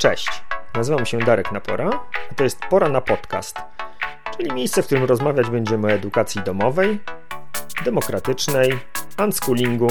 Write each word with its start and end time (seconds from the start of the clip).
Cześć, 0.00 0.42
nazywam 0.74 1.06
się 1.06 1.18
Darek 1.18 1.52
Napora, 1.52 1.90
a 2.30 2.34
to 2.34 2.44
jest 2.44 2.60
Pora 2.70 2.88
na 2.88 3.00
Podcast, 3.00 3.56
czyli 4.36 4.52
miejsce, 4.52 4.82
w 4.82 4.86
którym 4.86 5.04
rozmawiać 5.04 5.50
będziemy 5.50 5.86
o 5.86 5.90
edukacji 5.90 6.42
domowej, 6.42 7.00
demokratycznej, 7.84 8.78
unschoolingu 9.24 9.88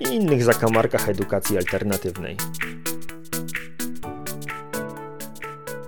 i 0.00 0.04
innych 0.04 0.44
zakamarkach 0.44 1.08
edukacji 1.08 1.58
alternatywnej. 1.58 2.36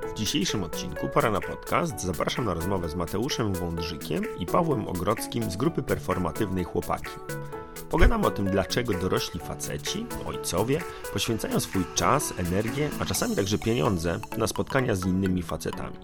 W 0.09 0.15
dzisiejszym 0.15 0.65
odcinku 0.65 1.09
Pora 1.09 1.31
na 1.31 1.41
Podcast 1.41 2.01
zapraszam 2.01 2.45
na 2.45 2.55
rozmowę 2.55 2.89
z 2.89 2.95
Mateuszem 2.95 3.55
Wądrzykiem 3.55 4.25
i 4.39 4.47
Pawłem 4.47 4.89
Ogrodzkim 4.89 5.51
z 5.51 5.57
grupy 5.57 5.83
performatywnej 5.83 6.65
Chłopaki. 6.65 7.11
Pogadamy 7.95 8.27
o 8.27 8.31
tym, 8.31 8.51
dlaczego 8.51 8.95
dorośli 8.95 9.41
faceci, 9.41 10.07
ojcowie, 10.27 10.81
poświęcają 11.13 11.61
swój 11.61 11.85
czas, 11.95 12.35
energię, 12.39 12.91
a 13.01 13.05
czasami 13.05 13.37
także 13.37 13.59
pieniądze 13.59 14.21
na 14.39 14.47
spotkania 14.47 14.95
z 14.95 15.07
innymi 15.07 15.43
facetami. 15.43 15.97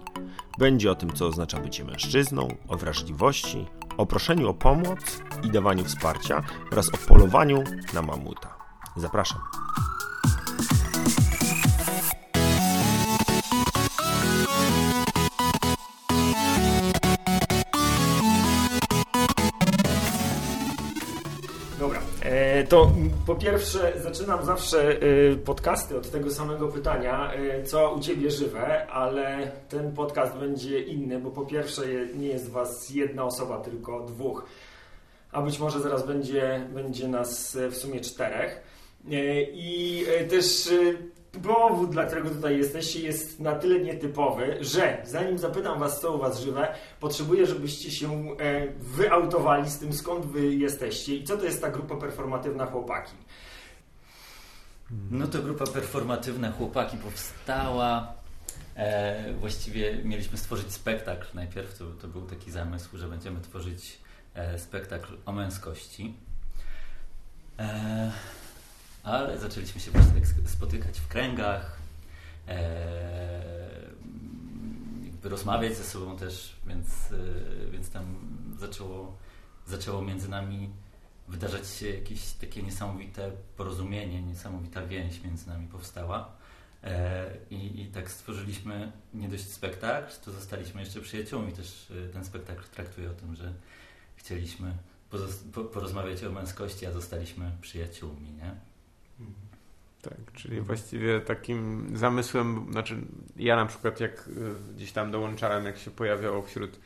Będzie 0.59 0.91
o 0.91 0.95
tym, 0.95 1.13
co 1.13 1.27
oznacza 1.27 1.61
bycie 1.61 1.85
mężczyzną, 1.85 2.49
o 2.69 2.77
wrażliwości, 2.77 3.67
o 3.97 4.07
proszeniu 4.07 4.49
o 4.49 4.55
pomoc 4.55 4.99
i 5.43 5.51
dawaniu 5.51 5.85
wsparcia 5.85 6.43
oraz 6.73 6.89
o 6.89 6.97
polowaniu 7.09 7.65
na 7.95 8.03
mamuta. 8.03 8.55
Zapraszam. 8.97 9.41
To 22.69 22.93
po 23.27 23.35
pierwsze 23.35 23.93
zaczynam 24.03 24.45
zawsze 24.45 24.89
e, 24.89 25.37
podcasty 25.37 25.97
od 25.97 26.11
tego 26.11 26.31
samego 26.31 26.69
pytania, 26.69 27.33
e, 27.33 27.65
co 27.65 27.95
u 27.95 28.01
Ciebie 28.01 28.31
żywe, 28.31 28.87
ale 28.87 29.53
ten 29.69 29.93
podcast 29.93 30.37
będzie 30.37 30.81
inny, 30.81 31.19
bo 31.19 31.31
po 31.31 31.47
pierwsze 31.47 31.83
nie 32.15 32.27
jest 32.27 32.51
Was 32.51 32.91
jedna 32.91 33.25
osoba, 33.25 33.59
tylko 33.59 34.01
dwóch, 34.01 34.45
a 35.33 35.43
być 35.43 35.59
może 35.59 35.81
zaraz 35.81 36.07
będzie, 36.07 36.67
będzie 36.75 37.09
nas 37.09 37.59
w 37.71 37.77
sumie 37.77 38.01
czterech. 38.01 38.63
I 39.53 40.05
też 40.31 40.69
powód, 41.43 41.91
dla 41.91 42.05
którego 42.05 42.31
tutaj 42.31 42.59
jesteście, 42.59 43.01
jest 43.01 43.41
na 43.41 43.55
tyle 43.55 43.81
nietypowy, 43.81 44.57
że 44.61 45.03
zanim 45.05 45.39
zapytam 45.39 45.81
Was, 45.81 46.01
co 46.01 46.17
u 46.17 46.19
Was 46.19 46.41
żywe, 46.41 46.75
potrzebuję, 47.01 47.47
żebyście 47.47 47.91
się 47.91 48.37
wyautowali 48.81 49.71
z 49.71 49.79
tym, 49.79 49.93
skąd 49.93 50.27
Wy 50.27 50.55
jesteście 50.55 51.17
i 51.17 51.25
co 51.25 51.37
to 51.37 51.45
jest 51.45 51.61
ta 51.61 51.71
grupa 51.71 51.97
performatywna 51.97 52.67
Chłopaki. 52.67 53.17
No 55.11 55.27
to 55.27 55.43
grupa 55.43 55.67
performatywna 55.67 56.53
Chłopaki 56.53 56.97
powstała. 56.97 58.13
E, 58.77 59.33
właściwie 59.33 60.05
mieliśmy 60.05 60.39
stworzyć 60.39 60.73
spektakl 60.73 61.27
najpierw. 61.35 61.79
To, 61.79 61.85
to 61.91 62.09
był 62.09 62.23
taki 62.23 62.51
zamysł, 62.51 62.99
że 62.99 63.09
będziemy 63.09 63.41
tworzyć 63.41 63.99
e, 64.35 64.59
spektakl 64.59 65.17
o 65.27 65.33
męskości. 65.33 66.15
E, 67.59 68.13
ale 69.03 69.39
zaczęliśmy 69.39 69.81
się 69.81 69.91
spotykać 70.47 71.01
w 71.01 71.09
kręgach, 71.09 71.79
e, 72.49 73.91
jakby 75.05 75.29
rozmawiać 75.29 75.77
ze 75.77 75.85
sobą 75.85 76.17
też, 76.17 76.57
więc, 76.67 76.87
e, 77.13 77.71
więc 77.71 77.91
tam 77.91 78.05
zaczęło, 78.59 79.17
zaczęło 79.67 80.03
między 80.03 80.29
nami 80.29 80.71
wydarzać 81.29 81.69
się 81.69 81.89
jakieś 81.89 82.33
takie 82.33 82.63
niesamowite 82.63 83.31
porozumienie, 83.57 84.23
niesamowita 84.23 84.87
więź 84.87 85.23
między 85.23 85.49
nami 85.49 85.67
powstała. 85.67 86.33
E, 86.85 87.27
I, 87.51 87.83
I 87.83 87.87
tak 87.87 88.11
stworzyliśmy 88.11 88.93
nie 89.15 89.29
dość 89.29 89.49
spektakl, 89.49 90.13
to 90.25 90.33
zostaliśmy 90.33 90.81
jeszcze 90.81 91.01
przyjaciółmi. 91.01 91.53
Też 91.53 91.93
ten 92.13 92.25
spektakl 92.25 92.65
traktuje 92.75 93.11
o 93.11 93.15
tym, 93.15 93.37
że 93.37 93.53
chcieliśmy 94.17 94.75
porozmawiać 95.73 96.25
o 96.25 96.33
męskości, 96.33 96.87
a 96.87 96.93
zostaliśmy 96.93 97.53
przyjaciółmi, 97.61 98.33
nie? 98.33 98.70
Tak, 100.03 100.33
czyli 100.33 100.61
właściwie 100.61 101.21
takim 101.21 101.91
zamysłem, 101.95 102.67
znaczy 102.71 102.97
ja 103.37 103.57
na 103.57 103.67
przykład 103.67 104.01
jak 104.01 104.29
y, 104.29 104.75
gdzieś 104.75 104.93
tam 104.93 105.11
dołączałem, 105.11 105.65
jak 105.65 105.79
się 105.79 105.91
pojawiało 105.91 106.43
wśród, 106.43 106.81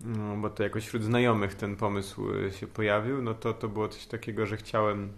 no, 0.00 0.36
bo 0.36 0.50
to 0.50 0.62
jakoś 0.62 0.86
wśród 0.86 1.02
znajomych 1.02 1.54
ten 1.54 1.76
pomysł 1.76 2.34
y, 2.34 2.52
się 2.52 2.66
pojawił, 2.66 3.22
no 3.22 3.34
to 3.34 3.52
to 3.52 3.68
było 3.68 3.88
coś 3.88 4.06
takiego, 4.06 4.46
że 4.46 4.56
chciałem, 4.56 5.12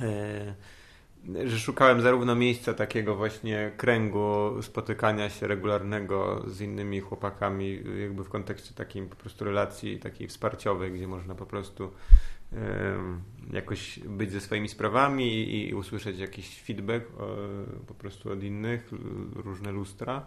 e, 0.00 0.54
że 1.44 1.58
szukałem 1.58 2.00
zarówno 2.00 2.34
miejsca 2.34 2.74
takiego 2.74 3.16
właśnie 3.16 3.72
kręgu 3.76 4.62
spotykania 4.62 5.30
się 5.30 5.46
regularnego 5.46 6.44
z 6.46 6.60
innymi 6.60 7.00
chłopakami, 7.00 7.82
jakby 8.00 8.24
w 8.24 8.28
kontekście 8.28 8.74
takiej 8.74 9.06
po 9.06 9.16
prostu 9.16 9.44
relacji 9.44 9.98
takiej 9.98 10.28
wsparciowej, 10.28 10.92
gdzie 10.92 11.08
można 11.08 11.34
po 11.34 11.46
prostu 11.46 11.92
jakoś 13.52 13.98
być 13.98 14.32
ze 14.32 14.40
swoimi 14.40 14.68
sprawami 14.68 15.54
i, 15.68 15.74
usłyszeć 15.74 16.18
jakiś 16.18 16.62
feedback 16.62 17.06
po 17.86 17.94
prostu 17.94 18.32
od 18.32 18.42
innych, 18.42 18.90
różne 19.34 19.72
lustra. 19.72 20.26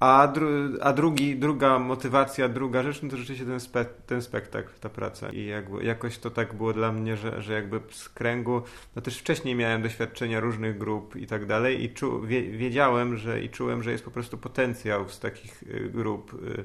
A, 0.00 0.28
dru, 0.28 0.48
a 0.80 0.92
drugi, 0.92 1.36
druga 1.36 1.78
motywacja, 1.78 2.48
druga 2.48 2.82
rzecz, 2.82 3.02
no 3.02 3.08
to 3.08 3.16
rzeczywiście 3.16 3.46
ten, 3.46 3.60
spe, 3.60 3.84
ten 3.84 4.22
spektakl, 4.22 4.70
ta 4.80 4.88
praca. 4.88 5.30
I 5.30 5.46
jakby, 5.46 5.84
jakoś 5.84 6.18
to 6.18 6.30
tak 6.30 6.54
było 6.54 6.72
dla 6.72 6.92
mnie, 6.92 7.16
że, 7.16 7.42
że 7.42 7.52
jakby 7.52 7.80
z 7.90 8.08
kręgu, 8.08 8.62
no 8.96 9.02
też 9.02 9.18
wcześniej 9.18 9.54
miałem 9.54 9.82
doświadczenia 9.82 10.40
różnych 10.40 10.78
grup 10.78 11.16
i 11.16 11.26
tak 11.26 11.46
dalej 11.46 11.84
i 11.84 11.90
czu, 11.90 12.22
wie, 12.22 12.42
wiedziałem, 12.42 13.16
że 13.16 13.42
i 13.42 13.50
czułem, 13.50 13.82
że 13.82 13.92
jest 13.92 14.04
po 14.04 14.10
prostu 14.10 14.38
potencjał 14.38 15.08
z 15.08 15.20
takich 15.20 15.62
y, 15.62 15.90
grup 15.90 16.34
y, 16.34 16.64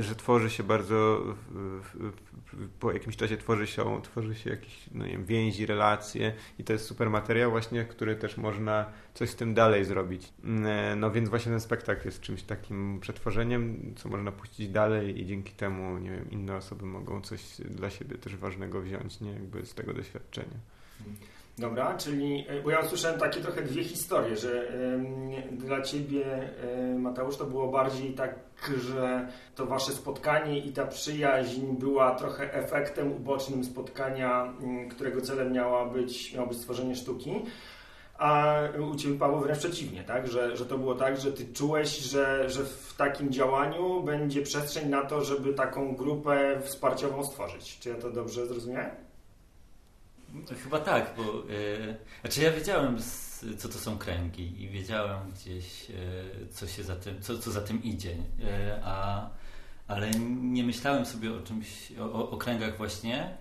że 0.00 0.14
tworzy 0.14 0.50
się 0.50 0.62
bardzo, 0.62 1.24
po 2.80 2.92
jakimś 2.92 3.16
czasie 3.16 3.36
tworzy 3.36 3.66
się, 3.66 4.02
tworzy 4.02 4.34
się 4.34 4.50
jakieś 4.50 4.86
no 4.94 5.06
nie 5.06 5.12
wiem, 5.12 5.24
więzi, 5.24 5.66
relacje 5.66 6.32
i 6.58 6.64
to 6.64 6.72
jest 6.72 6.84
super 6.84 7.10
materiał 7.10 7.50
właśnie, 7.50 7.84
który 7.84 8.16
też 8.16 8.36
można 8.36 8.86
coś 9.14 9.30
z 9.30 9.36
tym 9.36 9.54
dalej 9.54 9.84
zrobić. 9.84 10.32
E, 10.64 10.96
no 10.96 11.10
więc 11.10 11.28
właśnie 11.28 11.50
ten 11.50 11.60
spektakl 11.60 12.06
jest 12.06 12.20
czymś 12.20 12.42
takim 12.42 13.00
przetworzeniem, 13.00 13.94
co 13.96 14.08
można 14.08 14.32
puścić 14.32 14.68
dalej 14.68 15.20
i 15.20 15.26
dzięki 15.26 15.52
temu, 15.52 15.98
nie 15.98 16.10
wiem, 16.10 16.30
inne 16.30 16.56
osoby 16.56 16.86
mogą 16.86 17.20
coś 17.20 17.42
dla 17.70 17.90
siebie 17.90 18.18
też 18.18 18.36
ważnego 18.36 18.80
wziąć, 18.80 19.20
nie, 19.20 19.30
jakby 19.30 19.66
z 19.66 19.74
tego 19.74 19.94
doświadczenia. 19.94 20.58
Dobra, 21.58 21.96
czyli, 21.96 22.44
e, 22.48 22.62
bo 22.62 22.70
ja 22.70 22.80
usłyszałem 22.80 23.20
takie 23.20 23.40
trochę 23.40 23.62
dwie 23.62 23.84
historie, 23.84 24.36
że 24.36 24.74
y, 25.50 25.56
dla 25.56 25.82
Ciebie, 25.82 26.50
y, 26.94 26.98
Mateusz, 26.98 27.36
to 27.36 27.44
było 27.44 27.68
bardziej 27.68 28.12
tak, 28.12 28.34
że 28.90 29.28
to 29.54 29.66
Wasze 29.66 29.92
spotkanie 29.92 30.58
i 30.58 30.72
ta 30.72 30.86
przyjaźń 30.86 31.66
była 31.78 32.14
trochę 32.14 32.54
efektem 32.54 33.12
ubocznym 33.12 33.64
spotkania, 33.64 34.54
y, 34.84 34.88
którego 34.88 35.20
celem 35.20 35.52
miała 35.52 35.86
być, 35.86 36.34
miało 36.34 36.46
być 36.46 36.58
stworzenie 36.58 36.96
sztuki, 36.96 37.32
a 38.18 38.58
u 38.92 38.94
Ciebie, 38.94 39.18
Paweł, 39.18 39.40
wręcz 39.40 39.58
przeciwnie, 39.58 40.04
tak? 40.04 40.28
Że, 40.28 40.56
że 40.56 40.66
to 40.66 40.78
było 40.78 40.94
tak, 40.94 41.20
że 41.20 41.32
Ty 41.32 41.52
czułeś, 41.52 41.98
że, 41.98 42.50
że 42.50 42.64
w 42.64 42.94
takim 42.96 43.32
działaniu 43.32 44.02
będzie 44.02 44.42
przestrzeń 44.42 44.88
na 44.88 45.04
to, 45.04 45.24
żeby 45.24 45.54
taką 45.54 45.96
grupę 45.96 46.60
wsparciową 46.60 47.24
stworzyć. 47.24 47.78
Czy 47.78 47.88
ja 47.88 47.94
to 47.94 48.10
dobrze 48.10 48.46
zrozumiałem? 48.46 49.11
Chyba 50.62 50.80
tak, 50.80 51.14
bo 51.16 51.22
yy, 51.22 51.96
znaczy 52.20 52.40
ja 52.40 52.52
wiedziałem, 52.52 52.98
co 53.58 53.68
to 53.68 53.78
są 53.78 53.98
kręgi 53.98 54.62
i 54.62 54.68
wiedziałem 54.68 55.30
gdzieś, 55.30 55.88
yy, 55.88 55.96
co 56.50 56.66
się 56.66 56.82
za 56.82 56.96
tym, 56.96 57.22
co, 57.22 57.38
co 57.38 57.50
za 57.50 57.60
tym 57.60 57.82
idzie, 57.82 58.10
yy, 58.10 58.84
a, 58.84 59.30
ale 59.88 60.10
nie 60.40 60.64
myślałem 60.64 61.06
sobie 61.06 61.32
o 61.32 61.40
czymś, 61.40 61.92
o, 62.00 62.30
o 62.30 62.36
kręgach 62.36 62.76
właśnie, 62.76 63.36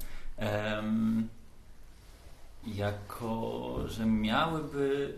jako, 2.67 3.75
że 3.87 4.05
miałyby 4.05 5.13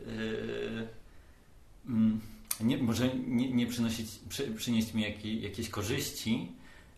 mm, 1.85 2.21
nie, 2.59 2.77
może 2.77 3.15
nie, 3.15 3.51
nie 3.51 3.67
przy, 4.29 4.51
przynieść 4.51 4.93
mi 4.93 5.01
jakieś, 5.01 5.41
jakieś 5.41 5.69
korzyści, 5.69 6.51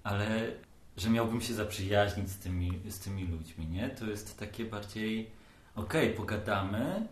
ale 0.04 0.52
że 0.98 1.10
miałbym 1.10 1.42
się 1.42 1.54
zaprzyjaźnić 1.54 2.30
z 2.30 2.38
tymi, 2.38 2.80
z 2.90 3.00
tymi 3.00 3.28
ludźmi, 3.28 3.68
nie? 3.68 3.90
To 3.90 4.06
jest 4.06 4.40
takie 4.40 4.66
bardziej, 4.66 5.30
okej, 5.76 6.06
okay, 6.06 6.18
pogadamy 6.18 7.08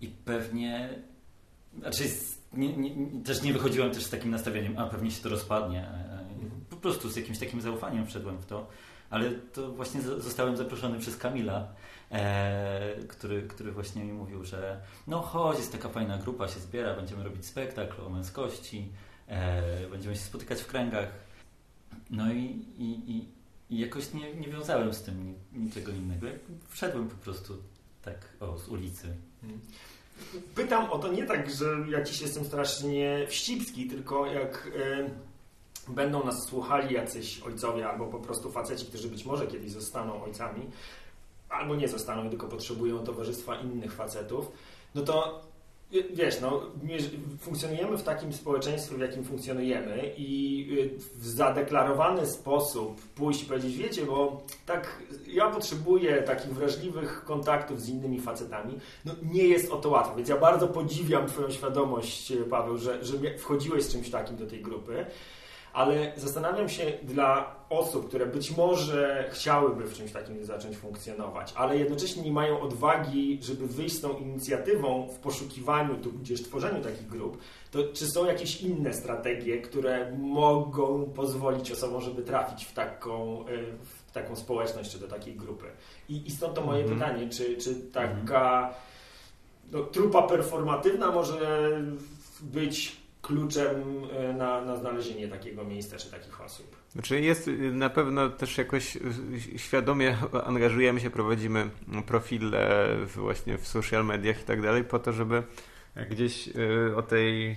i 0.00 0.08
pewnie, 0.08 0.98
znaczy 1.78 2.04
nie, 2.52 2.76
nie, 2.76 3.22
też 3.24 3.42
nie 3.42 3.52
wychodziłem 3.52 3.90
też 3.90 4.04
z 4.04 4.10
takim 4.10 4.30
nastawieniem, 4.30 4.78
a 4.78 4.86
pewnie 4.86 5.10
się 5.10 5.22
to 5.22 5.28
rozpadnie. 5.28 5.88
Po 6.70 6.76
prostu 6.76 7.08
z 7.08 7.16
jakimś 7.16 7.38
takim 7.38 7.60
zaufaniem 7.60 8.06
wszedłem 8.06 8.38
w 8.38 8.46
to, 8.46 8.66
ale 9.10 9.30
to 9.30 9.72
właśnie 9.72 10.02
zostałem 10.02 10.56
zaproszony 10.56 10.98
przez 10.98 11.16
Kamila, 11.16 11.68
e, 12.10 12.96
który, 13.08 13.42
który 13.42 13.72
właśnie 13.72 14.04
mi 14.04 14.12
mówił, 14.12 14.44
że 14.44 14.80
no 15.06 15.20
chodź, 15.20 15.58
jest 15.58 15.72
taka 15.72 15.88
fajna 15.88 16.18
grupa, 16.18 16.48
się 16.48 16.60
zbiera, 16.60 16.94
będziemy 16.94 17.24
robić 17.24 17.46
spektakl 17.46 18.02
o 18.02 18.08
męskości, 18.08 18.88
e, 19.28 19.86
będziemy 19.90 20.16
się 20.16 20.22
spotykać 20.22 20.62
w 20.62 20.66
kręgach 20.66 21.29
no 22.10 22.32
i, 22.32 22.64
i, 22.78 23.10
i, 23.10 23.28
i 23.70 23.78
jakoś 23.78 24.12
nie, 24.12 24.34
nie 24.34 24.48
wiązałem 24.48 24.94
z 24.94 25.02
tym 25.02 25.34
niczego 25.52 25.92
innego. 25.92 26.26
Wszedłem 26.68 27.08
po 27.08 27.16
prostu 27.16 27.56
tak 28.04 28.16
o, 28.40 28.58
z 28.58 28.68
ulicy. 28.68 29.16
Hmm. 29.40 29.60
pytam 30.54 30.90
o 30.90 30.98
to 30.98 31.12
nie 31.12 31.26
tak, 31.26 31.50
że 31.50 31.76
jakiś 31.88 32.20
jestem 32.20 32.44
strasznie 32.44 33.26
wścibski, 33.28 33.86
tylko 33.86 34.26
jak 34.26 34.70
e, 34.76 35.10
będą 35.92 36.24
nas 36.24 36.48
słuchali 36.48 36.94
jacyś 36.94 37.40
ojcowie 37.40 37.88
albo 37.88 38.06
po 38.06 38.18
prostu 38.18 38.50
faceci, 38.50 38.86
którzy 38.86 39.08
być 39.08 39.24
może 39.24 39.46
kiedyś 39.46 39.70
zostaną 39.70 40.24
ojcami, 40.24 40.66
albo 41.48 41.76
nie 41.76 41.88
zostaną, 41.88 42.30
tylko 42.30 42.48
potrzebują 42.48 42.98
towarzystwa 42.98 43.60
innych 43.60 43.92
facetów, 43.92 44.52
no 44.94 45.02
to 45.02 45.42
wiesz, 45.92 46.40
no, 46.40 46.62
funkcjonujemy 47.40 47.96
w 47.96 48.02
takim 48.02 48.32
społeczeństwie, 48.32 48.96
w 48.96 49.00
jakim 49.00 49.24
funkcjonujemy 49.24 50.14
i 50.16 50.68
y, 50.78 50.98
w 51.18 51.26
zadeklarowany 51.26 52.26
sposób 52.26 53.00
pójść 53.00 53.42
i 53.42 53.46
powiedzieć, 53.46 53.76
wiecie, 53.76 54.06
bo 54.06 54.42
tak 54.66 55.02
ja 55.26 55.50
potrzebuję 55.50 56.22
takich 56.22 56.54
wrażliwych 56.54 57.24
kontaktów 57.24 57.80
z 57.80 57.88
innymi 57.88 58.20
facetami, 58.20 58.78
no 59.04 59.14
nie 59.32 59.44
jest 59.44 59.72
o 59.72 59.76
to 59.76 59.88
łatwo, 59.88 60.16
więc 60.16 60.28
ja 60.28 60.36
bardzo 60.36 60.68
podziwiam 60.68 61.26
Twoją 61.26 61.50
świadomość, 61.50 62.32
Paweł, 62.50 62.78
że, 62.78 63.04
że 63.04 63.14
wchodziłeś 63.38 63.84
z 63.84 63.92
czymś 63.92 64.10
takim 64.10 64.36
do 64.36 64.46
tej 64.46 64.62
grupy 64.62 65.06
ale 65.72 66.12
zastanawiam 66.16 66.68
się 66.68 66.92
dla 67.02 67.60
osób, 67.70 68.08
które 68.08 68.26
być 68.26 68.56
może 68.56 69.28
chciałyby 69.32 69.84
w 69.84 69.94
czymś 69.94 70.12
takim 70.12 70.44
zacząć 70.44 70.76
funkcjonować, 70.76 71.52
ale 71.56 71.78
jednocześnie 71.78 72.22
nie 72.22 72.32
mają 72.32 72.60
odwagi, 72.60 73.38
żeby 73.42 73.66
wyjść 73.66 73.94
z 73.94 74.00
tą 74.00 74.18
inicjatywą 74.18 75.08
w 75.08 75.18
poszukiwaniu 75.18 75.96
tudzież 75.96 76.42
tworzeniu 76.42 76.82
takich 76.82 77.06
grup, 77.06 77.38
to 77.70 77.78
czy 77.92 78.06
są 78.06 78.26
jakieś 78.26 78.62
inne 78.62 78.94
strategie, 78.94 79.62
które 79.62 80.12
mogą 80.18 81.04
pozwolić 81.04 81.72
osobom, 81.72 82.00
żeby 82.00 82.22
trafić 82.22 82.64
w 82.64 82.72
taką, 82.72 83.46
e, 83.46 83.62
w 84.08 84.12
taką 84.12 84.36
społeczność 84.36 84.90
czy 84.90 84.98
do 84.98 85.08
takiej 85.08 85.34
grupy? 85.34 85.66
I, 86.08 86.26
i 86.26 86.30
stąd 86.30 86.54
to 86.54 86.60
moje 86.60 86.84
mm 86.84 86.98
-hmm. 86.98 87.00
pytanie, 87.00 87.28
czy, 87.28 87.56
czy 87.56 87.74
taka 87.74 88.74
no, 89.72 89.80
trupa 89.80 90.22
performatywna 90.22 91.10
może 91.10 91.70
być 92.40 92.99
kluczem 93.30 94.04
e, 94.12 94.32
na, 94.32 94.60
na 94.60 94.76
znalezienie 94.76 95.28
takiego 95.28 95.64
miejsca 95.64 95.96
czy 95.96 96.10
takich 96.10 96.40
osób. 96.40 96.76
Znaczy 96.88 97.20
jest 97.20 97.48
y, 97.48 97.72
na 97.72 97.90
pewno 97.90 98.28
też 98.28 98.58
jakoś 98.58 98.96
y, 98.96 99.58
świadomie 99.58 100.16
angażujemy 100.44 101.00
się, 101.00 101.10
prowadzimy 101.10 101.70
profile 102.06 102.88
właśnie 103.16 103.58
w 103.58 103.68
social 103.68 104.04
mediach 104.04 104.40
i 104.40 104.44
tak 104.44 104.62
dalej 104.62 104.84
po 104.84 104.98
to, 104.98 105.12
żeby 105.12 105.42
gdzieś 106.10 106.48
y, 106.48 106.96
o 106.96 107.02
tej, 107.02 107.56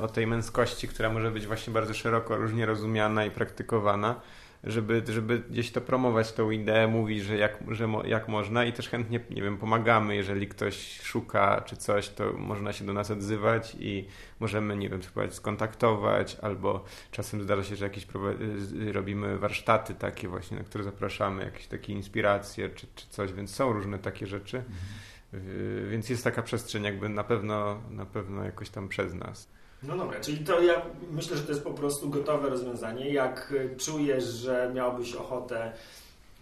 o 0.00 0.08
tej 0.08 0.26
męskości, 0.26 0.88
która 0.88 1.12
może 1.12 1.30
być 1.30 1.46
właśnie 1.46 1.72
bardzo 1.72 1.94
szeroko 1.94 2.36
różnie 2.36 2.66
rozumiana 2.66 3.24
i 3.24 3.30
praktykowana, 3.30 4.20
żeby, 4.68 5.02
żeby 5.08 5.38
gdzieś 5.50 5.70
to 5.70 5.80
promować, 5.80 6.32
tą 6.32 6.50
ideę, 6.50 6.88
mówić, 6.88 7.22
że 7.22 7.36
jak, 7.36 7.58
że 7.70 7.88
jak 8.04 8.28
można 8.28 8.64
i 8.64 8.72
też 8.72 8.88
chętnie, 8.88 9.20
nie 9.30 9.42
wiem, 9.42 9.58
pomagamy, 9.58 10.16
jeżeli 10.16 10.48
ktoś 10.48 11.00
szuka 11.00 11.60
czy 11.66 11.76
coś, 11.76 12.08
to 12.08 12.32
można 12.32 12.72
się 12.72 12.84
do 12.84 12.92
nas 12.92 13.10
odzywać 13.10 13.76
i 13.80 14.06
możemy, 14.40 14.76
nie 14.76 14.88
wiem, 14.88 15.02
spróbować 15.02 15.34
skontaktować, 15.34 16.36
albo 16.42 16.84
czasem 17.10 17.42
zdarza 17.42 17.64
się, 17.64 17.76
że 17.76 17.84
jakieś 17.84 18.06
robimy 18.92 19.38
warsztaty 19.38 19.94
takie 19.94 20.28
właśnie, 20.28 20.56
na 20.56 20.64
które 20.64 20.84
zapraszamy, 20.84 21.44
jakieś 21.44 21.66
takie 21.66 21.92
inspiracje 21.92 22.70
czy, 22.70 22.86
czy 22.94 23.08
coś, 23.08 23.32
więc 23.32 23.54
są 23.54 23.72
różne 23.72 23.98
takie 23.98 24.26
rzeczy. 24.26 24.56
Mhm. 24.56 25.90
Więc 25.90 26.10
jest 26.10 26.24
taka 26.24 26.42
przestrzeń 26.42 26.84
jakby 26.84 27.08
na 27.08 27.24
pewno, 27.24 27.82
na 27.90 28.06
pewno 28.06 28.44
jakoś 28.44 28.70
tam 28.70 28.88
przez 28.88 29.14
nas. 29.14 29.57
No 29.82 29.96
dobra, 29.96 30.20
czyli 30.20 30.38
to 30.38 30.60
ja 30.60 30.82
myślę, 31.10 31.36
że 31.36 31.42
to 31.42 31.52
jest 31.52 31.64
po 31.64 31.70
prostu 31.70 32.10
gotowe 32.10 32.48
rozwiązanie. 32.48 33.12
Jak 33.12 33.54
e, 33.72 33.76
czujesz, 33.76 34.24
że 34.24 34.70
miałbyś 34.74 35.14
ochotę 35.14 35.72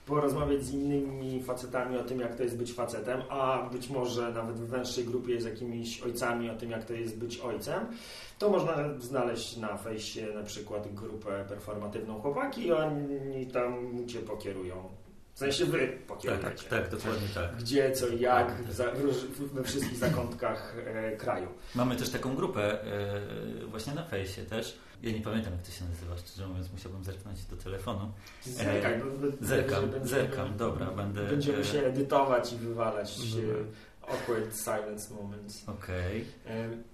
porozmawiać 0.06 0.64
z 0.64 0.72
innymi 0.72 1.42
facetami 1.42 1.96
o 1.96 2.04
tym, 2.04 2.20
jak 2.20 2.36
to 2.36 2.42
jest 2.42 2.56
być 2.56 2.72
facetem, 2.72 3.22
a 3.28 3.68
być 3.72 3.90
może 3.90 4.32
nawet 4.32 4.56
w 4.56 4.66
węższej 4.66 5.04
grupie 5.04 5.40
z 5.40 5.44
jakimiś 5.44 6.00
ojcami 6.00 6.50
o 6.50 6.56
tym, 6.56 6.70
jak 6.70 6.84
to 6.84 6.92
jest 6.92 7.18
być 7.18 7.38
ojcem, 7.38 7.86
to 8.38 8.50
można 8.50 8.98
znaleźć 8.98 9.56
na 9.56 9.76
fejsie 9.76 10.26
na 10.34 10.42
przykład 10.42 10.94
grupę 10.94 11.44
performatywną 11.48 12.20
chłopaki 12.20 12.66
i 12.66 12.72
oni 12.72 13.46
tam 13.46 14.06
Cię 14.06 14.18
pokierują 14.18 14.88
w 15.36 15.38
sensie 15.38 15.64
wy 15.64 15.98
pokierujecie. 16.06 16.44
Tak, 16.46 16.64
tak, 16.64 16.90
dokładnie 16.90 17.28
tak. 17.34 17.56
Gdzie, 17.56 17.92
co 17.92 18.08
i 18.08 18.20
jak, 18.20 18.46
tak. 18.76 18.96
we 19.52 19.64
wszystkich 19.64 19.96
zakątkach 19.96 20.76
e, 20.86 21.16
kraju. 21.16 21.48
Mamy 21.74 21.96
też 21.96 22.10
taką 22.10 22.36
grupę 22.36 22.82
e, 22.82 23.66
właśnie 23.66 23.94
na 23.94 24.04
fejsie 24.04 24.42
też. 24.42 24.78
Ja 25.02 25.12
nie 25.12 25.20
pamiętam, 25.20 25.52
jak 25.52 25.62
to 25.62 25.70
się 25.70 25.84
nazywa, 25.84 26.16
szczerze 26.16 26.48
mówiąc, 26.48 26.72
musiałbym 26.72 27.04
zerknąć 27.04 27.44
do 27.44 27.56
telefonu. 27.56 28.12
Zerkaj, 28.44 28.94
e, 28.94 28.98
no, 28.98 29.30
zerkam, 29.40 29.84
zerkam, 30.02 30.56
dobra, 30.56 30.86
będę... 30.86 31.24
Będziemy 31.24 31.64
się 31.64 31.86
edytować 31.86 32.52
i 32.52 32.56
wywalać 32.56 33.18
e, 33.18 34.12
awkward 34.12 34.56
silence 34.64 35.14
moments. 35.14 35.68
Okej. 35.68 36.24
Okay. 36.44 36.84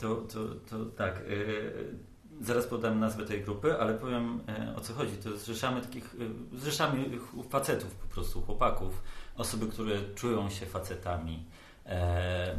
To, 0.00 0.16
to, 0.16 0.38
to 0.70 0.84
tak... 0.84 1.16
E, 1.16 2.11
Zaraz 2.42 2.66
podam 2.66 3.00
nazwę 3.00 3.26
tej 3.26 3.42
grupy, 3.42 3.78
ale 3.78 3.94
powiem 3.94 4.40
e, 4.48 4.76
o 4.76 4.80
co 4.80 4.94
chodzi. 4.94 5.16
To 5.16 5.36
zrzeszamy 5.36 5.80
takich, 5.80 6.16
e, 6.54 6.58
zrzeszamy 6.58 7.04
facetów 7.50 7.94
po 7.94 8.14
prostu, 8.14 8.42
chłopaków, 8.42 9.02
osoby, 9.36 9.66
które 9.66 10.14
czują 10.14 10.50
się 10.50 10.66
facetami. 10.66 11.44
E, 11.86 12.56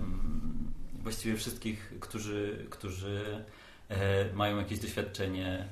właściwie 0.93 1.37
wszystkich, 1.37 1.93
którzy, 1.99 2.67
którzy 2.69 3.45
mają 4.33 4.57
jakieś 4.57 4.79
doświadczenie 4.79 5.67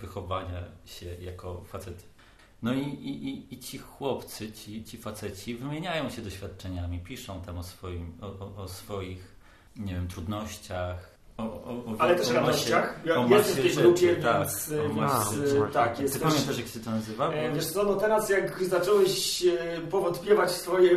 wychowania 0.00 0.64
się 0.84 1.06
jako 1.06 1.64
facet. 1.64 2.06
No 2.62 2.74
i, 2.74 2.80
i, 2.80 3.54
i 3.54 3.58
ci 3.58 3.78
chłopcy, 3.78 4.52
ci, 4.52 4.84
ci 4.84 4.98
faceci 4.98 5.54
wymieniają 5.54 6.10
się 6.10 6.22
doświadczeniami, 6.22 6.98
piszą 6.98 7.42
tam 7.42 7.58
o, 7.58 7.62
swoim, 7.62 8.12
o, 8.20 8.56
o 8.56 8.68
swoich 8.68 9.34
nie 9.76 9.94
wiem, 9.94 10.08
trudnościach, 10.08 11.13
o, 11.38 11.42
o, 11.42 11.82
Ale 11.98 12.16
też 12.16 12.30
o 12.30 12.32
radościach. 12.32 13.00
Ja 13.04 13.26
jestem 13.36 13.56
w 13.56 13.74
tej 13.74 13.84
grupie, 13.84 14.16
tak, 14.16 14.38
więc, 14.38 14.70
więc 14.96 15.72
tak. 15.72 16.00
Jest 16.00 16.14
Ty 16.14 16.20
też, 16.20 16.28
pamiętasz, 16.28 16.58
jak 16.58 16.66
się 16.66 16.80
to 16.80 16.90
nazywa? 16.90 17.32
E, 17.32 17.52
wiesz 17.52 17.66
co, 17.66 17.84
no 17.84 17.94
teraz 17.94 18.30
jak 18.30 18.64
zacząłeś 18.64 19.44
e, 19.44 19.80
powątpiewać 19.90 20.50
swoje 20.50 20.92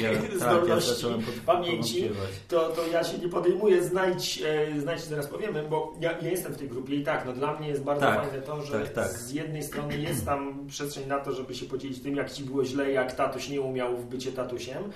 ja, 0.00 0.10
zdolności 0.40 1.02
tak, 1.02 1.10
ja 1.10 1.42
pamięci, 1.46 2.10
to, 2.48 2.68
to 2.68 2.86
ja 2.86 3.04
się 3.04 3.18
nie 3.18 3.28
podejmuję 3.28 3.84
znajdź, 3.84 4.42
e, 4.44 4.80
znajdź 4.80 5.00
zaraz 5.00 5.26
powiemy, 5.26 5.62
bo 5.70 5.94
ja, 6.00 6.18
ja, 6.20 6.30
jestem 6.30 6.52
w 6.52 6.58
tej 6.58 6.68
grupie 6.68 6.94
i 6.94 7.04
tak, 7.04 7.26
no 7.26 7.32
dla 7.32 7.58
mnie 7.58 7.68
jest 7.68 7.82
bardzo 7.82 8.06
tak, 8.06 8.20
fajne 8.20 8.42
to, 8.42 8.62
że 8.62 8.80
tak, 8.80 8.92
tak. 8.92 9.08
z 9.08 9.30
jednej 9.30 9.62
strony 9.62 9.98
jest 9.98 10.26
tam 10.26 10.66
przestrzeń 10.68 11.06
na 11.06 11.20
to, 11.20 11.32
żeby 11.32 11.54
się 11.54 11.66
podzielić 11.66 12.02
tym, 12.02 12.16
jak 12.16 12.32
ci 12.32 12.44
było 12.44 12.64
źle, 12.64 12.92
jak 12.92 13.12
tatuś 13.12 13.48
nie 13.48 13.60
umiał 13.60 13.96
w 13.96 14.04
bycie 14.04 14.32
tatusiem, 14.32 14.92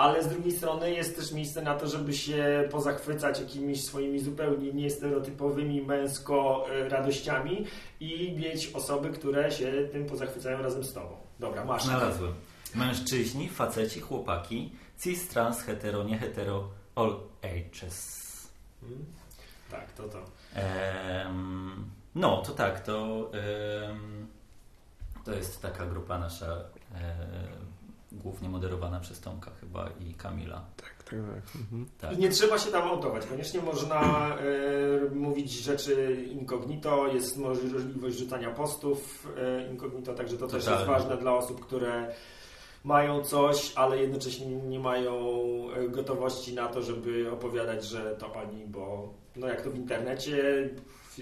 ale 0.00 0.22
z 0.22 0.28
drugiej 0.28 0.52
strony 0.52 0.90
jest 0.90 1.16
też 1.16 1.32
miejsce 1.32 1.62
na 1.62 1.74
to, 1.74 1.86
żeby 1.86 2.12
się 2.12 2.68
pozachwycać 2.70 3.40
jakimiś 3.40 3.84
swoimi 3.84 4.20
zupełnie 4.20 4.72
niestereotypowymi 4.72 5.82
męsko 5.82 6.66
radościami 6.88 7.66
i 8.00 8.36
mieć 8.38 8.70
osoby, 8.74 9.10
które 9.10 9.52
się 9.52 9.88
tym 9.92 10.06
pozachwycają 10.06 10.62
razem 10.62 10.84
z 10.84 10.92
tobą. 10.92 11.16
Dobra, 11.40 11.64
masz. 11.64 11.84
Znalazłem. 11.84 12.34
Mężczyźni, 12.74 13.48
faceci, 13.48 14.00
chłopaki, 14.00 14.72
cis, 14.98 15.28
trans, 15.28 15.62
hetero, 15.62 16.04
nie 16.04 16.18
hetero, 16.18 16.68
all 16.94 17.20
ages. 17.42 18.20
Hmm. 18.80 19.04
Tak, 19.70 19.92
to 19.92 20.08
to. 20.08 20.24
No, 22.14 22.42
to 22.42 22.52
tak, 22.52 22.80
to, 22.80 23.30
to 25.24 25.32
jest 25.32 25.62
taka 25.62 25.86
grupa 25.86 26.18
nasza 26.18 26.64
głównie 28.22 28.48
moderowana 28.48 29.00
przez 29.00 29.20
Tomka 29.20 29.50
chyba 29.60 29.88
i 30.00 30.14
Kamila. 30.14 30.64
Tak, 30.76 31.02
tak, 31.02 31.08
tak. 31.10 31.60
Mhm. 31.60 31.86
tak. 32.00 32.12
I 32.12 32.18
nie 32.18 32.28
trzeba 32.28 32.58
się 32.58 32.70
tam 32.70 32.88
autować. 32.88 33.26
Koniecznie 33.26 33.60
można 33.60 34.30
y, 35.10 35.14
mówić 35.14 35.50
rzeczy 35.52 36.26
incognito, 36.30 37.06
jest 37.06 37.36
możliwość 37.36 38.18
rzucania 38.18 38.50
postów 38.50 39.28
y, 39.66 39.70
incognito, 39.70 40.14
także 40.14 40.36
to 40.36 40.46
Totalnie. 40.46 40.66
też 40.66 40.74
jest 40.74 40.86
ważne 40.86 41.16
dla 41.16 41.34
osób, 41.34 41.60
które 41.60 42.14
mają 42.84 43.24
coś, 43.24 43.72
ale 43.76 43.98
jednocześnie 43.98 44.46
nie 44.46 44.80
mają 44.80 45.14
e, 45.76 45.88
gotowości 45.88 46.54
na 46.54 46.68
to, 46.68 46.82
żeby 46.82 47.32
opowiadać, 47.32 47.84
że 47.84 48.16
to 48.18 48.34
oni, 48.34 48.64
bo 48.66 49.14
no 49.36 49.48
jak 49.48 49.62
to 49.62 49.70
w 49.70 49.76
internecie 49.76 50.68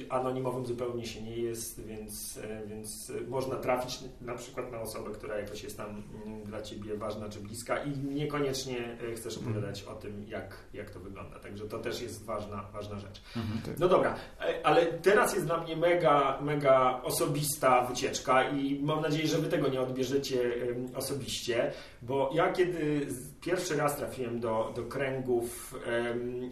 anonimowym 0.08 0.66
zupełnie 0.66 1.06
się 1.06 1.22
nie 1.22 1.36
jest, 1.36 1.86
więc, 1.86 2.38
e, 2.44 2.66
więc 2.66 3.12
można 3.28 3.56
trafić 3.56 3.98
na 4.20 4.34
przykład 4.34 4.72
na 4.72 4.80
osobę, 4.80 5.10
która 5.10 5.38
jakoś 5.38 5.62
jest 5.62 5.76
tam 5.76 6.02
mm, 6.26 6.44
dla 6.44 6.62
Ciebie 6.62 6.96
ważna 6.96 7.28
czy 7.28 7.40
bliska 7.40 7.84
i 7.84 7.98
niekoniecznie 7.98 8.78
e, 8.78 9.14
chcesz 9.14 9.36
mhm. 9.36 9.52
opowiadać 9.52 9.82
o 9.82 9.94
tym, 9.94 10.24
jak, 10.28 10.56
jak 10.74 10.90
to 10.90 11.00
wygląda. 11.00 11.38
Także 11.38 11.68
to 11.68 11.78
też 11.78 12.02
jest 12.02 12.24
ważna, 12.24 12.64
ważna 12.72 12.98
rzecz. 12.98 13.22
Mhm. 13.36 13.60
Tak. 13.62 13.78
No 13.78 13.88
dobra, 13.88 14.14
e, 14.40 14.66
ale 14.66 14.86
teraz 14.86 15.34
jest 15.34 15.46
dla 15.46 15.58
mnie 15.60 15.76
mega, 15.76 16.38
mega 16.40 17.00
osobista 17.02 17.86
wycieczka 17.86 18.50
i 18.50 18.80
mam 18.82 19.00
nadzieję, 19.00 19.28
że 19.28 19.38
Wy 19.38 19.48
tego 19.48 19.68
nie 19.68 19.80
odbierzecie 19.80 20.52
osobiście, 20.94 21.72
bo 22.02 22.30
ja 22.34 22.52
kiedy 22.52 23.06
pierwszy 23.40 23.76
raz 23.76 23.96
trafiłem 23.96 24.40
do, 24.40 24.72
do 24.76 24.82
kręgów 24.82 25.74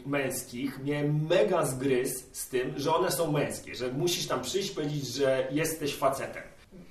męskich, 0.06 0.80
miałem 0.84 1.26
mega 1.26 1.66
zgryz 1.66 2.28
z 2.32 2.48
tym, 2.48 2.72
że 2.76 2.94
one 2.94 3.10
są 3.10 3.32
męskie, 3.32 3.74
że 3.74 3.92
musisz 3.92 4.26
tam 4.26 4.42
przyjść 4.42 4.70
powiedzieć, 4.70 5.06
że 5.06 5.48
jesteś 5.50 5.96
facetem. 5.96 6.42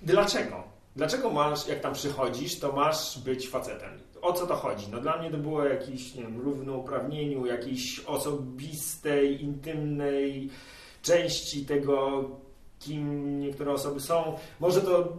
Dlaczego? 0.01 0.63
Dlaczego 0.95 1.29
masz, 1.29 1.67
jak 1.67 1.79
tam 1.79 1.93
przychodzisz, 1.93 2.59
to 2.59 2.71
masz 2.71 3.19
być 3.19 3.49
facetem? 3.49 4.05
o 4.25 4.33
co 4.33 4.47
to 4.47 4.55
chodzi? 4.55 4.85
No 4.91 5.01
dla 5.01 5.17
mnie 5.17 5.31
to 5.31 5.37
było 5.37 5.65
jakieś, 5.65 6.15
nie 6.15 6.21
wiem, 6.21 6.41
równouprawnieniu, 6.41 7.45
jakiejś 7.45 7.99
osobistej, 7.99 9.43
intymnej 9.43 10.49
części 11.01 11.65
tego, 11.65 12.23
kim 12.79 13.39
niektóre 13.39 13.71
osoby 13.71 13.99
są. 13.99 14.37
Może 14.59 14.81
to 14.81 15.13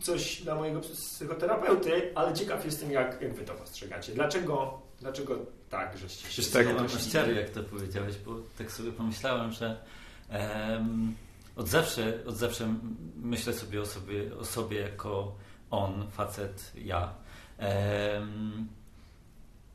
coś 0.00 0.42
dla 0.42 0.54
mojego 0.54 0.80
psychoterapeuty, 0.80 2.12
ale 2.14 2.34
ciekaw 2.34 2.64
jestem, 2.64 2.90
jak, 2.90 3.22
jak 3.22 3.34
wy 3.34 3.44
to 3.44 3.54
postrzegacie. 3.54 4.12
Dlaczego, 4.12 4.82
dlaczego 5.00 5.38
tak, 5.70 5.98
żeście 5.98 6.28
się... 6.28 6.42
Jest 6.42 6.52
tak, 6.52 6.66
ja 6.66 6.74
mam 6.74 6.88
ściary, 6.88 7.34
jak 7.34 7.50
to 7.50 7.62
powiedziałeś, 7.62 8.14
bo 8.26 8.36
tak 8.58 8.72
sobie 8.72 8.92
pomyślałem, 8.92 9.52
że 9.52 9.80
em, 10.28 11.14
od, 11.56 11.68
zawsze, 11.68 12.18
od 12.26 12.36
zawsze 12.36 12.74
myślę 13.16 13.52
sobie 13.52 13.80
o 13.80 13.86
sobie, 13.86 14.36
o 14.36 14.44
sobie 14.44 14.80
jako 14.80 15.34
on, 15.70 16.10
facet, 16.10 16.72
ja. 16.74 17.14
Em, 17.58 18.68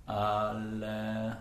ale, 0.05 1.35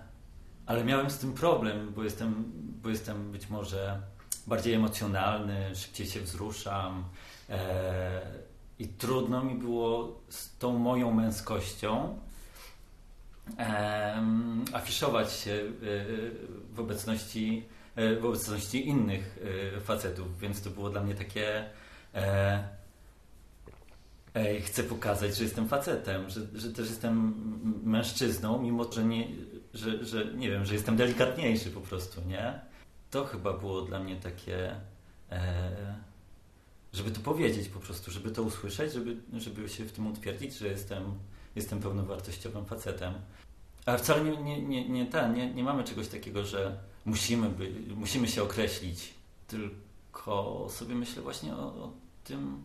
ale 0.67 0.85
miałem 0.85 1.11
z 1.11 1.19
tym 1.19 1.33
problem, 1.33 1.93
bo 1.97 2.05
jestem, 2.05 2.45
bo 2.83 2.89
jestem 2.89 3.33
być 3.33 3.51
może 3.51 4.01
bardziej 4.47 4.75
emocjonalny, 4.75 5.77
szybciej 5.77 6.07
się 6.07 6.21
wzruszam 6.21 7.05
e, 7.51 8.21
i 8.79 8.89
trudno 8.89 9.45
mi 9.45 9.55
było 9.55 10.21
z 10.29 10.59
tą 10.59 10.79
moją 10.79 11.13
męskością 11.13 12.19
em, 13.57 14.65
afiszować 14.73 15.33
się 15.33 15.53
e, 15.53 15.65
w 16.75 16.81
obecności, 16.81 17.65
e, 17.97 18.17
w 18.17 18.25
obecności 18.25 18.89
innych 18.89 19.39
e, 19.77 19.81
facetów, 19.81 20.39
więc 20.39 20.63
to 20.63 20.71
było 20.71 20.91
dla 20.91 21.03
mnie 21.03 21.15
takie 21.15 21.65
e, 22.15 22.85
chcę 24.61 24.83
pokazać, 24.83 25.37
że 25.37 25.45
jestem 25.45 25.69
facetem, 25.69 26.31
że, 26.31 26.41
że 26.55 26.73
też 26.73 26.89
jestem 26.89 27.35
mężczyzną, 27.85 28.63
mimo 28.63 28.93
że 28.93 29.05
nie, 29.05 29.29
że, 29.75 30.05
że 30.05 30.25
nie 30.25 30.51
wiem, 30.51 30.65
że 30.65 30.75
jestem 30.75 30.97
delikatniejszy 30.97 31.71
po 31.71 31.81
prostu, 31.81 32.21
nie? 32.29 32.61
To 33.11 33.25
chyba 33.25 33.53
było 33.53 33.83
dla 33.83 33.99
mnie 33.99 34.17
takie 34.17 34.75
e, 35.31 35.95
żeby 36.95 37.11
to 37.11 37.21
powiedzieć 37.21 37.69
po 37.69 37.81
prostu, 37.81 38.11
żeby 38.11 38.31
to 38.31 38.43
usłyszeć, 38.43 38.93
żeby, 38.93 39.17
żeby 39.33 39.69
się 39.69 39.85
w 39.85 39.93
tym 39.93 40.07
utwierdzić, 40.07 40.55
że 40.59 40.69
jestem, 40.69 41.05
jestem 41.57 41.81
pełnowartościowym 41.81 42.65
facetem. 42.67 43.15
Ale 43.87 43.99
wcale 43.99 44.25
nie, 44.25 44.37
nie, 44.43 44.63
nie, 44.63 44.89
nie, 44.89 45.07
ten, 45.07 45.35
nie, 45.35 45.55
nie 45.55 45.65
mamy 45.65 45.85
czegoś 45.85 46.09
takiego, 46.09 46.45
że 46.45 46.79
musimy, 47.05 47.49
by, 47.51 47.73
musimy 47.97 48.29
się 48.29 48.43
określić, 48.43 49.15
tylko 49.47 50.67
sobie 50.71 50.95
myślę 50.95 51.23
właśnie 51.23 51.55
o, 51.55 51.59
o 51.85 51.93
tym, 52.25 52.65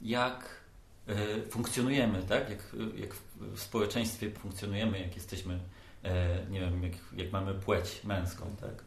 jak 0.00 0.60
e, 1.06 1.42
funkcjonujemy, 1.50 2.22
tak? 2.22 2.50
Jak, 2.50 2.76
jak 2.96 3.14
w- 3.14 3.54
w 3.56 3.60
społeczeństwie 3.60 4.30
funkcjonujemy, 4.30 5.00
jak 5.00 5.14
jesteśmy, 5.16 5.60
e, 6.02 6.46
nie 6.50 6.60
wiem, 6.60 6.82
jak, 6.82 6.92
jak 7.16 7.32
mamy 7.32 7.54
płeć 7.54 8.00
męską, 8.04 8.56
tak? 8.60 8.84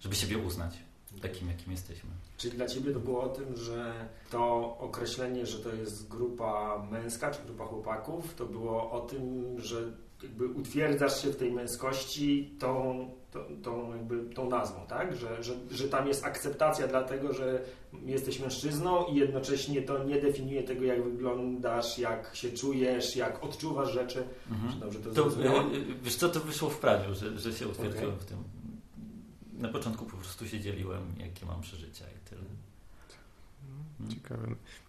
Żeby 0.00 0.16
siebie 0.16 0.38
uznać 0.38 0.74
takim, 1.22 1.48
jakim 1.48 1.72
jesteśmy. 1.72 2.10
Czyli 2.36 2.56
dla 2.56 2.66
Ciebie 2.66 2.92
to 2.92 3.00
było 3.00 3.22
o 3.22 3.28
tym, 3.28 3.56
że 3.56 4.08
to 4.30 4.76
określenie, 4.78 5.46
że 5.46 5.58
to 5.58 5.74
jest 5.74 6.08
grupa 6.08 6.86
męska 6.90 7.30
czy 7.30 7.42
grupa 7.46 7.64
chłopaków, 7.64 8.34
to 8.34 8.46
było 8.46 8.90
o 8.90 9.00
tym, 9.00 9.54
że 9.60 9.92
jakby 10.22 10.46
utwierdzasz 10.46 11.22
się 11.22 11.30
w 11.30 11.36
tej 11.36 11.52
męskości 11.52 12.54
tą, 12.58 13.08
tą, 13.30 13.40
tą, 13.62 13.96
jakby, 13.96 14.34
tą 14.34 14.48
nazwą, 14.48 14.86
tak? 14.86 15.16
Że, 15.16 15.42
że, 15.42 15.54
że 15.70 15.88
tam 15.88 16.08
jest 16.08 16.24
akceptacja 16.24 16.88
dlatego, 16.88 17.32
że 17.32 17.62
jesteś 18.06 18.40
mężczyzną 18.40 19.04
i 19.04 19.16
jednocześnie 19.16 19.82
to 19.82 20.04
nie 20.04 20.20
definiuje 20.20 20.62
tego, 20.62 20.84
jak 20.84 21.04
wyglądasz, 21.04 21.98
jak 21.98 22.30
się 22.34 22.52
czujesz, 22.52 23.16
jak 23.16 23.44
odczuwasz 23.44 23.92
rzeczy. 23.92 24.24
Mhm. 24.50 24.72
Czy 24.72 24.80
dobrze 24.80 24.98
to, 24.98 25.10
To, 25.10 25.26
e, 25.26 25.64
wiesz 26.02 26.16
co, 26.16 26.28
to 26.28 26.40
wyszło 26.40 26.70
w 26.70 26.78
prawie, 26.78 27.14
że, 27.14 27.38
że 27.38 27.52
się 27.52 27.68
utwierdziłem 27.68 28.14
Okej. 28.14 28.20
w 28.20 28.24
tym. 28.24 28.38
Na 29.58 29.68
początku 29.68 30.06
po 30.06 30.16
prostu 30.16 30.48
się 30.48 30.60
dzieliłem, 30.60 31.14
jakie 31.18 31.46
mam 31.46 31.60
przeżycia 31.60 32.04
i 32.04 32.28
tyle. 32.28 32.42
Mm. 34.00 34.10
Ciekawe. 34.10 34.46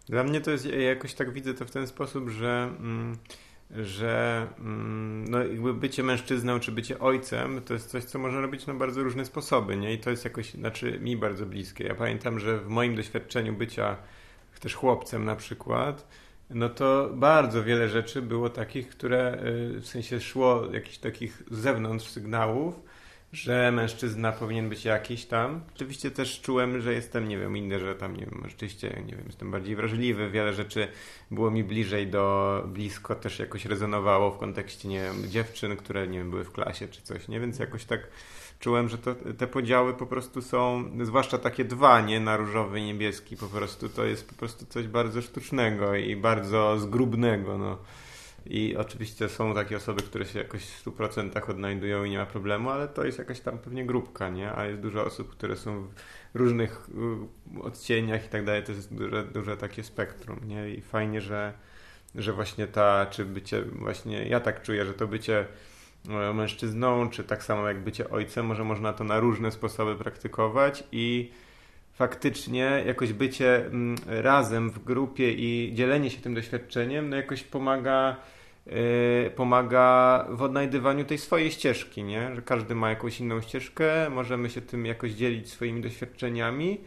Dla 0.08 0.24
mnie 0.24 0.40
to 0.40 0.50
jest, 0.50 0.64
ja 0.64 0.80
jakoś 0.80 1.14
tak 1.14 1.32
widzę 1.32 1.54
to 1.54 1.64
w 1.64 1.70
ten 1.70 1.86
sposób, 1.86 2.28
że, 2.28 2.70
mm, 2.78 3.18
że 3.70 4.46
mm, 4.58 5.24
no 5.28 5.38
jakby 5.38 5.74
bycie 5.74 6.02
mężczyzną 6.02 6.60
czy 6.60 6.72
bycie 6.72 6.98
ojcem 6.98 7.62
to 7.62 7.74
jest 7.74 7.90
coś, 7.90 8.04
co 8.04 8.18
można 8.18 8.40
robić 8.40 8.66
na 8.66 8.74
bardzo 8.74 9.02
różne 9.02 9.24
sposoby, 9.24 9.76
nie? 9.76 9.92
I 9.92 9.98
to 9.98 10.10
jest 10.10 10.24
jakoś, 10.24 10.54
znaczy 10.54 11.00
mi 11.00 11.16
bardzo 11.16 11.46
bliskie. 11.46 11.84
Ja 11.84 11.94
pamiętam, 11.94 12.40
że 12.40 12.58
w 12.58 12.68
moim 12.68 12.96
doświadczeniu 12.96 13.52
bycia 13.52 13.96
też 14.60 14.74
chłopcem 14.74 15.24
na 15.24 15.36
przykład, 15.36 16.08
no 16.50 16.68
to 16.68 17.10
bardzo 17.14 17.64
wiele 17.64 17.88
rzeczy 17.88 18.22
było 18.22 18.50
takich, 18.50 18.88
które 18.88 19.42
y, 19.76 19.80
w 19.80 19.86
sensie 19.86 20.20
szło 20.20 20.72
jakichś 20.72 20.98
takich 20.98 21.42
z 21.50 21.58
zewnątrz 21.58 22.06
sygnałów, 22.06 22.80
że 23.36 23.72
mężczyzna 23.72 24.32
powinien 24.32 24.68
być 24.68 24.84
jakiś 24.84 25.24
tam. 25.24 25.60
Oczywiście 25.74 26.10
też 26.10 26.40
czułem, 26.40 26.80
że 26.80 26.92
jestem, 26.92 27.28
nie 27.28 27.38
wiem, 27.38 27.56
inny, 27.56 27.80
że 27.80 27.94
tam, 27.94 28.16
nie 28.16 28.26
wiem, 28.26 28.42
rzeczywiście, 28.44 29.02
nie 29.06 29.16
wiem, 29.16 29.24
jestem 29.26 29.50
bardziej 29.50 29.76
wrażliwy, 29.76 30.30
wiele 30.30 30.54
rzeczy 30.54 30.88
było 31.30 31.50
mi 31.50 31.64
bliżej 31.64 32.06
do, 32.06 32.62
blisko 32.66 33.14
też 33.14 33.38
jakoś 33.38 33.64
rezonowało 33.64 34.30
w 34.30 34.38
kontekście, 34.38 34.88
nie 34.88 35.00
wiem, 35.02 35.30
dziewczyn, 35.30 35.76
które, 35.76 36.08
nie 36.08 36.18
wiem, 36.18 36.30
były 36.30 36.44
w 36.44 36.52
klasie 36.52 36.88
czy 36.88 37.02
coś, 37.02 37.28
nie? 37.28 37.40
Więc 37.40 37.58
jakoś 37.58 37.84
tak 37.84 38.08
czułem, 38.60 38.88
że 38.88 38.98
to, 38.98 39.14
te 39.38 39.46
podziały 39.46 39.94
po 39.94 40.06
prostu 40.06 40.42
są, 40.42 40.90
zwłaszcza 41.02 41.38
takie 41.38 41.64
dwa, 41.64 42.00
nie, 42.00 42.20
na 42.20 42.36
różowy 42.36 42.80
i 42.80 42.84
niebieski, 42.84 43.36
po 43.36 43.46
prostu 43.46 43.88
to 43.88 44.04
jest 44.04 44.28
po 44.28 44.34
prostu 44.34 44.66
coś 44.66 44.86
bardzo 44.86 45.22
sztucznego 45.22 45.94
i 45.94 46.16
bardzo 46.16 46.78
zgrubnego, 46.78 47.58
no. 47.58 47.78
I 48.50 48.76
oczywiście 48.76 49.28
są 49.28 49.54
takie 49.54 49.76
osoby, 49.76 50.02
które 50.02 50.24
się 50.24 50.38
jakoś 50.38 50.64
w 50.64 50.84
100% 50.84 51.50
odnajdują 51.50 52.04
i 52.04 52.10
nie 52.10 52.18
ma 52.18 52.26
problemu, 52.26 52.70
ale 52.70 52.88
to 52.88 53.04
jest 53.04 53.18
jakaś 53.18 53.40
tam 53.40 53.58
pewnie 53.58 53.86
grupka, 53.86 54.28
nie? 54.28 54.52
A 54.52 54.64
jest 54.64 54.80
dużo 54.80 55.04
osób, 55.04 55.30
które 55.30 55.56
są 55.56 55.88
w 56.34 56.38
różnych 56.38 56.88
y, 57.56 57.62
odcieniach 57.62 58.26
i 58.26 58.28
tak 58.28 58.44
dalej. 58.44 58.62
To 58.62 58.72
jest 58.72 58.94
duże, 58.94 59.24
duże 59.24 59.56
takie 59.56 59.82
spektrum, 59.82 60.40
nie? 60.44 60.70
I 60.70 60.80
fajnie, 60.80 61.20
że, 61.20 61.52
że 62.14 62.32
właśnie 62.32 62.66
ta, 62.66 63.06
czy 63.06 63.24
bycie, 63.24 63.62
właśnie 63.62 64.28
ja 64.28 64.40
tak 64.40 64.62
czuję, 64.62 64.86
że 64.86 64.94
to 64.94 65.06
bycie 65.06 65.46
e, 66.08 66.32
mężczyzną, 66.34 67.10
czy 67.10 67.24
tak 67.24 67.44
samo 67.44 67.68
jak 67.68 67.84
bycie 67.84 68.10
ojcem, 68.10 68.46
może 68.46 68.64
można 68.64 68.92
to 68.92 69.04
na 69.04 69.20
różne 69.20 69.50
sposoby 69.50 69.96
praktykować 69.96 70.84
i 70.92 71.32
faktycznie 71.96 72.82
jakoś 72.86 73.12
bycie 73.12 73.66
mm, 73.66 73.96
razem 74.06 74.70
w 74.70 74.84
grupie 74.84 75.32
i 75.32 75.74
dzielenie 75.74 76.10
się 76.10 76.20
tym 76.20 76.34
doświadczeniem, 76.34 77.10
no 77.10 77.16
jakoś 77.16 77.42
pomaga 77.42 78.16
yy, 78.66 79.30
pomaga 79.36 80.26
w 80.30 80.42
odnajdywaniu 80.42 81.04
tej 81.04 81.18
swojej 81.18 81.50
ścieżki, 81.50 82.04
nie? 82.04 82.34
Że 82.34 82.42
każdy 82.42 82.74
ma 82.74 82.90
jakąś 82.90 83.20
inną 83.20 83.40
ścieżkę, 83.40 84.10
możemy 84.10 84.50
się 84.50 84.60
tym 84.60 84.86
jakoś 84.86 85.12
dzielić 85.12 85.50
swoimi 85.50 85.82
doświadczeniami 85.82 86.80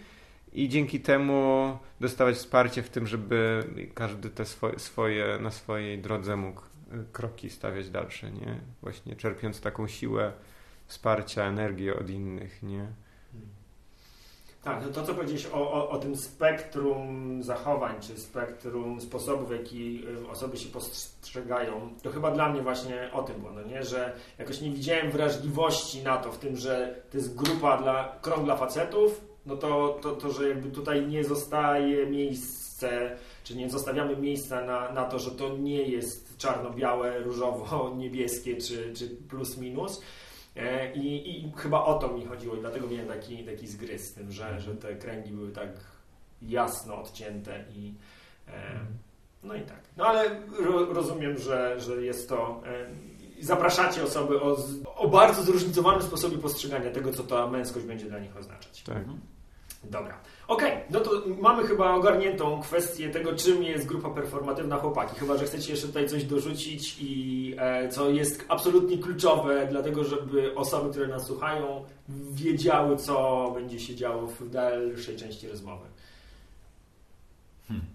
i 0.54 0.70
dzięki 0.70 1.00
temu 1.00 1.78
dostawać 2.00 2.36
wsparcie 2.36 2.84
w 2.84 2.90
tym, 2.90 3.08
żeby 3.08 3.64
każdy 3.94 4.30
te 4.30 4.46
swoje, 4.46 4.80
swoje 4.80 5.38
na 5.42 5.52
swojej 5.52 6.00
drodze 6.00 6.36
mógł 6.36 6.62
y, 6.62 6.66
kroki 7.14 7.50
stawiać 7.50 7.90
dalsze, 7.90 8.32
nie? 8.32 8.60
Właśnie 8.82 9.16
czerpiąc 9.16 9.62
taką 9.62 9.88
siłę 9.88 10.32
wsparcia, 10.88 11.44
energię 11.44 11.96
od 11.96 12.10
innych, 12.10 12.64
nie? 12.64 12.88
Tak, 14.64 14.86
no 14.86 14.92
to 14.92 15.04
co 15.04 15.14
powiedziałeś 15.14 15.46
o, 15.54 15.72
o, 15.72 15.90
o 15.90 15.98
tym 15.98 16.16
spektrum 16.16 17.44
zachowań, 17.44 17.96
czy 18.02 18.20
spektrum 18.20 19.02
sposobów, 19.02 19.50
w 19.50 19.52
jaki 19.52 20.04
y, 20.26 20.30
osoby 20.30 20.58
się 20.58 20.70
postrzegają, 20.70 21.90
to 22.04 22.10
chyba 22.10 22.32
dla 22.32 22.50
mnie 22.50 22.62
właśnie 22.62 23.10
o 23.14 23.24
tym 23.24 23.36
było, 23.36 23.52
no 23.52 23.62
nie? 23.64 23.84
że 23.84 24.14
jakoś 24.38 24.62
nie 24.62 24.72
widziałem 24.72 25.12
wrażliwości 25.12 26.04
na 26.04 26.18
to, 26.18 26.32
w 26.32 26.38
tym, 26.38 26.58
że 26.58 26.96
to 27.12 27.18
jest 27.18 27.36
grupa 27.36 27.78
dla, 27.78 28.16
krąg 28.22 28.44
dla 28.44 28.58
facetów, 28.58 29.22
no 29.46 29.58
to, 29.58 30.00
to, 30.02 30.12
to 30.12 30.32
że 30.32 30.50
jakby 30.50 30.70
tutaj 30.70 31.08
nie 31.08 31.24
zostaje 31.24 32.06
miejsce, 32.06 33.18
czy 33.44 33.56
nie 33.56 33.70
zostawiamy 33.70 34.16
miejsca 34.16 34.66
na, 34.66 34.92
na 34.92 35.06
to, 35.06 35.20
że 35.20 35.32
to 35.32 35.58
nie 35.58 35.82
jest 35.82 36.38
czarno-białe, 36.38 37.20
różowo-niebieskie, 37.20 38.58
czy, 38.58 38.94
czy 38.94 39.10
plus 39.10 39.58
minus, 39.58 40.02
E, 40.02 40.02
I, 40.96 41.38
I 41.46 41.52
chyba 41.58 41.84
o 41.84 42.00
to 42.00 42.08
mi 42.08 42.26
chodziło 42.26 42.56
i 42.56 42.60
dlatego 42.60 42.88
miałem 42.88 43.08
taki, 43.08 43.46
taki 43.46 43.68
zgryz 43.68 44.10
z 44.10 44.14
tym, 44.14 44.32
że, 44.32 44.62
że 44.62 44.76
te 44.76 44.96
kręgi 44.96 45.32
były 45.32 45.52
tak 45.52 45.70
jasno 46.42 47.02
odcięte 47.02 47.64
i 47.76 47.94
e, 48.48 48.80
no 49.44 49.56
i 49.56 49.62
tak. 49.62 49.80
No 49.98 50.06
ale 50.06 50.42
ro, 50.60 50.94
rozumiem, 50.94 51.38
że, 51.38 51.80
że 51.80 52.04
jest 52.04 52.30
to 52.30 52.62
e, 52.66 53.44
zapraszacie 53.44 54.04
osoby 54.04 54.42
o, 54.42 54.58
o 54.96 55.08
bardzo 55.08 55.44
zróżnicowanym 55.44 56.02
sposobie 56.02 56.38
postrzegania 56.38 56.92
tego, 56.92 57.14
co 57.14 57.24
ta 57.24 57.48
męskość 57.48 57.86
będzie 57.86 58.06
dla 58.06 58.20
nich 58.20 58.38
oznaczać. 58.38 58.84
Tak. 58.84 58.98
Mhm. 58.98 59.20
Dobra. 59.84 60.18
Okej, 60.50 60.84
no 60.90 61.00
to 61.00 61.12
mamy 61.42 61.68
chyba 61.68 61.96
ogarniętą 61.96 62.62
kwestię 62.62 63.10
tego, 63.10 63.36
czym 63.36 63.64
jest 63.64 63.86
grupa 63.86 64.10
performatywna 64.10 64.78
chłopaki. 64.78 65.20
Chyba, 65.20 65.38
że 65.38 65.46
chcecie 65.46 65.72
jeszcze 65.72 65.88
tutaj 65.88 66.10
coś 66.10 66.24
dorzucić 66.24 66.98
i 67.00 67.56
e, 67.58 67.90
co 67.90 68.10
jest 68.10 68.46
absolutnie 68.48 68.98
kluczowe, 68.98 69.68
dlatego 69.72 70.04
żeby 70.04 70.56
osoby, 70.56 70.90
które 70.90 71.08
nas 71.08 71.26
słuchają, 71.26 71.86
wiedziały, 72.32 72.98
co 72.98 73.52
będzie 73.56 73.80
się 73.80 73.96
działo 73.96 74.28
w 74.28 74.50
dalszej 74.50 75.18
części 75.18 75.48
rozmowy. 75.48 75.86
Hmm. 77.68 77.86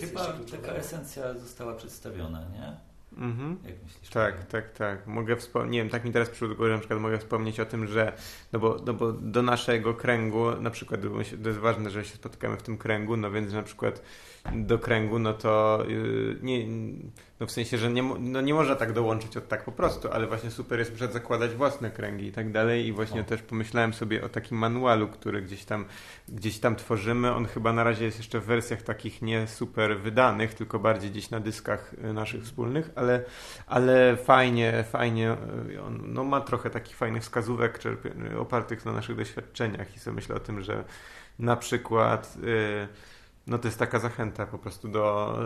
Chyba 0.00 0.26
taka 0.50 0.72
esencja 0.72 1.34
została 1.34 1.74
przedstawiona, 1.74 2.40
nie? 2.40 2.91
Mhm. 3.16 3.58
Jak 3.64 3.82
myślisz? 3.82 4.10
Tak, 4.10 4.44
tak, 4.44 4.72
tak. 4.72 5.06
Mogę 5.06 5.36
wspomnieć, 5.36 5.72
nie 5.72 5.78
wiem, 5.78 5.88
tak 5.88 6.04
mi 6.04 6.12
teraz 6.12 6.28
przyszło 6.28 6.48
do 6.48 6.54
głowy, 6.54 6.72
na 6.72 6.78
przykład 6.78 7.00
mogę 7.00 7.18
wspomnieć 7.18 7.60
o 7.60 7.66
tym, 7.66 7.86
że 7.86 8.12
no 8.52 8.58
bo, 8.58 8.76
no 8.86 8.94
bo 8.94 9.12
do 9.12 9.42
naszego 9.42 9.94
kręgu, 9.94 10.50
na 10.60 10.70
przykład, 10.70 11.00
to 11.42 11.48
jest 11.48 11.60
ważne, 11.60 11.90
że 11.90 12.04
się 12.04 12.14
spotykamy 12.14 12.56
w 12.56 12.62
tym 12.62 12.78
kręgu, 12.78 13.16
no 13.16 13.30
więc 13.30 13.52
na 13.52 13.62
przykład 13.62 14.02
do 14.52 14.78
kręgu, 14.78 15.18
no 15.18 15.32
to 15.32 15.84
yy, 15.88 16.38
nie, 16.42 16.66
no 17.40 17.46
w 17.46 17.50
sensie, 17.50 17.78
że 17.78 17.90
nie, 17.90 18.02
no 18.02 18.40
nie 18.40 18.54
można 18.54 18.76
tak 18.76 18.92
dołączyć 18.92 19.36
od 19.36 19.48
tak 19.48 19.64
po 19.64 19.72
prostu, 19.72 20.08
ale 20.12 20.26
właśnie 20.26 20.50
super 20.50 20.78
jest 20.78 20.90
przykład 20.90 21.12
zakładać 21.12 21.50
własne 21.50 21.90
kręgi 21.90 22.26
i 22.26 22.32
tak 22.32 22.52
dalej 22.52 22.86
i 22.86 22.92
właśnie 22.92 23.20
O. 23.20 23.24
też 23.24 23.42
pomyślałem 23.42 23.94
sobie 23.94 24.24
o 24.24 24.28
takim 24.28 24.58
manualu, 24.58 25.08
który 25.08 25.42
gdzieś 25.42 25.64
tam, 25.64 25.84
gdzieś 26.28 26.58
tam 26.58 26.76
tworzymy. 26.76 27.32
On 27.32 27.46
chyba 27.46 27.72
na 27.72 27.84
razie 27.84 28.04
jest 28.04 28.18
jeszcze 28.18 28.40
w 28.40 28.44
wersjach 28.44 28.82
takich 28.82 29.22
nie 29.22 29.46
super 29.46 30.00
wydanych, 30.00 30.54
tylko 30.54 30.78
bardziej 30.78 31.10
gdzieś 31.10 31.30
na 31.30 31.40
dyskach 31.40 31.94
y, 32.04 32.12
naszych 32.12 32.44
wspólnych, 32.44 32.90
ale, 33.02 33.24
ale 33.66 34.16
fajnie, 34.16 34.84
fajnie, 34.90 35.36
y, 35.70 35.82
on 35.82 36.02
no, 36.06 36.24
ma 36.24 36.40
trochę 36.40 36.70
takich 36.70 36.96
fajnych 36.96 37.22
wskazówek 37.22 37.78
czerpie- 37.78 38.36
opartych 38.36 38.84
na 38.84 38.92
naszych 38.92 39.16
doświadczeniach 39.16 39.96
i 39.96 39.98
sobie 39.98 40.14
myślę 40.14 40.36
o 40.36 40.40
tym, 40.40 40.62
że 40.62 40.84
na 41.38 41.56
przykład 41.56 42.36
y, 42.44 42.88
no 43.46 43.58
to 43.58 43.68
jest 43.68 43.78
taka 43.78 43.98
zachęta 43.98 44.46
po 44.46 44.58
prostu 44.58 44.88
do, 44.88 45.38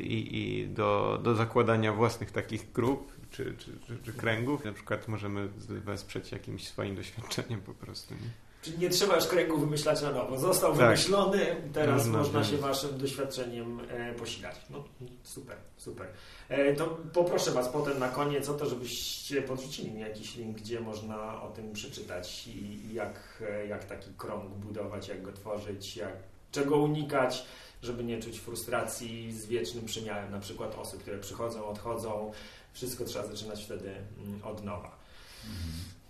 i, 0.00 0.38
i 0.40 0.68
do, 0.68 1.20
do 1.22 1.34
zakładania 1.34 1.92
własnych 1.92 2.30
takich 2.30 2.72
grup 2.72 3.12
czy, 3.30 3.54
czy, 3.58 3.78
czy, 3.86 3.98
czy 4.04 4.12
kręgów. 4.12 4.64
Na 4.64 4.72
przykład 4.72 5.08
możemy 5.08 5.48
wesprzeć 5.68 6.32
jakimś 6.32 6.68
swoim 6.68 6.96
doświadczeniem 6.96 7.60
po 7.60 7.74
prostu. 7.74 8.14
Nie? 8.14 8.43
Czyli 8.64 8.78
nie 8.78 8.90
trzeba 8.90 9.16
już 9.16 9.26
kręgu 9.26 9.58
wymyślać 9.58 10.02
na 10.02 10.10
nowo. 10.10 10.38
Został 10.38 10.70
Tak. 10.76 10.80
wymyślony, 10.80 11.56
teraz 11.72 12.06
Można 12.06 12.18
można 12.18 12.44
się 12.44 12.48
wziąć. 12.48 12.62
waszym 12.62 12.98
doświadczeniem 12.98 13.80
e, 13.90 14.12
posilać. 14.14 14.56
No, 14.70 14.84
super, 15.22 15.56
super. 15.76 16.06
E, 16.48 16.74
to 16.74 16.86
poproszę 17.12 17.50
was 17.50 17.68
potem 17.68 17.98
na 17.98 18.08
koniec 18.08 18.48
o 18.48 18.54
to, 18.54 18.66
żebyście 18.66 19.42
podrzucili 19.42 19.90
mi 19.90 20.00
jakiś 20.00 20.36
link, 20.36 20.56
gdzie 20.56 20.80
można 20.80 21.42
o 21.42 21.48
tym 21.48 21.72
przeczytać 21.72 22.46
i, 22.46 22.58
i 22.90 22.94
jak, 22.94 23.42
e, 23.50 23.66
jak 23.66 23.84
taki 23.84 24.10
krąg 24.18 24.50
budować, 24.50 25.08
jak 25.08 25.22
go 25.22 25.32
tworzyć, 25.32 25.96
jak, 25.96 26.12
czego 26.52 26.76
unikać, 26.76 27.44
żeby 27.82 28.04
nie 28.04 28.20
czuć 28.22 28.38
frustracji 28.38 29.32
z 29.32 29.46
wiecznym 29.46 29.84
przymiarem 29.84 30.30
na 30.30 30.40
przykład 30.40 30.74
osób, 30.74 31.00
które 31.02 31.18
przychodzą, 31.18 31.66
odchodzą. 31.66 32.32
Wszystko 32.72 33.04
trzeba 33.04 33.26
zaczynać 33.26 33.64
wtedy 33.64 33.90
mm, 34.18 34.40
od 34.44 34.64
nowa. 34.64 34.96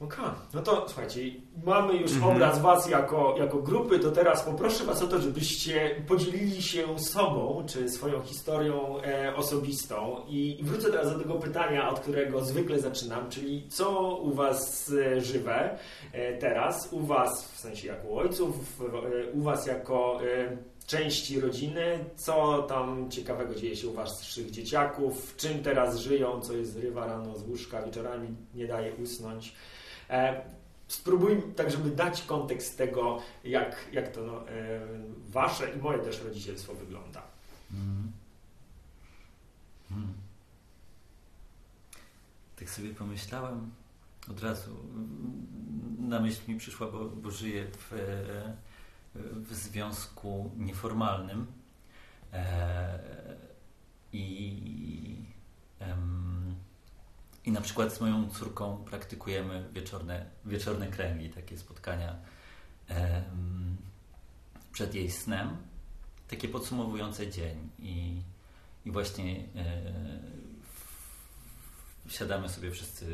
Okej, 0.01 0.25
no 0.55 0.63
to 0.63 0.85
słuchajcie, 0.87 1.21
mamy 1.67 1.97
już 1.97 2.13
Mhm. 2.13 2.37
obraz 2.37 2.61
Was 2.63 2.89
jako, 2.91 3.35
jako 3.39 3.59
grupy, 3.59 3.99
to 3.99 4.11
teraz 4.11 4.43
poproszę 4.43 4.85
Was 4.85 5.03
o 5.03 5.07
to, 5.07 5.21
żebyście 5.21 6.03
podzielili 6.09 6.63
się 6.63 6.99
sobą, 6.99 7.65
czy 7.69 7.89
swoją 7.89 8.21
historią 8.23 9.03
e, 9.03 9.37
osobistą. 9.37 10.17
I, 10.29 10.61
i 10.61 10.65
wrócę 10.65 10.91
teraz 10.91 11.13
do 11.13 11.19
tego 11.19 11.35
pytania, 11.35 11.91
od 11.91 12.01
którego 12.01 12.45
zwykle 12.45 12.79
zaczynam, 12.81 13.31
czyli 13.31 13.69
co 13.69 14.17
u 14.17 14.33
Was 14.35 14.93
e, 14.93 15.21
żywe 15.21 15.79
e, 16.13 16.39
teraz, 16.39 16.89
u 16.93 17.01
Was 17.01 17.53
w 17.53 17.59
sensie 17.61 17.89
jako 17.89 18.17
ojców, 18.17 18.81
e, 18.81 19.31
u 19.33 19.43
Was 19.43 19.67
jako 19.67 20.21
e, 20.23 20.57
części 20.87 21.41
rodziny, 21.41 22.05
co 22.17 22.63
tam 22.63 23.11
ciekawego 23.11 23.55
dzieje 23.55 23.77
się 23.77 23.89
u 23.89 23.93
Waszych 23.93 24.51
dzieciaków, 24.51 25.35
czym 25.37 25.63
teraz 25.63 25.99
żyją, 25.99 26.41
co 26.41 26.53
jest 26.53 26.73
zrywa 26.73 27.07
rano 27.07 27.39
z 27.39 27.49
łóżka, 27.49 27.83
wieczorami? 27.83 28.29
Nie 28.55 28.67
daje 28.67 28.93
usnąć. 28.95 29.55
E, 30.11 30.43
spróbuj 30.89 31.43
tak, 31.57 31.71
żeby 31.71 31.91
dać 31.91 32.23
kontekst 32.23 32.79
tego, 32.79 33.23
jak, 33.45 33.89
jak 33.93 34.13
to 34.13 34.21
no, 34.23 34.49
e, 34.49 34.81
wasze 35.29 35.71
i 35.71 35.77
moje 35.77 35.99
też 35.99 36.21
rodzicielstwo 36.21 36.75
wygląda. 36.75 37.23
Mm. 37.73 38.13
Mm. 39.91 40.15
Tak 42.57 42.71
sobie 42.71 42.95
pomyślałem 42.95 43.71
od 44.31 44.43
razu. 44.43 44.77
Na 45.99 46.21
myśl 46.21 46.41
mi 46.49 46.59
przyszła, 46.59 46.91
bo, 46.91 47.05
bo 47.05 47.31
żyję 47.31 47.67
w, 47.79 47.93
e, 47.93 48.57
w 49.17 49.55
związku 49.55 50.51
nieformalnym. 50.57 51.47
E, 52.33 52.99
I, 54.13 55.17
em, 55.79 56.55
I 57.45 57.53
na 57.53 57.61
przykład 57.61 57.95
z 57.95 58.01
moją 58.01 58.31
córką 58.31 58.85
praktykujemy 58.85 59.69
wieczorne, 59.73 60.27
wieczorne 60.45 60.87
kręgi, 60.89 61.31
takie 61.31 61.59
spotkania 61.59 62.17
przed 64.73 64.95
jej 64.95 65.11
snem. 65.11 65.57
Takie 66.29 66.49
podsumowujące 66.49 67.31
dzień. 67.31 67.69
I, 67.79 68.23
i 68.85 68.91
właśnie 68.91 69.37
e, 69.37 69.93
w- 72.07 72.13
siadamy 72.13 72.49
sobie 72.49 72.71
wszyscy 72.71 73.07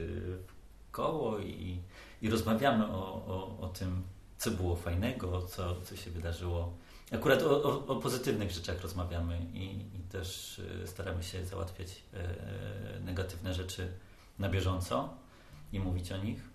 w 0.46 0.90
koło 0.90 1.38
i, 1.38 1.80
i 2.22 2.30
rozmawiamy 2.30 2.86
o, 2.86 3.26
o, 3.26 3.58
o 3.60 3.68
tym, 3.68 4.02
co 4.38 4.50
było 4.50 4.76
fajnego, 4.76 5.42
co, 5.42 5.80
co 5.80 5.96
się 5.96 6.10
wydarzyło. 6.10 6.76
Akurat 7.12 7.42
o, 7.42 7.62
o, 7.62 7.86
o 7.86 7.96
pozytywnych 7.96 8.50
rzeczach 8.50 8.80
rozmawiamy 8.80 9.46
i, 9.54 9.64
i 9.96 10.00
też 10.12 10.58
e, 10.82 10.86
staramy 10.86 11.22
się 11.22 11.46
załatwiać 11.46 12.02
e, 12.14 13.00
negatywne 13.00 13.54
rzeczy 13.54 13.92
na 14.40 14.48
bieżąco 14.48 15.14
i 15.72 15.81
mówić 15.81 16.12
o 16.12 16.16
nich. 16.16 16.50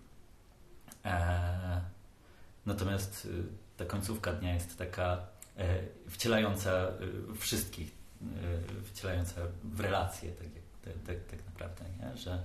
E, 1.05 1.81
natomiast 2.65 3.27
e, 3.31 3.77
ta 3.77 3.85
końcówka 3.85 4.33
dnia 4.33 4.53
jest 4.53 4.77
taka 4.77 5.27
e, 5.57 5.79
wcielająca 6.09 6.71
e, 6.71 6.93
wszystkich, 7.39 7.91
e, 8.21 8.83
wcielająca 8.83 9.41
w 9.63 9.79
relacje, 9.79 10.31
tak, 10.31 10.47
tak, 10.83 10.93
tak, 11.05 11.25
tak 11.25 11.45
naprawdę, 11.45 11.85
nie? 11.99 12.17
że 12.17 12.43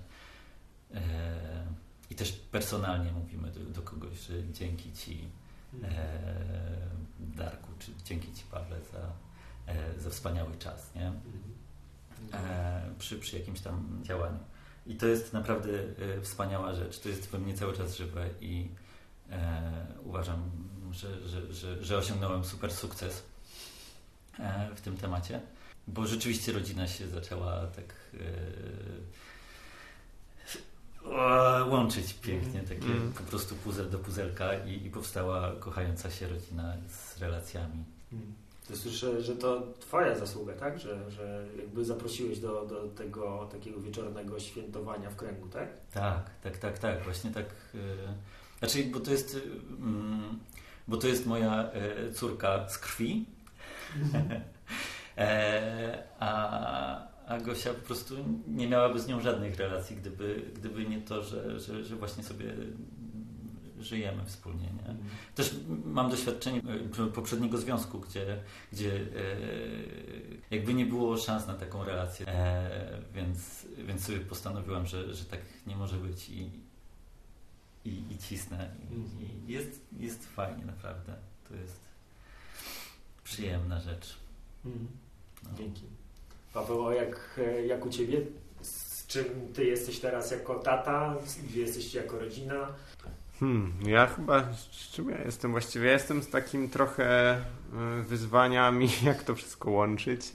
e, 0.94 1.00
i 2.10 2.14
też 2.14 2.32
personalnie 2.32 3.12
mówimy 3.12 3.50
do, 3.50 3.60
do 3.60 3.82
kogoś, 3.82 4.20
że 4.20 4.52
dzięki 4.52 4.92
Ci 4.92 5.28
Darku, 7.20 7.68
czy 7.78 7.90
dzięki 8.04 8.32
Ci 8.32 8.44
Pawle 8.44 8.76
za, 8.92 9.12
za 10.00 10.10
wspaniały 10.10 10.56
czas, 10.56 10.94
nie? 10.94 11.12
e, 12.32 12.94
przy, 12.98 13.18
przy 13.18 13.38
jakimś 13.38 13.60
tam 13.60 14.00
działaniu. 14.02 14.38
I 14.86 14.96
to 14.96 15.06
jest 15.06 15.32
naprawdę 15.32 15.70
e, 15.78 16.20
wspaniała 16.20 16.74
rzecz. 16.74 16.98
To 16.98 17.08
jest 17.08 17.30
we 17.30 17.38
mnie 17.38 17.54
cały 17.54 17.76
czas 17.76 17.96
żywe 17.96 18.28
i 18.40 18.68
e, 19.30 19.86
uważam, 20.04 20.50
że, 20.92 21.28
że, 21.28 21.54
że, 21.54 21.84
że 21.84 21.98
osiągnąłem 21.98 22.44
super 22.44 22.72
sukces 22.72 23.22
e, 24.38 24.70
w 24.76 24.80
tym 24.80 24.96
temacie, 24.96 25.40
bo 25.88 26.06
rzeczywiście 26.06 26.52
rodzina 26.52 26.88
się 26.88 27.08
zaczęła 27.08 27.66
tak 27.66 27.94
e, 28.14 28.18
łączyć 31.64 32.14
pięknie, 32.14 32.60
takie 32.60 32.84
Mm. 32.84 33.12
po 33.12 33.22
prostu 33.22 33.54
puzel 33.54 33.90
do 33.90 33.98
puzelka 33.98 34.64
i, 34.64 34.86
i 34.86 34.90
powstała 34.90 35.52
kochająca 35.60 36.10
się 36.10 36.28
rodzina 36.28 36.76
z 36.88 37.18
relacjami. 37.20 37.84
Mm. 38.12 38.34
To 38.70 38.76
słyszę, 38.76 39.22
że 39.22 39.36
to 39.36 39.62
twoja 39.80 40.18
zasługa, 40.18 40.52
tak? 40.52 40.78
Że, 40.78 41.10
że 41.10 41.44
jakby 41.58 41.84
zaprosiłeś 41.84 42.38
do, 42.38 42.66
do 42.66 42.88
tego 42.88 43.48
takiego 43.52 43.80
wieczornego 43.80 44.40
świętowania 44.40 45.10
w 45.10 45.16
kręgu, 45.16 45.48
tak? 45.48 45.68
Tak, 45.92 46.30
tak, 46.42 46.58
tak, 46.58 46.78
tak. 46.78 47.04
Właśnie 47.04 47.30
tak. 47.30 47.46
E, 47.74 47.78
znaczy, 48.58 48.84
bo 48.92 49.00
to 49.00 49.10
jest. 49.10 49.36
Mm, 49.78 50.38
bo 50.88 50.96
to 50.96 51.06
jest 51.06 51.26
moja 51.26 51.70
e, 51.72 52.12
córka 52.12 52.68
z 52.68 52.78
krwi. 52.78 53.26
e, 55.18 56.02
a, 56.18 57.08
a 57.26 57.40
Gosia 57.40 57.74
po 57.74 57.86
prostu 57.86 58.14
nie 58.48 58.68
miałaby 58.68 59.00
z 59.00 59.06
nią 59.06 59.20
żadnych 59.20 59.56
relacji, 59.56 59.96
gdyby, 59.96 60.42
gdyby 60.54 60.84
nie 60.84 61.00
to, 61.00 61.22
że, 61.22 61.60
że, 61.60 61.84
że 61.84 61.96
właśnie 61.96 62.24
sobie 62.24 62.54
żyjemy 63.80 64.24
wspólnie. 64.24 64.66
Nie? 64.66 64.96
Też 65.34 65.56
mam 65.84 66.10
doświadczenie 66.10 66.62
e, 66.98 67.06
poprzedniego 67.06 67.58
związku, 67.58 68.00
gdzie, 68.00 68.42
gdzie 68.72 68.94
e, 68.94 69.00
jakby 70.50 70.74
nie 70.74 70.86
było 70.86 71.16
szans 71.16 71.46
na 71.46 71.54
taką 71.54 71.84
relację, 71.84 72.28
e, 72.28 73.02
więc, 73.14 73.66
więc 73.78 74.04
sobie 74.04 74.20
postanowiłam, 74.20 74.86
że, 74.86 75.14
że 75.14 75.24
tak 75.24 75.40
nie 75.66 75.76
może 75.76 75.96
być 75.96 76.28
i, 76.28 76.50
i, 77.84 78.02
i 78.10 78.18
cisnę. 78.18 78.70
I, 78.90 79.24
i 79.24 79.52
jest, 79.52 79.80
jest 79.98 80.26
fajnie 80.26 80.64
naprawdę. 80.64 81.14
To 81.48 81.54
jest 81.54 81.80
przyjemna 83.24 83.80
rzecz. 83.80 84.16
Mhm. 84.64 84.88
No. 85.42 85.50
Dzięki. 85.58 85.82
Paweł, 86.52 86.86
a 86.86 86.94
jak, 86.94 87.40
jak 87.66 87.86
u 87.86 87.90
Ciebie? 87.90 88.20
Z 88.62 89.06
czym 89.06 89.24
Ty 89.54 89.64
jesteś 89.64 89.98
teraz 89.98 90.30
jako 90.30 90.54
tata? 90.54 91.16
Gdzie 91.48 91.60
jesteście 91.60 91.98
jako 91.98 92.18
rodzina? 92.18 92.74
Hmm, 93.40 93.72
ja 93.86 94.06
chyba, 94.06 94.52
z 94.52 94.90
czym 94.90 95.10
ja 95.10 95.24
jestem 95.24 95.50
właściwie? 95.50 95.86
Ja 95.86 95.92
jestem 95.92 96.22
z 96.22 96.30
takim 96.30 96.68
trochę 96.68 97.36
y, 98.00 98.02
wyzwaniami, 98.02 98.88
jak 99.02 99.22
to 99.22 99.34
wszystko 99.34 99.70
łączyć. 99.70 100.32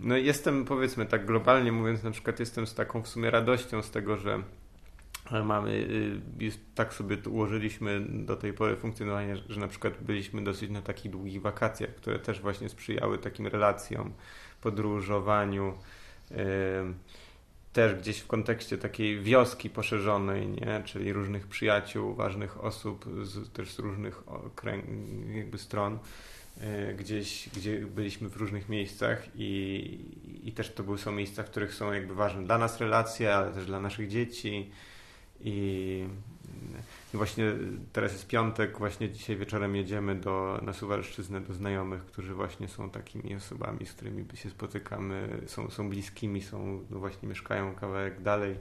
No 0.00 0.16
jestem, 0.16 0.64
powiedzmy 0.64 1.06
tak 1.06 1.26
globalnie 1.26 1.72
mówiąc, 1.72 2.02
na 2.02 2.10
przykład 2.10 2.40
jestem 2.40 2.66
z 2.66 2.74
taką 2.74 3.02
w 3.02 3.08
sumie 3.08 3.30
radością 3.30 3.82
z 3.82 3.90
tego, 3.90 4.16
że 4.16 4.42
e, 5.32 5.42
mamy, 5.42 5.88
jest, 6.38 6.60
tak 6.74 6.94
sobie 6.94 7.16
ułożyliśmy 7.28 8.00
do 8.00 8.36
tej 8.36 8.52
pory 8.52 8.76
funkcjonowanie, 8.76 9.36
że 9.48 9.60
na 9.60 9.68
przykład 9.68 10.02
byliśmy 10.02 10.44
dosyć 10.44 10.70
na 10.70 10.82
takich 10.82 11.12
długich 11.12 11.42
wakacjach, 11.42 11.94
które 11.94 12.18
też 12.18 12.40
właśnie 12.40 12.68
sprzyjały 12.68 13.18
takim 13.18 13.46
relacjom, 13.46 14.12
podróżowaniu. 14.60 15.74
y, 16.30 16.36
też 17.76 17.94
gdzieś 17.94 18.18
w 18.18 18.26
kontekście 18.26 18.78
takiej 18.78 19.20
wioski 19.20 19.70
poszerzonej, 19.70 20.48
nie? 20.48 20.82
czyli 20.84 21.12
różnych 21.12 21.46
przyjaciół, 21.46 22.14
ważnych 22.14 22.64
osób, 22.64 23.04
z, 23.22 23.52
też 23.52 23.72
z 23.72 23.78
różnych 23.78 24.22
jakby 25.34 25.58
stron, 25.58 25.98
e, 26.60 26.94
gdzieś, 26.94 27.48
gdzie 27.56 27.78
byliśmy 27.78 28.28
w 28.28 28.36
różnych 28.36 28.68
miejscach 28.68 29.26
i, 29.34 29.98
i 30.44 30.52
też 30.52 30.74
to 30.74 30.82
były, 30.82 30.98
są 30.98 31.12
miejsca, 31.12 31.42
w 31.42 31.50
których 31.50 31.74
są 31.74 31.92
jakby 31.92 32.14
ważne 32.14 32.44
dla 32.44 32.58
nas 32.58 32.80
relacje, 32.80 33.34
ale 33.34 33.52
też 33.52 33.66
dla 33.66 33.80
naszych 33.80 34.08
dzieci 34.08 34.70
i 35.40 36.04
właśnie 37.14 37.44
teraz 37.92 38.12
jest 38.12 38.26
piątek, 38.26 38.78
właśnie 38.78 39.10
dzisiaj 39.10 39.36
wieczorem 39.36 39.76
jedziemy 39.76 40.14
do, 40.14 40.60
na 40.62 40.72
Suwalszczyznę 40.72 41.40
do 41.40 41.54
znajomych, 41.54 42.06
którzy 42.06 42.34
właśnie 42.34 42.68
są 42.68 42.90
takimi 42.90 43.34
osobami, 43.34 43.86
z 43.86 43.92
którymi 43.92 44.24
się 44.34 44.50
spotykamy, 44.50 45.40
są, 45.46 45.70
są 45.70 45.88
bliskimi, 45.88 46.42
są, 46.42 46.84
no 46.90 46.98
właśnie 46.98 47.28
mieszkają 47.28 47.74
kawałek 47.74 48.22
dalej, 48.22 48.56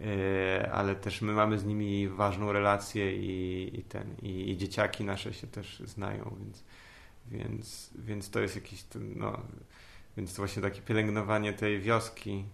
e, 0.00 0.72
ale 0.72 0.94
też 0.94 1.22
my 1.22 1.32
mamy 1.32 1.58
z 1.58 1.64
nimi 1.64 2.08
ważną 2.08 2.52
relację 2.52 3.16
i, 3.16 3.70
i 3.80 3.82
ten, 3.82 4.14
i, 4.22 4.50
i 4.50 4.56
dzieciaki 4.56 5.04
nasze 5.04 5.34
się 5.34 5.46
też 5.46 5.82
znają, 5.86 6.36
więc, 6.40 6.64
więc, 7.26 7.90
więc 7.94 8.30
to 8.30 8.40
jest 8.40 8.54
jakiś, 8.54 8.84
no, 9.16 9.40
więc 10.16 10.34
to 10.34 10.42
właśnie 10.42 10.62
takie 10.62 10.80
pielęgnowanie 10.80 11.52
tej 11.52 11.80
wioski, 11.80 12.44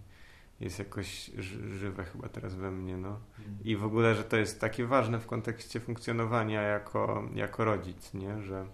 jest 0.61 0.79
jakoś 0.79 1.31
żywe 1.71 2.03
chyba 2.03 2.29
teraz 2.29 2.55
we 2.55 2.71
mnie. 2.71 2.97
No. 2.97 3.19
Mhm. 3.39 3.57
I 3.63 3.75
w 3.75 3.83
ogóle, 3.83 4.15
że 4.15 4.23
to 4.23 4.37
jest 4.37 4.61
takie 4.61 4.85
ważne 4.85 5.19
w 5.19 5.27
kontekście 5.27 5.79
funkcjonowania 5.79 6.61
jako, 6.61 7.23
jako 7.35 7.65
rodzic, 7.65 8.13
nie? 8.13 8.41
że 8.41 8.65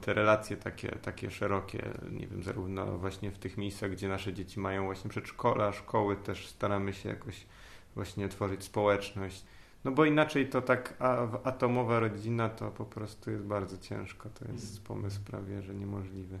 te 0.00 0.14
relacje 0.14 0.56
takie, 0.56 0.88
takie 0.88 1.30
szerokie, 1.30 1.90
nie 2.10 2.26
wiem, 2.26 2.42
zarówno 2.42 2.98
właśnie 2.98 3.30
w 3.30 3.38
tych 3.38 3.56
miejscach, 3.56 3.90
gdzie 3.90 4.08
nasze 4.08 4.32
dzieci 4.32 4.60
mają 4.60 4.84
właśnie 4.84 5.10
przedszkola, 5.10 5.72
szkoły, 5.72 6.16
też 6.16 6.48
staramy 6.48 6.92
się 6.92 7.08
jakoś 7.08 7.46
właśnie 7.94 8.28
tworzyć 8.28 8.64
społeczność. 8.64 9.44
No 9.84 9.92
bo 9.92 10.04
inaczej 10.04 10.48
to 10.48 10.62
tak 10.62 10.96
a, 10.98 11.26
atomowa 11.44 12.00
rodzina 12.00 12.48
to 12.48 12.70
po 12.70 12.84
prostu 12.84 13.30
jest 13.30 13.44
bardzo 13.44 13.78
ciężko. 13.78 14.28
To 14.28 14.52
jest 14.52 14.78
mhm. 14.78 14.86
pomysł 14.86 15.20
prawie, 15.24 15.62
że 15.62 15.74
niemożliwy. 15.74 16.38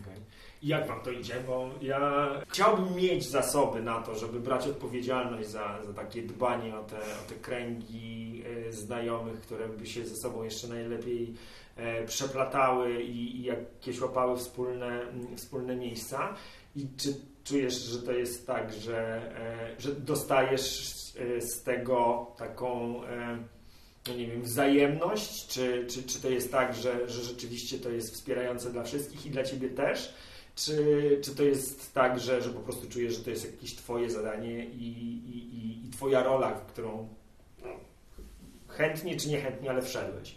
Okay. 0.00 0.22
Jak 0.62 0.88
wam 0.88 1.00
to 1.00 1.10
idzie? 1.10 1.34
Bo 1.46 1.70
ja 1.80 2.30
chciałbym 2.48 2.94
mieć 2.94 3.26
zasoby 3.26 3.82
na 3.82 4.00
to, 4.00 4.14
żeby 4.14 4.40
brać 4.40 4.66
odpowiedzialność 4.66 5.48
za, 5.48 5.78
za 5.86 5.92
takie 5.92 6.22
dbanie 6.22 6.76
o 6.78 6.82
te, 6.84 6.96
o 6.96 7.28
te 7.28 7.34
kręgi 7.34 8.42
e, 8.68 8.72
znajomych, 8.72 9.40
które 9.40 9.68
by 9.68 9.86
się 9.86 10.06
ze 10.06 10.16
sobą 10.16 10.42
jeszcze 10.42 10.68
najlepiej 10.68 11.34
e, 11.76 12.04
przeplatały 12.06 13.02
i, 13.02 13.36
i 13.36 13.42
jakieś 13.42 14.00
łapały 14.00 14.36
wspólne, 14.36 15.00
wspólne 15.36 15.76
miejsca. 15.76 16.34
I 16.76 16.86
czy 16.96 17.14
czujesz, 17.44 17.74
że 17.74 18.02
to 18.02 18.12
jest 18.12 18.46
tak, 18.46 18.72
że, 18.72 19.22
e, 19.38 19.80
że 19.80 19.94
dostajesz 19.94 20.92
z 21.38 21.62
tego 21.62 22.26
taką 22.38 23.00
no 24.08 24.14
nie 24.14 24.26
wiem, 24.26 24.42
wzajemność, 24.42 25.46
czy, 25.46 25.86
czy, 25.88 26.02
czy 26.02 26.22
to 26.22 26.30
jest 26.30 26.52
tak, 26.52 26.74
że, 26.74 27.08
że 27.08 27.22
rzeczywiście 27.22 27.78
to 27.78 27.90
jest 27.90 28.14
wspierające 28.14 28.70
dla 28.70 28.82
wszystkich 28.82 29.26
i 29.26 29.30
dla 29.30 29.44
Ciebie 29.44 29.68
też, 29.68 30.14
czy, 30.54 30.76
czy 31.24 31.34
to 31.34 31.42
jest 31.42 31.94
tak, 31.94 32.20
że, 32.20 32.42
że 32.42 32.50
po 32.50 32.60
prostu 32.60 32.88
czujesz, 32.88 33.16
że 33.16 33.24
to 33.24 33.30
jest 33.30 33.52
jakieś 33.52 33.74
Twoje 33.74 34.10
zadanie 34.10 34.64
i, 34.64 34.88
i, 34.88 35.56
i, 35.56 35.86
i 35.86 35.90
Twoja 35.90 36.22
rola, 36.22 36.54
w 36.54 36.66
którą 36.66 37.08
no, 37.62 37.70
chętnie 38.68 39.16
czy 39.16 39.28
niechętnie, 39.28 39.70
ale 39.70 39.82
wszedłeś? 39.82 40.34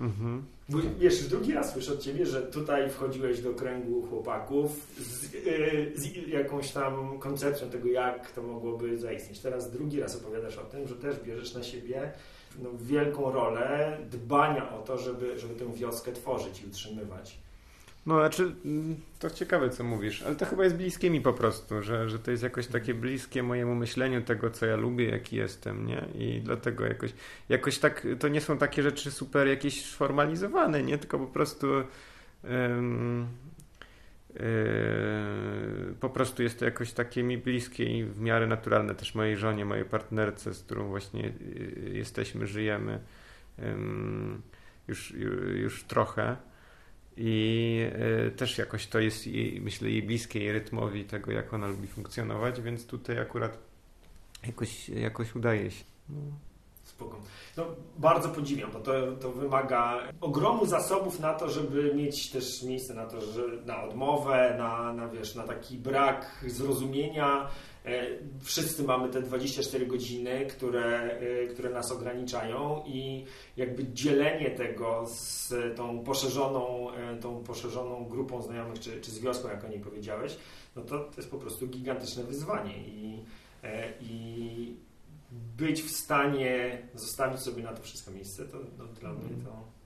Mhm. 0.00 0.44
Bo 0.68 0.78
wiesz, 0.98 1.28
drugi 1.28 1.52
raz 1.52 1.72
słyszę 1.72 1.92
od 1.92 2.00
Ciebie, 2.00 2.26
że 2.26 2.42
tutaj 2.42 2.90
wchodziłeś 2.90 3.40
do 3.40 3.54
kręgu 3.54 4.02
chłopaków 4.02 4.70
z, 4.98 5.32
yy, 5.32 5.92
z, 5.94 6.28
jakąś 6.28 6.70
tam 6.70 7.18
koncepcją 7.18 7.70
tego, 7.70 7.88
jak 7.88 8.30
to 8.32 8.42
mogłoby 8.42 8.98
zaistnieć. 8.98 9.38
Teraz 9.38 9.70
drugi 9.70 10.00
raz 10.00 10.16
opowiadasz 10.16 10.58
o 10.58 10.64
tym, 10.64 10.88
że 10.88 10.94
też 10.94 11.20
bierzesz 11.20 11.54
na 11.54 11.62
siebie 11.62 12.12
no, 12.62 12.70
wielką 12.80 13.32
rolę 13.32 13.98
dbania 14.10 14.74
o 14.74 14.82
to, 14.82 14.98
żeby, 14.98 15.38
żeby 15.38 15.54
tę 15.54 15.72
wioskę 15.74 16.12
tworzyć 16.12 16.62
i 16.62 16.66
utrzymywać. 16.66 17.38
No, 18.06 18.14
znaczy, 18.14 18.54
to 19.18 19.30
ciekawe, 19.30 19.70
co 19.70 19.84
mówisz, 19.84 20.22
ale 20.22 20.36
to 20.36 20.46
chyba 20.46 20.64
jest 20.64 20.76
bliskie 20.76 21.10
mi 21.10 21.20
po 21.20 21.32
prostu, 21.32 21.82
że, 21.82 22.08
że 22.08 22.18
to 22.18 22.30
jest 22.30 22.42
jakoś 22.42 22.66
takie 22.66 22.94
bliskie 22.94 23.42
mojemu 23.42 23.74
myśleniu 23.74 24.22
tego, 24.22 24.50
co 24.50 24.66
ja 24.66 24.76
lubię, 24.76 25.10
jaki 25.10 25.36
jestem, 25.36 25.86
nie? 25.86 26.04
I 26.14 26.40
dlatego 26.40 26.86
jakoś, 26.86 27.10
jakoś 27.48 27.78
tak, 27.78 28.06
to 28.18 28.28
nie 28.28 28.40
są 28.40 28.58
takie 28.58 28.82
rzeczy 28.82 29.10
super 29.10 29.48
jakieś 29.48 29.84
sformalizowane, 29.84 30.82
nie? 30.82 30.98
Tylko 30.98 31.18
po 31.18 31.26
prostu 31.26 31.66
um, 32.44 33.26
po 36.00 36.10
prostu 36.10 36.42
jest 36.42 36.58
to 36.58 36.64
jakoś 36.64 36.92
takie 36.92 37.22
mi 37.22 37.38
bliskie 37.38 37.98
i 37.98 38.04
w 38.04 38.20
miarę 38.20 38.46
naturalne 38.46 38.94
też 38.94 39.14
mojej 39.14 39.36
żonie, 39.36 39.64
mojej 39.64 39.84
partnerce, 39.84 40.54
z 40.54 40.62
którą 40.62 40.88
właśnie 40.88 41.26
y, 41.26 41.90
jesteśmy, 41.94 42.46
żyjemy 42.46 43.00
już, 44.88 45.14
już 45.54 45.84
trochę. 45.84 46.36
I 47.16 47.80
y, 48.26 48.30
też 48.30 48.58
jakoś 48.58 48.86
to 48.86 49.00
jest 49.00 49.26
jej, 49.26 49.60
myślę, 49.60 49.90
jej 49.90 50.02
bliskie 50.02 50.40
jej 50.40 50.52
rytmowi 50.52 51.04
tego, 51.04 51.32
jak 51.32 51.54
ona 51.54 51.66
lubi 51.66 51.86
funkcjonować, 51.86 52.60
więc 52.60 52.86
tutaj 52.86 53.18
akurat 53.18 53.58
jakoś, 54.46 54.88
jakoś 54.88 55.34
udaje 55.34 55.70
się. 55.70 55.84
No. 56.08 56.16
Spoko. 56.96 57.20
No, 57.56 57.64
bardzo 57.98 58.28
podziwiam, 58.28 58.70
bo 58.72 58.80
to, 58.80 58.92
to 59.20 59.30
wymaga 59.30 59.98
ogromu 60.20 60.66
zasobów 60.66 61.20
na 61.20 61.34
to, 61.34 61.48
żeby 61.48 61.94
mieć 61.94 62.30
też 62.30 62.62
miejsce 62.62 62.94
na 62.94 63.06
to, 63.06 63.20
że 63.20 63.42
na 63.66 63.82
odmowę, 63.82 64.54
na, 64.58 64.92
na, 64.92 65.08
wiesz, 65.08 65.34
na 65.34 65.42
taki 65.42 65.78
brak 65.78 66.44
zrozumienia. 66.46 67.48
E, 67.84 68.06
wszyscy 68.42 68.82
mamy 68.82 69.08
te 69.08 69.22
24 69.22 69.86
godziny, 69.86 70.46
które, 70.46 71.02
e, 71.02 71.46
które 71.46 71.70
nas 71.70 71.92
ograniczają 71.92 72.82
i 72.86 73.24
jakby 73.56 73.84
dzielenie 73.92 74.50
tego 74.50 75.04
z 75.06 75.52
tą 75.76 75.98
poszerzoną, 76.04 76.90
e, 76.90 77.16
tą 77.16 77.42
poszerzoną 77.44 78.04
grupą 78.04 78.42
znajomych, 78.42 78.80
czy, 78.80 79.00
czy 79.00 79.10
z 79.10 79.18
wioską, 79.18 79.48
jak 79.48 79.64
o 79.64 79.68
niej 79.68 79.80
powiedziałeś, 79.80 80.36
no 80.76 80.82
to, 80.82 80.98
to 80.98 81.16
jest 81.16 81.30
po 81.30 81.38
prostu 81.38 81.66
gigantyczne 81.66 82.24
wyzwanie 82.24 82.78
i, 82.78 83.22
i 84.00 84.85
być 85.56 85.82
w 85.82 85.90
stanie 85.90 86.82
zostawić 86.94 87.40
sobie 87.40 87.62
na 87.62 87.72
to 87.72 87.82
wszystko 87.82 88.10
miejsce, 88.10 88.44
to 88.44 88.58
no, 88.78 88.84
dla 88.84 89.12
mnie 89.12 89.44
to. 89.44 89.76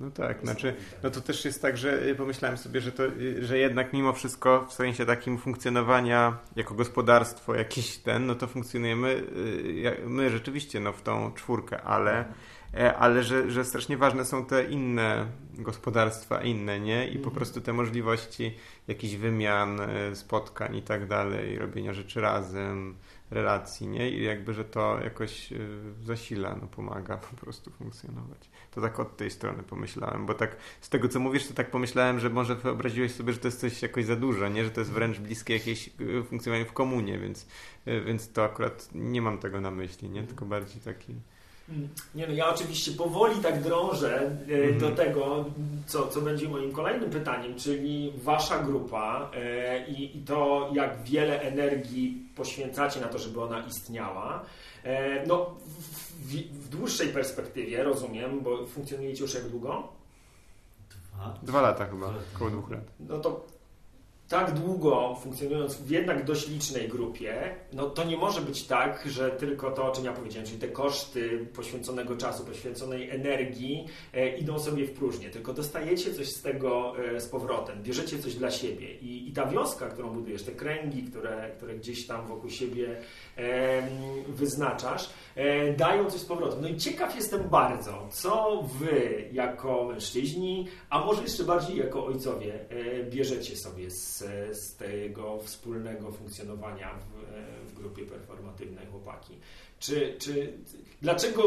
No 0.00 0.10
tak, 0.10 0.40
znaczy, 0.40 0.74
no 1.02 1.10
to 1.10 1.20
też 1.20 1.44
jest 1.44 1.62
tak, 1.62 1.76
że 1.76 2.02
y, 2.08 2.14
pomyślałem 2.14 2.58
sobie, 2.58 2.80
że, 2.80 2.92
to, 2.92 3.06
y, 3.06 3.46
że 3.46 3.58
jednak 3.58 3.92
mimo 3.92 4.12
wszystko 4.12 4.66
w 4.66 4.72
sensie 4.72 5.06
takim 5.06 5.38
funkcjonowania 5.38 6.38
jako 6.56 6.74
gospodarstwo 6.74 7.54
jakiś 7.54 7.98
ten, 7.98 8.26
no 8.26 8.34
to 8.34 8.46
funkcjonujemy 8.46 9.08
y, 9.08 10.02
my 10.06 10.30
rzeczywiście 10.30 10.80
no, 10.80 10.92
w 10.92 11.02
tą 11.02 11.32
czwórkę, 11.32 11.82
ale, 11.82 12.18
mhm. 12.18 12.34
e, 12.74 12.96
ale 12.96 13.22
że, 13.22 13.50
że 13.50 13.64
strasznie 13.64 13.96
ważne 13.96 14.24
są 14.24 14.44
te 14.44 14.64
inne 14.64 15.26
gospodarstwa, 15.54 16.42
inne, 16.42 16.80
nie? 16.80 17.08
I 17.08 17.12
po 17.12 17.18
mhm. 17.18 17.36
prostu 17.36 17.60
te 17.60 17.72
możliwości 17.72 18.56
jakichś 18.88 19.14
wymian, 19.14 19.80
spotkań 20.14 20.76
i 20.76 20.82
tak 20.82 21.06
dalej, 21.06 21.58
robienia 21.58 21.92
rzeczy 21.94 22.20
razem, 22.20 22.94
relacji, 23.30 23.88
nie? 23.88 24.10
I 24.10 24.22
jakby, 24.22 24.54
że 24.54 24.64
to 24.64 25.00
jakoś 25.04 25.52
y, 25.52 25.58
zasila, 26.04 26.56
no 26.60 26.66
pomaga 26.66 27.16
po 27.16 27.36
prostu 27.36 27.70
funkcjonować. 27.70 28.50
To 28.70 28.80
tak 28.80 29.00
od 29.00 29.16
tej 29.16 29.30
strony 29.30 29.62
pomyślałem, 29.62 30.26
bo 30.26 30.34
tak 30.34 30.56
z 30.80 30.88
tego, 30.88 31.08
co 31.08 31.20
mówisz, 31.20 31.46
to 31.46 31.54
tak 31.54 31.70
pomyślałem, 31.70 32.20
że 32.20 32.30
może 32.30 32.54
wyobraziłeś 32.54 33.14
sobie, 33.14 33.32
że 33.32 33.38
to 33.38 33.48
jest 33.48 33.60
coś 33.60 33.82
jakoś 33.82 34.04
za 34.04 34.16
dużo, 34.16 34.48
nie? 34.48 34.64
Że 34.64 34.70
to 34.70 34.80
jest 34.80 34.92
wręcz 34.92 35.18
bliskie 35.18 35.54
jakieś 35.54 35.90
y, 36.00 36.22
funkcjonowaniu 36.22 36.70
w 36.70 36.72
komunie, 36.72 37.18
więc, 37.18 37.46
y, 37.88 38.00
więc 38.00 38.32
to 38.32 38.44
akurat 38.44 38.88
nie 38.94 39.22
mam 39.22 39.38
tego 39.38 39.60
na 39.60 39.70
myśli, 39.70 40.10
nie? 40.10 40.22
Tylko 40.22 40.44
bardziej 40.44 40.80
taki... 40.80 41.14
Mm. 41.70 41.88
Nie 42.14 42.26
no, 42.26 42.34
ja 42.34 42.54
oczywiście 42.54 42.92
powoli 42.92 43.40
tak 43.40 43.62
drążę 43.62 44.30
mm. 44.48 44.78
do 44.78 44.90
tego, 44.90 45.44
co, 45.86 46.06
co 46.06 46.20
będzie 46.20 46.48
moim 46.48 46.72
kolejnym 46.72 47.10
pytaniem, 47.10 47.54
czyli 47.54 48.12
wasza 48.16 48.58
grupa 48.58 49.30
e, 49.34 49.86
i, 49.86 50.18
i 50.18 50.22
to, 50.22 50.70
jak 50.74 51.02
wiele 51.02 51.40
energii 51.40 52.28
poświęcacie 52.36 53.00
na 53.00 53.08
to, 53.08 53.18
żeby 53.18 53.42
ona 53.42 53.66
istniała. 53.66 54.44
E, 54.84 55.26
no, 55.26 55.54
w, 56.20 56.34
w, 56.34 56.68
dłuższej 56.68 57.08
perspektywie, 57.08 57.82
rozumiem, 57.82 58.40
bo 58.40 58.66
funkcjonujecie 58.66 59.22
już 59.22 59.34
jak 59.34 59.48
długo? 59.48 59.88
Dwa, 61.14 61.34
Dwa 61.42 61.60
lata 61.60 61.86
chyba, 61.86 62.12
około 62.34 62.50
dwóch 62.50 62.70
lat. 62.70 62.84
No 63.00 63.18
to 63.18 63.44
tak 64.30 64.52
długo 64.52 65.16
funkcjonując 65.22 65.76
w 65.76 65.90
jednak 65.90 66.24
dość 66.24 66.48
licznej 66.48 66.88
grupie, 66.88 67.56
no 67.72 67.90
to 67.90 68.04
nie 68.04 68.16
może 68.16 68.40
być 68.40 68.66
tak, 68.66 69.04
że 69.06 69.30
tylko 69.30 69.70
to, 69.70 69.84
o 69.84 69.90
czym 69.90 70.04
ja 70.04 70.12
powiedziałem, 70.12 70.46
czyli 70.46 70.58
te 70.58 70.68
koszty 70.68 71.46
poświęconego 71.54 72.16
czasu, 72.16 72.44
poświęconej 72.44 73.10
energii 73.10 73.86
e, 74.14 74.36
idą 74.36 74.58
sobie 74.58 74.86
w 74.86 74.92
próżnię, 74.92 75.30
tylko 75.30 75.52
dostajecie 75.52 76.14
coś 76.14 76.28
z 76.28 76.42
tego 76.42 76.94
e, 77.16 77.20
z 77.20 77.28
powrotem, 77.28 77.82
bierzecie 77.82 78.18
coś 78.18 78.34
dla 78.34 78.50
siebie 78.50 78.94
I, 78.94 79.28
i 79.28 79.32
ta 79.32 79.46
wioska, 79.46 79.86
którą 79.86 80.10
budujesz, 80.10 80.42
te 80.42 80.52
kręgi, 80.52 81.02
które, 81.02 81.50
które 81.56 81.74
gdzieś 81.74 82.06
tam 82.06 82.26
wokół 82.26 82.50
siebie 82.50 82.96
e, 83.36 83.82
wyznaczasz, 84.28 85.10
e, 85.34 85.72
dają 85.72 86.10
coś 86.10 86.20
z 86.20 86.24
powrotem. 86.24 86.62
No 86.62 86.68
i 86.68 86.76
ciekaw 86.76 87.16
jestem 87.16 87.48
bardzo, 87.48 88.08
co 88.10 88.62
wy 88.78 89.24
jako 89.32 89.84
mężczyźni, 89.84 90.68
a 90.90 91.04
może 91.04 91.22
jeszcze 91.22 91.44
bardziej 91.44 91.76
jako 91.76 92.06
ojcowie, 92.06 92.54
e, 92.70 93.04
bierzecie 93.04 93.56
sobie 93.56 93.90
z 93.90 94.19
z, 94.52 94.76
tego 94.76 95.38
wspólnego 95.38 96.12
funkcjonowania 96.12 96.94
w, 96.94 97.70
w 97.70 97.74
grupie 97.74 98.02
performatywnej 98.02 98.86
chłopaki. 98.86 99.38
Czy, 99.78 100.16
czy 100.18 100.52
dlaczego 101.02 101.42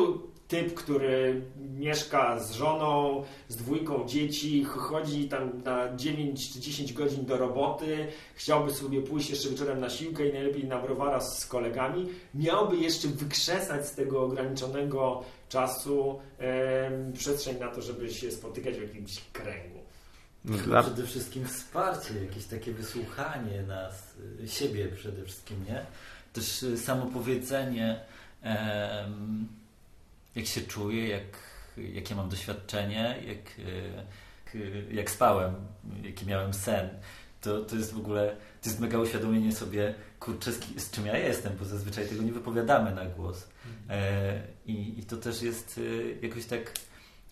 typ, 0.47 0.73
który 0.73 1.41
mieszka 1.77 2.39
z 2.39 2.51
żoną, 2.51 3.23
z 3.47 3.55
dwójką 3.55 4.07
dzieci, 4.07 4.63
chodzi 4.63 5.29
tam 5.29 5.63
na 5.63 5.95
9 5.95 6.53
czy 6.53 6.59
10 6.59 6.93
godzin 6.93 7.25
do 7.25 7.37
roboty, 7.37 8.07
chciałby 8.35 8.73
sobie 8.73 9.01
pójść 9.01 9.29
jeszcze 9.29 9.49
wieczorem 9.49 9.79
na 9.79 9.89
siłkę 9.89 10.27
i 10.27 10.33
najlepiej 10.33 10.65
na 10.65 10.79
browara 10.81 11.19
z 11.19 11.45
kolegami, 11.45 12.09
miałby 12.35 12.77
jeszcze 12.77 13.07
wykrzesać 13.07 13.87
z 13.87 13.95
tego 13.95 14.21
ograniczonego 14.21 15.23
czasu 15.49 16.19
e, 16.39 17.11
przestrzeń 17.13 17.59
na 17.59 17.67
to, 17.67 17.81
żeby 17.81 18.13
się 18.13 18.31
spotykać 18.31 18.75
w 18.75 18.81
jakimś 18.81 19.21
kręgu. 19.33 19.82
No 20.45 20.57
dla... 20.57 20.83
Przede 20.83 21.07
wszystkim 21.07 21.45
wsparcie, 21.47 22.25
jakieś 22.25 22.45
takie 22.45 22.71
wysłuchanie 22.71 23.61
nas, 23.61 24.13
siebie 24.47 24.87
przede 24.87 25.23
wszystkim, 25.23 25.65
nie? 25.65 25.85
Też 26.33 26.63
y, 26.63 26.77
samo 26.77 27.05
powiedzenie, 27.05 27.99
jak 30.35 30.45
się 30.45 30.61
czuję, 30.61 31.07
jak, 31.07 31.23
jakie 31.77 32.15
mam 32.15 32.29
doświadczenie, 32.29 33.15
jak, 33.27 33.67
e, 34.55 34.93
jak 34.93 35.11
spałem, 35.11 35.55
jaki 36.03 36.25
miałem 36.25 36.53
sen. 36.53 36.89
To, 37.41 37.61
to 37.61 37.75
jest 37.75 37.93
w 37.93 37.97
ogóle, 37.97 38.35
to 38.61 38.69
jest 38.69 38.79
mega 38.79 38.99
uświadomienie 38.99 39.51
sobie, 39.51 39.93
kurczę, 40.19 40.51
z, 40.77 40.91
czym 40.91 41.05
ja 41.05 41.17
jestem, 41.17 41.53
bo 41.59 41.65
zazwyczaj 41.65 42.07
tego 42.07 42.23
nie 42.23 42.31
wypowiadamy 42.31 42.95
na 42.95 43.05
głos. 43.05 43.47
E, 43.89 44.41
i, 44.65 44.99
I 44.99 45.03
to 45.03 45.17
też 45.17 45.41
jest 45.41 45.79
jakoś 46.21 46.45
tak 46.45 46.71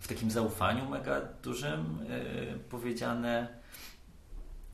w 0.01 0.07
takim 0.07 0.31
zaufaniu 0.31 0.89
mega 0.89 1.21
dużym 1.43 1.99
e, 2.09 2.59
powiedziane. 2.69 3.47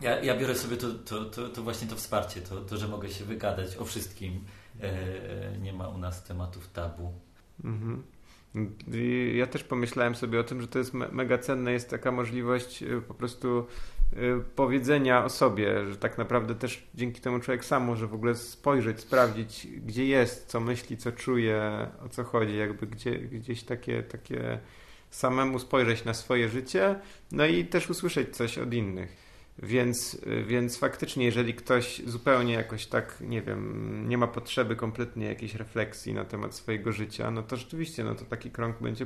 Ja, 0.02 0.20
ja 0.20 0.38
biorę 0.38 0.56
sobie 0.56 0.78
to, 0.78 0.94
to, 0.94 1.26
to, 1.26 1.50
to, 1.50 1.63
właśnie 1.63 1.88
to 1.88 1.96
wsparcie, 1.96 2.42
to, 2.42 2.62
to, 2.62 2.78
że 2.78 2.88
mogę 2.88 3.10
się 3.10 3.26
wygadać 3.26 3.78
o 3.78 3.86
wszystkim. 3.86 4.46
E, 4.82 5.58
nie 5.58 5.74
ma 5.74 5.88
u 5.88 5.98
nas 5.98 6.24
tematów 6.24 6.68
tabu. 6.68 7.13
Mhm. 7.63 8.04
Ja 9.34 9.48
też 9.48 9.63
pomyślałem 9.63 10.16
sobie 10.16 10.40
o 10.40 10.44
tym, 10.44 10.62
że 10.62 10.68
to 10.68 10.80
jest 10.80 10.94
mega 10.94 11.38
cenne, 11.38 11.72
jest 11.72 11.90
taka 11.90 12.12
możliwość 12.12 12.84
y, 12.84 13.02
po 13.02 13.13
prostu 13.13 13.66
powiedzenia 14.56 15.26
o 15.26 15.30
sobie, 15.30 15.86
że 15.90 15.98
tak 15.98 16.18
naprawdę 16.18 16.56
też 16.56 16.88
dzięki 16.96 17.22
temu 17.22 17.40
człowiek 17.40 17.66
sam 17.66 17.84
może 17.84 18.08
w 18.08 18.13
ogóle 18.13 18.36
spojrzeć, 18.36 19.00
sprawdzić, 19.00 19.68
gdzie 19.86 20.06
jest, 20.06 20.48
co 20.48 20.60
myśli, 20.60 20.98
co 20.98 21.12
czuje, 21.12 21.88
o 22.06 22.10
co 22.10 22.24
chodzi, 22.24 22.58
jakby 22.58 22.88
gdzie, 22.88 23.20
gdzieś 23.20 23.63
takie, 23.63 24.04
takie 24.04 24.60
samemu 25.10 25.60
spojrzeć 25.60 26.06
na 26.06 26.13
swoje 26.13 26.50
życie, 26.50 27.00
no 27.32 27.46
i 27.46 27.65
też 27.65 27.89
usłyszeć 27.89 28.36
coś 28.36 28.58
od 28.58 28.74
innych. 28.74 29.28
Więc, 29.63 30.22
więc 30.48 30.78
faktycznie, 30.78 31.26
jeżeli 31.26 31.54
ktoś 31.54 32.02
zupełnie 32.06 32.54
jakoś 32.54 32.86
tak, 32.86 33.17
nie 33.22 33.41
wiem, 33.41 34.06
nie 34.10 34.17
ma 34.17 34.28
potrzeby 34.28 34.76
kompletnie 34.76 35.26
jakiejś 35.26 35.56
refleksji 35.56 36.13
na 36.13 36.26
temat 36.26 36.56
swojego 36.56 36.91
życia, 36.91 37.32
no 37.32 37.43
to 37.43 37.56
rzeczywiście, 37.58 38.04
no 38.04 38.15
to 38.15 38.26
taki 38.26 38.52
krąg 38.52 38.82
będzie 38.82 39.06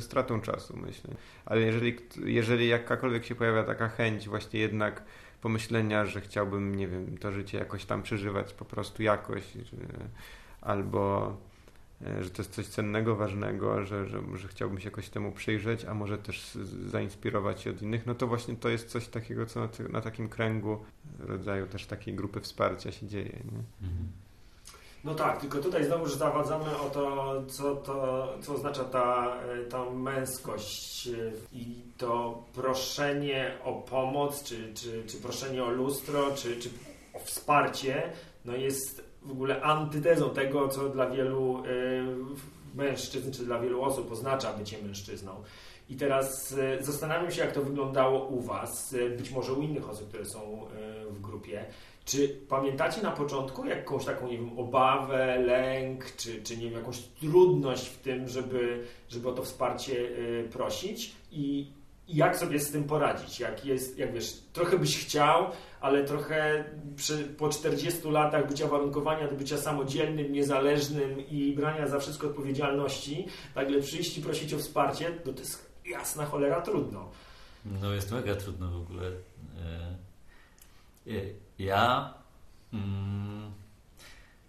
stratą 0.00 0.40
czasu, 0.40 0.76
myślę. 0.76 1.14
Ale 1.46 1.60
jeżeli, 1.60 1.96
jeżeli 2.24 2.68
jakakolwiek 2.68 3.24
się 3.24 3.34
pojawia 3.34 3.64
taka 3.64 3.88
chęć 3.88 4.28
właśnie 4.28 4.60
jednak 4.60 5.02
pomyślenia, 5.40 6.06
że 6.06 6.20
chciałbym, 6.20 6.74
nie 6.74 6.88
wiem, 6.88 7.18
to 7.18 7.32
życie 7.32 7.58
jakoś 7.58 7.84
tam 7.84 8.02
przeżywać 8.02 8.52
po 8.52 8.64
prostu 8.64 9.02
jakoś, 9.02 9.42
albo 10.60 11.36
że 12.20 12.30
to 12.30 12.42
jest 12.42 12.54
coś 12.54 12.66
cennego, 12.66 13.16
ważnego, 13.16 13.84
że, 13.84 14.06
że, 14.08 14.20
że 14.34 14.48
chciałbym 14.48 14.80
się 14.80 14.84
jakoś 14.84 15.08
temu 15.08 15.32
przyjrzeć, 15.32 15.84
a 15.84 15.94
może 15.94 16.18
też 16.18 16.58
zainspirować 16.86 17.60
się 17.60 17.70
od 17.70 17.82
innych, 17.82 18.06
no 18.06 18.14
to 18.14 18.26
właśnie 18.26 18.56
to 18.56 18.68
jest 18.68 18.88
coś 18.88 19.08
takiego, 19.08 19.46
co 19.46 19.60
na, 19.60 19.68
na 19.90 20.00
takim 20.00 20.28
kręgu 20.28 20.78
rodzaju 21.18 21.66
też 21.66 21.86
takiej 21.86 22.14
grupy 22.14 22.40
wsparcia 22.40 22.92
się 22.92 23.06
dzieje. 23.06 23.42
Nie? 23.52 23.88
Mhm. 23.88 24.08
No 25.04 25.14
tak, 25.14 25.40
tylko 25.40 25.58
tutaj 25.58 25.84
znowu 25.84 26.06
że 26.06 26.16
zawadzamy 26.16 26.78
o 26.78 26.90
to, 26.90 27.34
co, 27.48 27.76
to, 27.76 28.28
co 28.42 28.54
oznacza 28.54 28.84
ta, 28.84 29.36
ta 29.70 29.90
męskość 29.90 31.08
i 31.52 31.76
to 31.98 32.42
proszenie 32.54 33.58
o 33.64 33.72
pomoc, 33.72 34.42
czy, 34.44 34.74
czy, 34.74 35.04
czy 35.06 35.16
proszenie 35.16 35.64
o 35.64 35.70
lustro, 35.70 36.30
czy, 36.34 36.56
czy 36.56 36.70
o 37.14 37.18
wsparcie, 37.18 38.12
no 38.44 38.56
jest 38.56 39.04
w 39.24 39.30
ogóle 39.30 39.62
antytezą 39.62 40.30
tego, 40.30 40.68
co 40.68 40.88
dla 40.88 41.10
wielu 41.10 41.64
y, 41.64 42.04
mężczyzn, 42.74 43.32
czy 43.32 43.44
dla 43.44 43.58
wielu 43.58 43.82
osób 43.82 44.12
oznacza 44.12 44.52
bycie 44.52 44.82
mężczyzną. 44.82 45.42
I 45.90 45.96
teraz 45.96 46.52
y, 46.52 46.78
zastanawiam 46.80 47.30
się, 47.30 47.40
jak 47.40 47.52
to 47.52 47.62
wyglądało 47.62 48.26
u 48.26 48.40
Was, 48.40 48.92
y, 48.92 49.10
być 49.10 49.30
może 49.30 49.52
u 49.52 49.62
innych 49.62 49.90
osób, 49.90 50.08
które 50.08 50.24
są 50.24 50.66
w 51.10 51.20
grupie. 51.20 51.64
Czy 52.04 52.28
pamiętacie 52.28 53.02
na 53.02 53.10
początku 53.10 53.66
jakąś 53.66 54.04
taką, 54.04 54.28
nie 54.28 54.38
wiem, 54.38 54.58
obawę, 54.58 55.38
lęk, 55.38 56.16
czy, 56.16 56.42
czy 56.42 56.56
nie 56.56 56.64
wiem, 56.64 56.78
jakąś 56.78 56.98
trudność 57.00 57.88
w 57.88 57.98
tym, 57.98 58.28
żeby, 58.28 58.84
żeby 59.08 59.28
o 59.28 59.32
to 59.32 59.42
wsparcie 59.42 60.08
prosić? 60.52 61.12
I 61.32 61.66
jak 62.08 62.36
sobie 62.36 62.60
z 62.60 62.70
tym 62.70 62.84
poradzić? 62.84 63.40
Jak 63.40 63.64
jest, 63.64 63.98
jak 63.98 64.12
wiesz, 64.12 64.32
trochę 64.52 64.78
byś 64.78 65.06
chciał, 65.06 65.50
ale 65.80 66.04
trochę 66.04 66.64
przy, 66.96 67.18
po 67.18 67.48
40 67.48 68.10
latach 68.10 68.48
bycia 68.48 68.68
warunkowania 68.68 69.28
do 69.28 69.36
bycia 69.36 69.58
samodzielnym, 69.58 70.32
niezależnym 70.32 71.28
i 71.28 71.52
brania 71.52 71.88
za 71.88 71.98
wszystko 71.98 72.26
odpowiedzialności, 72.26 73.26
nagle 73.54 73.80
przyjść 73.80 74.18
i 74.18 74.22
prosić 74.22 74.54
o 74.54 74.58
wsparcie, 74.58 75.10
to, 75.10 75.32
to 75.32 75.38
jest 75.38 75.70
jasna 75.86 76.26
cholera 76.26 76.60
trudno. 76.60 77.10
No 77.64 77.92
jest 77.92 78.12
mega 78.12 78.34
trudno 78.34 78.70
w 78.70 78.76
ogóle. 78.76 79.06
E, 79.06 79.12
e, 81.10 81.20
ja 81.58 82.14
mm, 82.72 83.52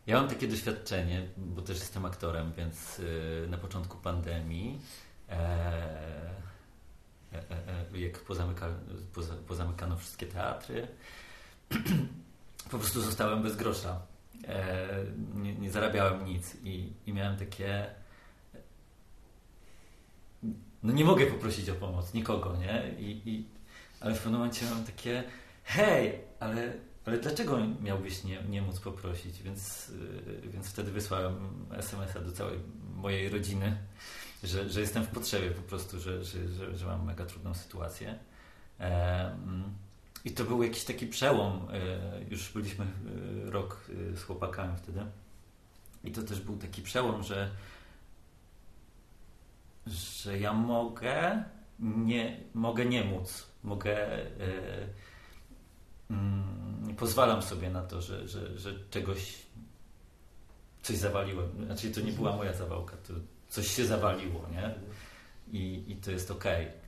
ja 0.07 0.15
mam 0.19 0.27
takie 0.27 0.47
doświadczenie, 0.47 1.27
bo 1.37 1.61
też 1.61 1.79
jestem 1.79 2.05
aktorem, 2.05 2.51
więc 2.57 3.01
e, 3.45 3.47
na 3.47 3.57
początku 3.57 3.97
pandemii 3.97 4.79
jak 7.93 8.19
pozamyka, 8.19 8.69
pozamykano 9.47 9.97
wszystkie 9.97 10.25
teatry, 10.25 10.87
po 12.71 12.77
prostu 12.77 13.01
zostałem 13.01 13.43
bez 13.43 13.55
grosza. 13.55 14.01
E, 14.47 14.87
nie, 15.35 15.55
nie 15.55 15.71
zarabiałem 15.71 16.25
nic 16.25 16.57
i, 16.63 16.93
i 17.05 17.13
miałem 17.13 17.37
takie. 17.37 17.85
No 20.83 20.93
nie 20.93 21.05
mogę 21.05 21.25
poprosić 21.25 21.69
o 21.69 21.75
pomoc 21.75 22.13
nikogo, 22.13 22.57
nie? 22.57 22.93
I, 22.99 23.29
i, 23.29 23.45
ale 23.99 24.13
w 24.15 24.17
pewnym 24.17 24.33
momencie 24.33 24.65
mam 24.65 24.83
takie, 24.83 25.23
hej, 25.63 26.19
ale, 26.39 26.73
ale 27.05 27.17
dlaczego 27.17 27.57
miałbyś 27.81 28.23
nie, 28.23 28.43
nie 28.49 28.61
móc 28.61 28.79
poprosić? 28.79 29.41
Więc, 29.41 29.89
yy, 30.43 30.49
więc 30.49 30.67
wtedy 30.67 30.91
wysłałem 30.91 31.65
SMS-a 31.71 32.19
do 32.19 32.31
całej 32.31 32.59
mojej 32.95 33.29
rodziny, 33.29 33.77
że, 34.43 34.69
że 34.69 34.81
jestem 34.81 35.03
w 35.03 35.07
potrzebie 35.07 35.51
po 35.51 35.61
prostu, 35.61 35.99
że, 35.99 36.23
że, 36.23 36.49
że, 36.49 36.77
że 36.77 36.85
mam 36.85 37.05
mega 37.05 37.25
trudną 37.25 37.53
sytuację. 37.53 38.19
I 40.25 40.31
to 40.31 40.43
był 40.43 40.63
jakiś 40.63 40.83
taki 40.83 41.07
przełom. 41.07 41.67
E, 41.73 41.99
już 42.29 42.51
byliśmy 42.51 42.85
e, 42.85 43.51
rok 43.51 43.89
e, 44.13 44.17
z 44.17 44.23
chłopakami 44.23 44.77
wtedy. 44.77 45.05
I 46.03 46.11
to 46.11 46.23
też 46.23 46.41
był 46.41 46.57
taki 46.57 46.81
przełom, 46.81 47.23
że, 47.23 47.49
że 49.87 50.39
ja 50.39 50.53
mogę 50.53 51.43
nie, 51.79 52.39
mogę 52.53 52.85
nie 52.85 53.03
móc. 53.03 53.47
Mogę. 53.63 53.97
Mm, 56.09 56.95
pozwalam 56.97 57.41
sobie 57.41 57.69
na 57.69 57.81
to, 57.81 58.01
że, 58.01 58.27
że, 58.27 58.59
że 58.59 58.73
czegoś 58.89 59.45
coś 60.81 60.97
zawaliłem. 60.97 61.65
Znaczy 61.65 61.91
to 61.91 62.01
nie 62.01 62.11
była 62.11 62.35
moja 62.35 62.53
zawałka, 62.53 62.97
to 62.97 63.13
coś 63.55 63.67
się 63.67 63.85
zawaliło, 63.85 64.45
nie? 64.51 64.75
I, 65.59 65.83
i 65.87 65.95
to 65.95 66.11
jest 66.11 66.31
okej. 66.31 66.65
Okay. 66.65 66.79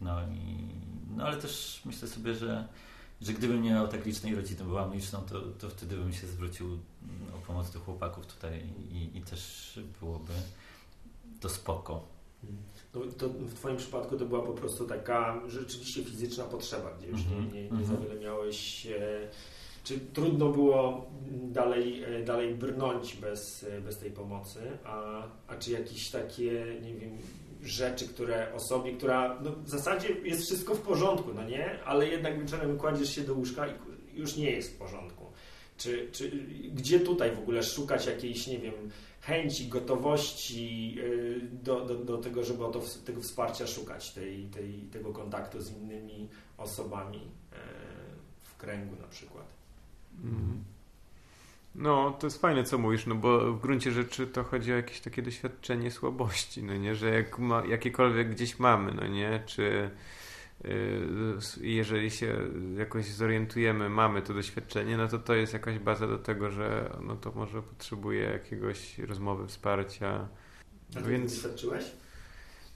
No 0.00 0.22
i 0.22 0.68
no 1.16 1.24
ale 1.26 1.36
też 1.36 1.82
myślę 1.84 2.08
sobie, 2.08 2.34
że, 2.34 2.68
że 3.20 3.32
gdybym 3.32 3.62
nie 3.62 3.70
miał 3.70 3.88
tak 3.88 4.06
licznej 4.06 4.34
rodziny, 4.34 4.64
byłam 4.64 4.94
liczną, 4.94 5.20
to, 5.20 5.40
to 5.40 5.70
wtedy 5.70 5.96
bym 5.96 6.12
się 6.12 6.26
zwrócił 6.26 6.78
o 7.36 7.46
pomoc 7.46 7.70
do 7.70 7.80
chłopaków 7.80 8.26
tutaj 8.26 8.62
i, 8.92 9.18
i 9.18 9.22
też 9.22 9.80
byłoby 10.00 10.32
to 11.40 11.48
spoko. 11.48 12.08
No, 12.94 13.00
to 13.18 13.28
w 13.28 13.54
Twoim 13.54 13.76
przypadku 13.76 14.16
to 14.16 14.24
była 14.24 14.42
po 14.42 14.52
prostu 14.52 14.86
taka 14.86 15.40
rzeczywiście 15.48 16.04
fizyczna 16.04 16.44
potrzeba, 16.44 16.90
gdzie 16.98 17.08
już 17.08 17.20
nie, 17.26 17.36
nie, 17.36 17.70
nie 17.70 17.86
za 17.86 17.92
mhm. 17.92 18.02
wiele 18.02 18.20
miałeś. 18.20 18.86
E, 18.86 19.28
czy 19.84 20.00
trudno 20.00 20.48
było 20.48 21.06
dalej, 21.30 22.04
e, 22.04 22.24
dalej 22.24 22.54
brnąć 22.54 23.16
bez, 23.16 23.66
bez 23.84 23.98
tej 23.98 24.10
pomocy, 24.10 24.60
a, 24.84 25.22
a 25.48 25.56
czy 25.56 25.70
jakieś 25.70 26.10
takie, 26.10 26.66
nie 26.82 26.94
wiem, 26.94 27.18
rzeczy, 27.62 28.08
które 28.08 28.54
osobie, 28.54 28.92
która 28.92 29.40
no, 29.42 29.50
w 29.64 29.68
zasadzie 29.68 30.08
jest 30.24 30.42
wszystko 30.42 30.74
w 30.74 30.80
porządku, 30.80 31.34
no 31.34 31.44
nie? 31.48 31.84
Ale 31.84 32.08
jednak 32.08 32.40
wieczorem 32.40 32.78
kładziesz 32.78 33.14
się 33.14 33.20
do 33.22 33.34
łóżka 33.34 33.66
i 33.66 33.72
już 34.14 34.36
nie 34.36 34.50
jest 34.50 34.74
w 34.74 34.78
porządku. 34.78 35.24
Czy, 35.76 36.08
czy 36.12 36.30
gdzie 36.74 37.00
tutaj 37.00 37.36
w 37.36 37.38
ogóle 37.38 37.62
szukać 37.62 38.06
jakiejś, 38.06 38.46
nie 38.46 38.58
wiem, 38.58 38.74
chęci, 39.20 39.68
gotowości 39.68 40.96
y, 40.98 41.40
do, 41.62 41.84
do, 41.84 41.94
do 41.94 42.18
tego, 42.18 42.44
żeby 42.44 42.58
to, 42.58 42.80
tego 43.04 43.20
wsparcia 43.20 43.66
szukać, 43.66 44.10
tej, 44.10 44.44
tej, 44.44 44.72
tego 44.92 45.12
kontaktu 45.12 45.60
z 45.60 45.76
innymi 45.76 46.28
osobami? 46.58 47.20
E, 47.52 47.84
w 48.42 48.56
kręgu 48.56 48.96
na 49.00 49.08
przykład. 49.08 49.46
Mhm. 50.24 50.64
No, 51.74 52.16
to 52.20 52.26
jest 52.26 52.40
fajne, 52.40 52.64
co 52.64 52.78
mówisz, 52.78 53.06
no 53.06 53.14
bo 53.14 53.52
w 53.52 53.60
gruncie 53.60 53.92
rzeczy 53.92 54.26
to 54.26 54.44
chodzi 54.44 54.72
o 54.72 54.76
jakieś 54.76 55.00
takie 55.00 55.22
doświadczenie 55.22 55.90
słabości, 55.90 56.62
no 56.62 56.76
nie, 56.76 56.94
że 56.94 57.10
jak 57.10 57.38
ma, 57.38 57.64
jakiekolwiek 57.66 58.30
gdzieś 58.30 58.58
mamy, 58.58 58.92
no 58.94 59.06
nie, 59.06 59.42
czy 59.46 59.90
yy, 60.64 61.38
jeżeli 61.60 62.10
się 62.10 62.36
jakoś 62.76 63.06
zorientujemy, 63.06 63.88
mamy 63.88 64.22
to 64.22 64.34
doświadczenie, 64.34 64.96
no 64.96 65.08
to 65.08 65.18
to 65.18 65.34
jest 65.34 65.52
jakaś 65.52 65.78
baza 65.78 66.06
do 66.06 66.18
tego, 66.18 66.50
że 66.50 66.96
no 67.02 67.16
to 67.16 67.32
może 67.32 67.62
potrzebuje 67.62 68.22
jakiegoś 68.22 68.98
rozmowy, 68.98 69.46
wsparcia. 69.46 70.28
A 70.96 71.00
ty 71.00 71.10
Więc... 71.10 71.34
doświadczyłeś? 71.34 71.84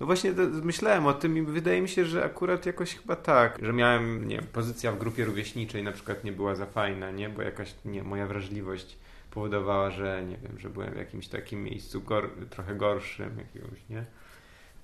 No 0.01 0.07
właśnie 0.07 0.33
myślałem 0.63 1.07
o 1.07 1.13
tym 1.13 1.39
i 1.39 1.43
wydaje 1.43 1.83
mi 1.83 1.89
się, 1.89 2.05
że 2.05 2.25
akurat 2.25 2.67
jakoś 2.67 2.95
chyba 2.95 3.17
tak, 3.17 3.59
że 3.63 3.73
miałem, 3.73 4.29
nie 4.29 4.43
pozycja 4.43 4.93
w 4.93 4.99
grupie 4.99 5.25
rówieśniczej 5.25 5.83
na 5.83 5.93
przykład 5.93 6.25
nie 6.25 6.33
była 6.33 6.55
za 6.55 6.67
fajna, 6.67 7.11
nie, 7.11 7.29
bo 7.29 7.43
jakaś, 7.43 7.75
nie, 7.85 8.03
moja 8.03 8.27
wrażliwość 8.27 8.99
powodowała, 9.31 9.91
że 9.91 10.23
nie 10.29 10.37
wiem, 10.37 10.59
że 10.59 10.71
byłem 10.71 10.95
w 10.95 10.97
jakimś 10.97 11.29
takim 11.29 11.65
miejscu 11.65 12.01
gor 12.01 12.31
trochę 12.51 12.75
gorszym 12.75 13.39
jakiegoś, 13.39 13.79
nie? 13.91 14.05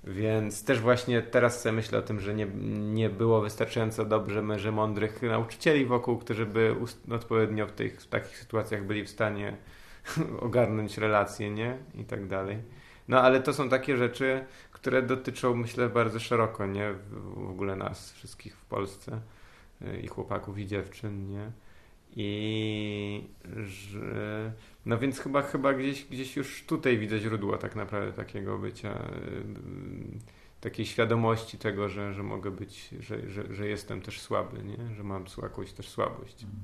Więc 0.03 0.63
też 0.63 0.79
właśnie 0.79 1.21
teraz 1.21 1.61
sobie 1.61 1.73
myślę 1.73 1.99
o 1.99 2.01
tym, 2.01 2.19
że 2.19 2.33
nie, 2.33 2.45
nie 2.93 3.09
było 3.09 3.41
wystarczająco 3.41 4.05
dobrze 4.05 4.41
męże 4.41 4.71
mądrych 4.71 5.21
nauczycieli 5.21 5.85
wokół, 5.85 6.17
którzy 6.17 6.45
by 6.45 6.75
odpowiednio 7.11 7.67
w 7.67 7.71
tych 7.71 8.01
w 8.01 8.07
takich 8.07 8.37
sytuacjach 8.37 8.85
byli 8.85 9.03
w 9.03 9.09
stanie 9.09 9.57
ogarnąć 10.39 10.97
relacje, 10.97 11.51
nie? 11.51 11.77
I 11.95 12.03
tak 12.03 12.27
dalej. 12.27 12.57
No 13.07 13.21
ale 13.21 13.39
to 13.39 13.53
są 13.53 13.69
takie 13.69 13.97
rzeczy, 13.97 14.45
które 14.85 15.01
dotyczą, 15.01 15.55
myślę, 15.55 15.89
bardzo 15.89 16.19
szeroko, 16.19 16.65
nie? 16.65 16.93
W 17.35 17.49
ogóle 17.49 17.75
nas 17.75 18.11
wszystkich 18.11 18.57
w 18.57 18.65
Polsce 18.65 19.21
y, 19.81 19.99
i 19.99 20.07
chłopaków 20.07 20.59
i 20.59 20.67
dziewczyn, 20.67 21.29
nie? 21.29 21.51
I 22.15 23.27
że, 23.65 24.53
no 24.85 24.97
więc 24.97 25.19
chyba, 25.19 25.41
chyba 25.41 25.73
gdzieś, 25.73 26.05
gdzieś 26.05 26.35
już 26.35 26.65
tutaj 26.65 26.97
widzę 26.97 27.19
źródło 27.19 27.57
tak 27.57 27.75
naprawdę 27.75 28.13
takiego 28.13 28.57
bycia, 28.57 28.93
y, 28.93 29.43
takiej 30.61 30.85
świadomości 30.85 31.57
tego, 31.57 31.89
że, 31.89 32.13
że 32.13 32.23
mogę 32.23 32.51
być, 32.51 32.89
że, 32.99 33.29
że, 33.29 33.53
że 33.55 33.67
jestem 33.67 34.01
też 34.01 34.21
słaby, 34.21 34.63
nie? 34.63 34.95
Że 34.95 35.03
mam 35.03 35.25
jakąś 35.41 35.73
też 35.73 35.89
słabość. 35.89 36.43
Mm. 36.43 36.55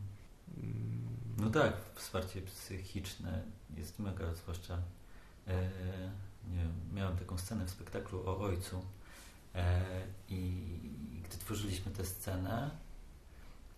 No 1.37 1.49
tak, 1.49 1.73
wsparcie 1.95 2.41
psychiczne 2.41 3.43
jest 3.77 3.99
mega, 3.99 4.35
zwłaszcza 4.35 4.77
nie 5.47 6.30
miałem 6.93 7.17
taką 7.17 7.37
scenę 7.37 7.65
w 7.65 7.69
spektaklu 7.69 8.29
o 8.29 8.39
ojcu 8.39 8.85
e, 9.55 9.81
i 10.29 10.67
gdy 11.23 11.37
tworzyliśmy 11.37 11.91
tę 11.91 12.05
scenę, 12.05 12.71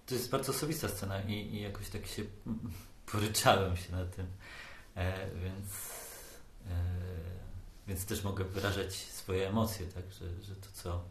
to 0.05 0.15
jest 0.15 0.29
bardzo 0.29 0.51
osobista 0.51 0.87
scena 0.87 1.21
i, 1.21 1.33
i 1.33 1.61
jakoś 1.61 1.89
tak 1.89 2.05
się 2.05 2.23
poryczałem 3.11 3.77
się 3.77 3.91
na 3.91 4.05
tym, 4.05 4.27
e, 4.95 5.29
więc, 5.35 5.67
e, 6.69 6.83
więc 7.87 8.05
też 8.05 8.23
mogę 8.23 8.45
wyrażać 8.45 8.95
swoje 8.95 9.49
emocje, 9.49 9.85
tak, 9.87 10.03
że, 10.11 10.41
że 10.41 10.55
to, 10.55 10.67
co, 10.73 11.03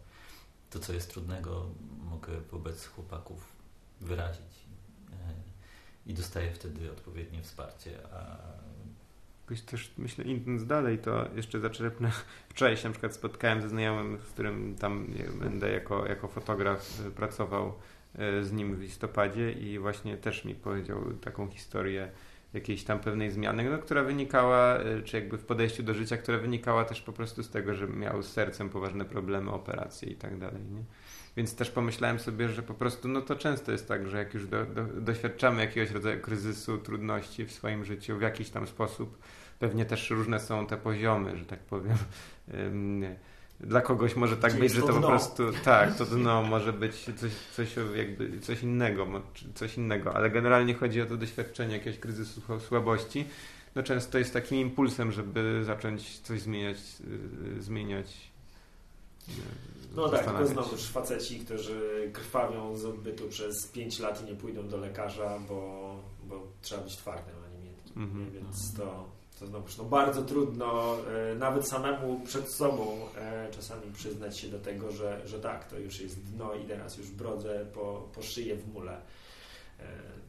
to, 0.70 0.78
co 0.78 0.92
jest 0.92 1.10
trudnego, 1.10 1.66
mogę 2.10 2.40
wobec 2.40 2.86
chłopaków 2.86 3.52
wyrazić. 4.00 4.62
I 6.06 6.14
dostaję 6.14 6.54
wtedy 6.54 6.92
odpowiednie 6.92 7.42
wsparcie, 7.42 7.98
a 8.12 8.36
jakoś 9.52 9.64
też 9.64 9.92
myślę 9.98 10.24
idąc 10.24 10.66
dalej, 10.66 10.98
to 10.98 11.28
jeszcze 11.36 11.60
zaczerpnę. 11.60 12.10
Wczoraj 12.48 12.76
się 12.76 12.88
na 12.88 12.92
przykład 12.92 13.14
spotkałem 13.14 13.62
ze 13.62 13.68
znajomym, 13.68 14.18
z 14.18 14.32
którym 14.32 14.74
tam 14.74 15.06
będę 15.40 15.72
jako, 15.72 16.06
jako 16.06 16.28
fotograf 16.28 17.00
y, 17.06 17.10
pracował 17.10 17.74
y, 18.38 18.44
z 18.44 18.52
nim 18.52 18.76
w 18.76 18.80
listopadzie 18.80 19.52
i 19.52 19.78
właśnie 19.78 20.16
też 20.16 20.44
mi 20.44 20.54
powiedział 20.54 21.12
taką 21.20 21.48
historię 21.48 22.10
jakiejś 22.54 22.84
tam 22.84 23.00
pewnej 23.00 23.30
zmiany, 23.30 23.70
no, 23.70 23.78
która 23.78 24.02
wynikała, 24.02 24.80
y, 24.80 25.02
czy 25.02 25.16
jakby 25.16 25.38
w 25.38 25.44
podejściu 25.44 25.82
do 25.82 25.94
życia, 25.94 26.16
która 26.16 26.38
wynikała 26.38 26.84
też 26.84 27.00
po 27.00 27.12
prostu 27.12 27.42
z 27.42 27.50
tego, 27.50 27.74
że 27.74 27.88
miał 27.88 28.22
z 28.22 28.32
sercem 28.32 28.68
poważne 28.68 29.04
problemy, 29.04 29.50
operacje 29.50 30.08
i 30.08 30.14
tak 30.14 30.38
dalej. 30.38 30.62
Nie? 30.70 30.84
Więc 31.36 31.56
też 31.56 31.70
pomyślałem 31.70 32.18
sobie, 32.18 32.48
że 32.48 32.62
po 32.62 32.74
prostu 32.74 33.08
no 33.08 33.20
to 33.20 33.36
często 33.36 33.72
jest 33.72 33.88
tak, 33.88 34.08
że 34.08 34.18
jak 34.18 34.34
już 34.34 34.46
do, 34.46 34.66
do, 34.66 34.84
doświadczamy 34.84 35.60
jakiegoś 35.60 35.90
rodzaju 35.90 36.20
kryzysu, 36.20 36.78
trudności 36.78 37.44
w 37.44 37.52
swoim 37.52 37.84
życiu 37.84 38.18
w 38.18 38.22
jakiś 38.22 38.50
tam 38.50 38.66
sposób, 38.66 39.18
pewnie 39.62 39.84
też 39.84 40.10
różne 40.10 40.40
są 40.40 40.66
te 40.66 40.76
poziomy, 40.76 41.36
że 41.36 41.44
tak 41.44 41.58
powiem. 41.58 41.96
Dla 43.60 43.80
kogoś 43.80 44.16
może 44.16 44.36
tak 44.36 44.58
być, 44.58 44.72
że 44.72 44.80
to, 44.80 44.92
po 44.92 45.00
prostu 45.00 45.42
tak, 45.64 45.96
to 45.96 46.06
dno 46.16 46.42
może 46.42 46.72
być 46.72 46.94
coś, 47.04 47.32
coś, 47.56 47.74
jakby, 47.96 48.40
coś 48.40 48.62
innego, 48.62 49.06
coś 49.54 49.76
innego, 49.76 50.16
ale 50.16 50.30
generalnie 50.30 50.74
chodzi 50.74 51.02
o 51.02 51.06
to 51.06 51.16
doświadczenie 51.16 51.76
jakiegoś 51.76 52.00
kryzysu 52.00 52.40
słabości. 52.68 53.24
No 53.74 53.82
często 53.82 54.18
jest 54.18 54.32
takim 54.32 54.58
impulsem, 54.58 55.12
żeby 55.12 55.64
zacząć 55.64 56.18
coś 56.18 56.40
zmieniać, 56.40 56.78
y, 57.58 57.62
zmieniać. 57.62 58.32
No 59.96 60.08
tak, 60.08 60.24
tylko 60.24 60.46
znowuż 60.46 60.82
faceci, 60.82 61.38
którzy 61.40 62.10
krwawią 62.12 62.76
z 62.76 62.84
odbytu 62.84 63.28
przez 63.28 63.66
5 63.66 63.98
lat 63.98 64.22
i 64.22 64.30
nie 64.30 64.36
pójdą 64.36 64.68
do 64.68 64.76
lekarza, 64.76 65.38
bo, 65.48 65.94
bo 66.24 66.46
trzeba 66.62 66.82
być 66.82 66.96
twardym, 66.96 67.34
a 67.46 67.48
nie 67.54 67.64
miękkim. 67.64 68.02
Mhm. 68.02 68.32
Więc 68.32 68.74
to 68.74 69.21
to 69.46 69.82
no, 69.82 69.84
bardzo 69.84 70.22
trudno 70.22 70.96
e, 71.30 71.34
nawet 71.34 71.68
samemu 71.68 72.20
przed 72.20 72.52
sobą 72.52 72.96
e, 73.18 73.48
czasami 73.50 73.92
przyznać 73.92 74.38
się 74.38 74.48
do 74.48 74.58
tego, 74.58 74.92
że, 74.92 75.20
że 75.24 75.40
tak, 75.40 75.68
to 75.68 75.78
już 75.78 76.00
jest 76.00 76.24
dno 76.24 76.54
i 76.54 76.64
teraz 76.64 76.98
już 76.98 77.10
brodzę 77.10 77.66
po, 77.74 78.08
po 78.14 78.22
szyję 78.22 78.56
w 78.56 78.74
mule. 78.74 79.00
E, 79.80 79.84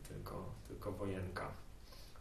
tylko, 0.07 0.45
tylko 0.67 0.91
wojenka. 0.91 1.51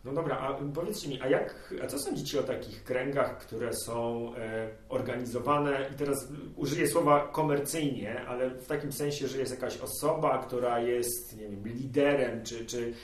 No 0.04 0.12
dobra, 0.12 0.38
a 0.38 0.58
powiedzcie 0.74 1.08
mi, 1.08 1.20
a 1.20 1.28
jak, 1.28 1.74
a 1.84 1.86
co 1.86 1.98
sądzicie 1.98 2.40
o 2.40 2.42
takich 2.42 2.84
kręgach, 2.84 3.38
które 3.38 3.70
są 3.86 4.32
organizowane, 4.88 5.90
i 5.94 5.94
teraz 5.94 6.28
użyję 6.56 6.88
słowa 6.88 7.28
komercyjnie, 7.32 8.20
ale 8.26 8.50
w 8.50 8.66
takim 8.66 8.92
sensie, 8.92 9.28
że 9.28 9.38
jest 9.38 9.50
jakaś 9.50 9.78
osoba, 9.78 10.38
która 10.38 10.80
jest, 10.80 11.36
nie 11.36 11.48
wiem, 11.48 11.68
liderem, 11.68 12.44
czy, 12.44 12.66
czy 12.66 12.94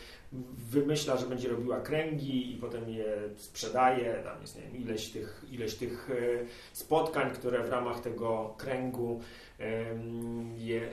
wymyśla, 0.70 1.16
że 1.16 1.26
będzie 1.26 1.48
robiła 1.48 1.80
kręgi 1.80 2.52
i 2.52 2.56
potem 2.56 2.88
je 2.88 3.16
sprzedaje, 3.36 4.22
tam 4.24 4.40
jest 4.40 4.56
nie 4.56 4.62
wiem, 4.62 4.76
ileś 4.76 5.08
tych, 5.08 5.44
ileś 5.50 5.74
tych 5.74 6.10
e, 6.10 6.14
spotkań, 6.72 7.30
które 7.30 7.64
w 7.64 7.68
ramach 7.68 8.00
tego 8.00 8.54
kręgu 8.58 9.20
je, 10.58 10.88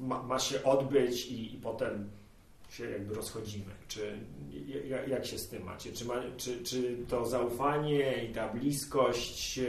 ma, 0.00 0.22
ma 0.22 0.38
się 0.38 0.64
odbyć 0.64 1.26
i, 1.26 1.54
i 1.54 1.58
potem 1.58 2.10
się 2.70 2.90
jakby 2.90 3.14
rozchodzimy. 3.14 3.70
Czy 3.88 4.18
jak, 5.08 5.26
się 5.26 5.38
z 5.38 5.48
tym 5.48 5.64
macie? 5.64 5.92
Czy, 5.92 6.04
ma, 6.04 6.14
czy, 6.36 6.62
czy 6.62 6.96
to 7.08 7.26
zaufanie 7.26 8.24
i 8.24 8.34
ta 8.34 8.48
bliskość 8.48 9.58
e, 9.58 9.64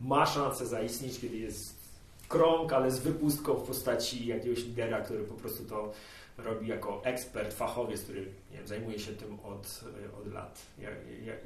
ma 0.00 0.26
szansę 0.26 0.66
zaistnieć, 0.66 1.20
kiedy 1.20 1.36
jest 1.36 1.82
krąg, 2.28 2.72
ale 2.72 2.90
z 2.90 2.98
wypustką 2.98 3.54
w 3.54 3.66
postaci 3.66 4.26
jakiegoś 4.26 4.64
lidera, 4.64 5.00
który 5.00 5.24
po 5.24 5.34
prostu 5.34 5.64
to 5.64 5.92
robi 6.38 6.68
jako 6.68 7.04
ekspert, 7.04 7.54
fachowiec, 7.54 8.02
który 8.02 8.26
wiem, 8.52 8.66
zajmuje 8.66 8.98
się 8.98 9.12
tym 9.12 9.40
od, 9.40 9.84
od 10.20 10.32
lat. 10.32 10.62
Jak, 10.78 10.94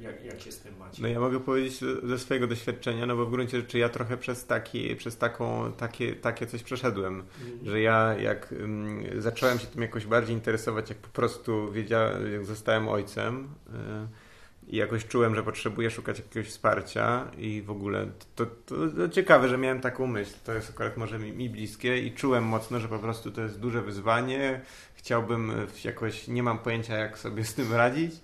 jak, 0.01 0.25
jak 0.25 0.41
się 0.41 0.51
z 0.51 0.59
tym 0.59 0.77
macie? 0.77 1.01
No 1.01 1.07
ja 1.07 1.19
mogę 1.19 1.39
powiedzieć 1.39 1.79
ze 2.03 2.19
swojego 2.19 2.47
doświadczenia, 2.47 3.05
no 3.05 3.15
bo 3.15 3.25
w 3.25 3.31
gruncie 3.31 3.57
rzeczy 3.57 3.77
ja 3.77 3.89
trochę 3.89 4.17
przez, 4.17 4.45
taki, 4.45 4.95
przez 4.95 5.17
taką, 5.17 5.71
takie, 5.71 6.15
takie 6.15 6.47
coś 6.47 6.63
przeszedłem, 6.63 7.13
mm. 7.13 7.59
że 7.65 7.81
ja 7.81 8.15
jak 8.19 8.53
um, 8.61 9.03
zacząłem 9.17 9.59
się 9.59 9.67
tym 9.67 9.81
jakoś 9.81 10.05
bardziej 10.05 10.35
interesować, 10.35 10.89
jak 10.89 10.97
po 10.97 11.09
prostu 11.09 11.71
wiedziałem, 11.71 12.33
jak 12.33 12.45
zostałem 12.45 12.87
ojcem, 12.87 13.47
y 13.67 14.26
i 14.67 14.77
jakoś 14.77 15.05
czułem, 15.05 15.35
że 15.35 15.43
potrzebuję 15.43 15.91
szukać 15.91 16.19
jakiegoś 16.19 16.49
wsparcia 16.49 17.27
i 17.37 17.61
w 17.61 17.71
ogóle 17.71 18.05
to, 18.35 18.45
to, 18.45 18.75
to 18.97 19.09
ciekawe, 19.09 19.49
że 19.49 19.57
miałem 19.57 19.81
taką 19.81 20.07
myśl. 20.07 20.33
To 20.45 20.53
jest 20.53 20.69
akurat 20.69 20.97
może 20.97 21.19
mi, 21.19 21.31
mi, 21.31 21.49
bliskie 21.49 21.97
i 22.01 22.11
czułem 22.11 22.43
mocno, 22.43 22.79
że 22.79 22.87
po 22.87 22.99
prostu 22.99 23.31
to 23.31 23.41
jest 23.41 23.59
duże 23.59 23.81
wyzwanie. 23.81 24.61
Chciałbym 24.95 25.51
jakoś, 25.83 26.27
nie 26.27 26.43
mam 26.43 26.59
pojęcia 26.59 26.97
jak 26.97 27.17
sobie 27.17 27.45
z 27.45 27.53
tym 27.53 27.73
radzić, 27.73 28.15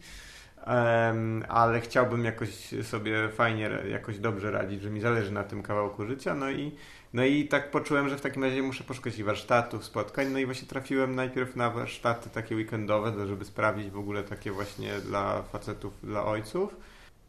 um, 0.68 1.46
ale 1.50 1.82
chciałbym 1.82 2.26
jakoś 2.26 2.50
sobie 2.84 3.30
fajnie, 3.30 3.70
jakoś 3.90 4.20
dobrze 4.20 4.52
radzić, 4.52 4.82
że 4.82 4.90
mi 4.90 5.02
zależy 5.02 5.32
na 5.32 5.44
tym 5.44 5.64
kawałku 5.64 6.06
życia. 6.06 6.36
No 6.36 6.52
i 6.52 6.72
no 7.14 7.26
i 7.26 7.48
tak 7.48 7.72
poczułem, 7.72 8.10
że 8.10 8.18
w 8.18 8.22
takim 8.22 8.44
razie 8.44 8.64
muszę 8.64 8.84
poszukać 8.84 9.24
warsztatów, 9.24 9.86
spotkań. 9.86 10.28
No 10.32 10.40
i 10.40 10.46
właśnie 10.46 10.68
trafiłem 10.68 11.16
najpierw 11.16 11.56
na 11.56 11.70
warsztaty 11.70 12.30
takie 12.30 12.56
weekendowe, 12.56 13.28
żeby 13.28 13.46
sprawdzić 13.46 13.90
w 13.90 13.98
ogóle 13.98 14.24
takie 14.24 14.52
właśnie 14.52 15.00
dla 15.00 15.42
facetów, 15.42 15.94
dla 16.04 16.26
ojców. 16.26 16.76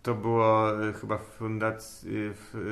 To 0.03 0.14
było 0.14 0.82
e, 0.89 0.93
chyba 0.93 1.18
fundac, 1.18 2.07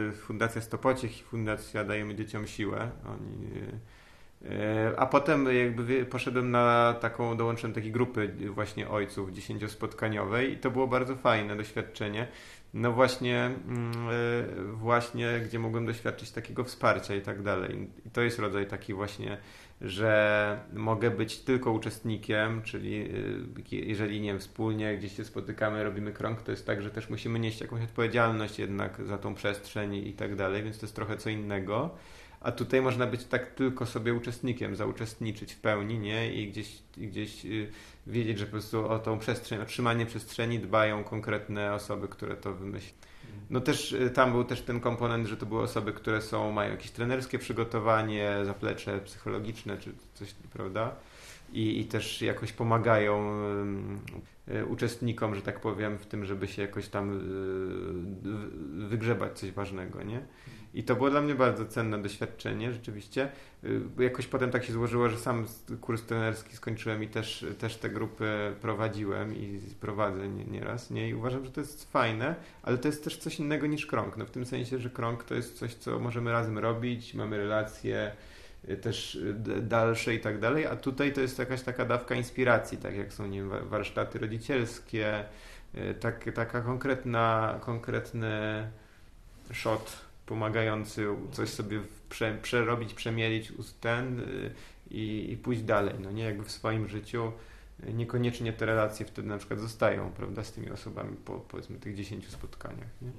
e, 0.08 0.12
Fundacja 0.12 0.60
Stopociech 0.60 1.20
i 1.20 1.22
Fundacja 1.22 1.84
Dajemy 1.84 2.14
Dzieciom 2.14 2.46
Siłę. 2.46 2.90
Oni, 3.06 3.48
e, 4.44 4.92
a 4.96 5.06
potem 5.06 5.46
jakby 5.56 6.04
poszedłem 6.04 6.50
na 6.50 6.94
taką, 7.00 7.36
dołączyłem 7.36 7.74
takiej 7.74 7.92
grupy 7.92 8.32
właśnie 8.50 8.88
ojców 8.88 9.32
dziesięciospotkaniowej 9.32 10.52
i 10.52 10.56
to 10.56 10.70
było 10.70 10.86
bardzo 10.86 11.16
fajne 11.16 11.56
doświadczenie 11.56 12.28
no 12.74 12.92
właśnie, 12.92 13.50
mm, 13.68 13.92
e, 14.08 14.72
właśnie 14.72 15.40
gdzie 15.44 15.58
mogłem 15.58 15.86
doświadczyć 15.86 16.30
takiego 16.30 16.64
wsparcia 16.64 17.14
i 17.14 17.20
tak 17.20 17.42
dalej. 17.42 17.88
I 18.06 18.10
to 18.10 18.20
jest 18.20 18.38
rodzaj 18.38 18.66
taki 18.66 18.94
właśnie, 18.94 19.38
że 19.80 20.60
mogę 20.72 21.10
być 21.10 21.38
tylko 21.38 21.72
uczestnikiem, 21.72 22.62
czyli 22.62 23.10
e, 23.72 23.76
jeżeli 23.76 24.20
nie 24.20 24.28
wiem, 24.28 24.38
wspólnie 24.38 24.96
gdzieś 24.96 25.16
się 25.16 25.24
spotykamy, 25.24 25.84
robimy 25.84 26.12
krąg, 26.12 26.42
to 26.42 26.50
jest 26.50 26.66
tak, 26.66 26.82
że 26.82 26.90
też 26.90 27.10
musimy 27.10 27.38
nieść 27.38 27.60
jakąś 27.60 27.82
odpowiedzialność 27.82 28.58
jednak 28.58 29.02
za 29.06 29.18
tą 29.18 29.34
przestrzeń 29.34 29.94
i 29.94 30.12
tak 30.12 30.36
dalej, 30.36 30.62
więc 30.62 30.78
to 30.78 30.86
jest 30.86 30.96
trochę 30.96 31.16
co 31.16 31.30
innego. 31.30 31.94
A 32.42 32.52
tutaj 32.52 32.82
można 32.82 33.06
być 33.06 33.24
tak 33.24 33.46
tylko 33.46 33.86
sobie 33.86 34.14
uczestnikiem, 34.14 34.76
zauczestniczyć 34.76 35.52
w 35.52 35.60
pełni, 35.60 35.98
nie? 35.98 36.34
I 36.34 36.48
gdzieś, 36.48 36.82
gdzieś 36.96 37.44
y, 37.44 37.70
wiedzieć, 38.06 38.38
że 38.38 38.44
po 38.44 38.50
prostu 38.50 38.88
o 38.88 38.98
tą 38.98 39.18
przestrzeń, 39.18 39.60
otrzymanie 39.60 40.06
przestrzeni 40.06 40.58
dbają 40.58 41.04
konkretne 41.04 41.74
osoby, 41.74 42.08
które 42.08 42.36
to 42.36 42.54
wymyślą. 42.54 42.98
No 43.50 43.60
też 43.60 43.92
y, 43.92 44.10
tam 44.10 44.32
był 44.32 44.44
też 44.44 44.62
ten 44.62 44.80
komponent, 44.80 45.26
że 45.26 45.36
to 45.36 45.46
były 45.46 45.62
osoby, 45.62 45.92
które 45.92 46.22
są, 46.22 46.52
mają 46.52 46.70
jakieś 46.70 46.90
trenerskie 46.90 47.38
przygotowanie, 47.38 48.32
zaplecze 48.44 49.00
psychologiczne 49.00 49.78
czy 49.78 49.92
coś, 50.14 50.34
prawda? 50.52 50.94
I, 51.52 51.80
i 51.80 51.84
też 51.84 52.22
jakoś 52.22 52.52
pomagają 52.52 53.42
y, 54.48 54.66
uczestnikom, 54.66 55.34
że 55.34 55.42
tak 55.42 55.60
powiem, 55.60 55.98
w 55.98 56.06
tym, 56.06 56.24
żeby 56.24 56.48
się 56.48 56.62
jakoś 56.62 56.88
tam 56.88 57.20
wygrzebać 58.88 59.38
coś 59.38 59.52
ważnego, 59.52 60.02
nie? 60.02 60.22
I 60.74 60.84
to 60.84 60.96
było 60.96 61.10
dla 61.10 61.20
mnie 61.20 61.34
bardzo 61.34 61.66
cenne 61.66 62.02
doświadczenie, 62.02 62.72
rzeczywiście. 62.72 63.28
Y, 63.64 63.80
jakoś 63.98 64.26
potem 64.26 64.50
tak 64.50 64.64
się 64.64 64.72
złożyło, 64.72 65.08
że 65.08 65.18
sam 65.18 65.46
kurs 65.80 66.02
trenerski 66.02 66.56
skończyłem 66.56 67.02
i 67.02 67.08
też, 67.08 67.46
też 67.58 67.76
te 67.76 67.90
grupy 67.90 68.54
prowadziłem 68.60 69.36
i 69.36 69.60
prowadzę 69.80 70.28
nieraz. 70.28 70.90
Nie? 70.90 71.08
I 71.08 71.14
uważam, 71.14 71.44
że 71.44 71.50
to 71.50 71.60
jest 71.60 71.92
fajne, 71.92 72.34
ale 72.62 72.78
to 72.78 72.88
jest 72.88 73.04
też 73.04 73.16
coś 73.16 73.38
innego 73.38 73.66
niż 73.66 73.86
krąg. 73.86 74.16
No, 74.16 74.26
w 74.26 74.30
tym 74.30 74.46
sensie, 74.46 74.78
że 74.78 74.90
krąg 74.90 75.24
to 75.24 75.34
jest 75.34 75.58
coś, 75.58 75.74
co 75.74 75.98
możemy 75.98 76.32
razem 76.32 76.58
robić, 76.58 77.14
mamy 77.14 77.36
relacje 77.36 78.12
y, 78.68 78.76
też 78.76 79.14
y, 79.14 79.34
dalsze 79.62 80.14
i 80.14 80.20
tak 80.20 80.40
dalej, 80.40 80.66
a 80.66 80.76
tutaj 80.76 81.12
to 81.12 81.20
jest 81.20 81.38
jakaś 81.38 81.62
taka 81.62 81.84
dawka 81.84 82.14
inspiracji, 82.14 82.78
tak 82.78 82.96
jak 82.96 83.12
są 83.12 83.26
nie 83.26 83.38
wiem, 83.38 83.50
warsztaty 83.68 84.18
rodzicielskie, 84.18 85.24
tak, 86.00 86.24
taka 86.34 86.60
konkretna, 86.60 87.58
konkretny 87.60 88.66
shot 89.52 90.11
pomagający 90.32 91.06
coś 91.32 91.48
sobie 91.48 91.80
prze, 92.08 92.38
przerobić, 92.42 92.94
przemielić 92.94 93.52
ten 93.80 94.20
y, 94.20 94.50
i, 94.90 95.32
i 95.32 95.36
pójść 95.36 95.62
dalej. 95.62 95.94
No 96.00 96.10
nie 96.10 96.24
jakby 96.24 96.44
w 96.44 96.50
swoim 96.50 96.88
życiu 96.88 97.32
niekoniecznie 97.94 98.52
te 98.52 98.66
relacje 98.66 99.06
wtedy 99.06 99.28
na 99.28 99.38
przykład 99.38 99.60
zostają, 99.60 100.12
prawda, 100.12 100.44
z 100.44 100.52
tymi 100.52 100.70
osobami 100.70 101.16
po 101.24 101.32
powiedzmy 101.32 101.78
tych 101.78 101.96
10 101.96 102.28
spotkaniach. 102.28 102.88
Nie? 103.02 103.10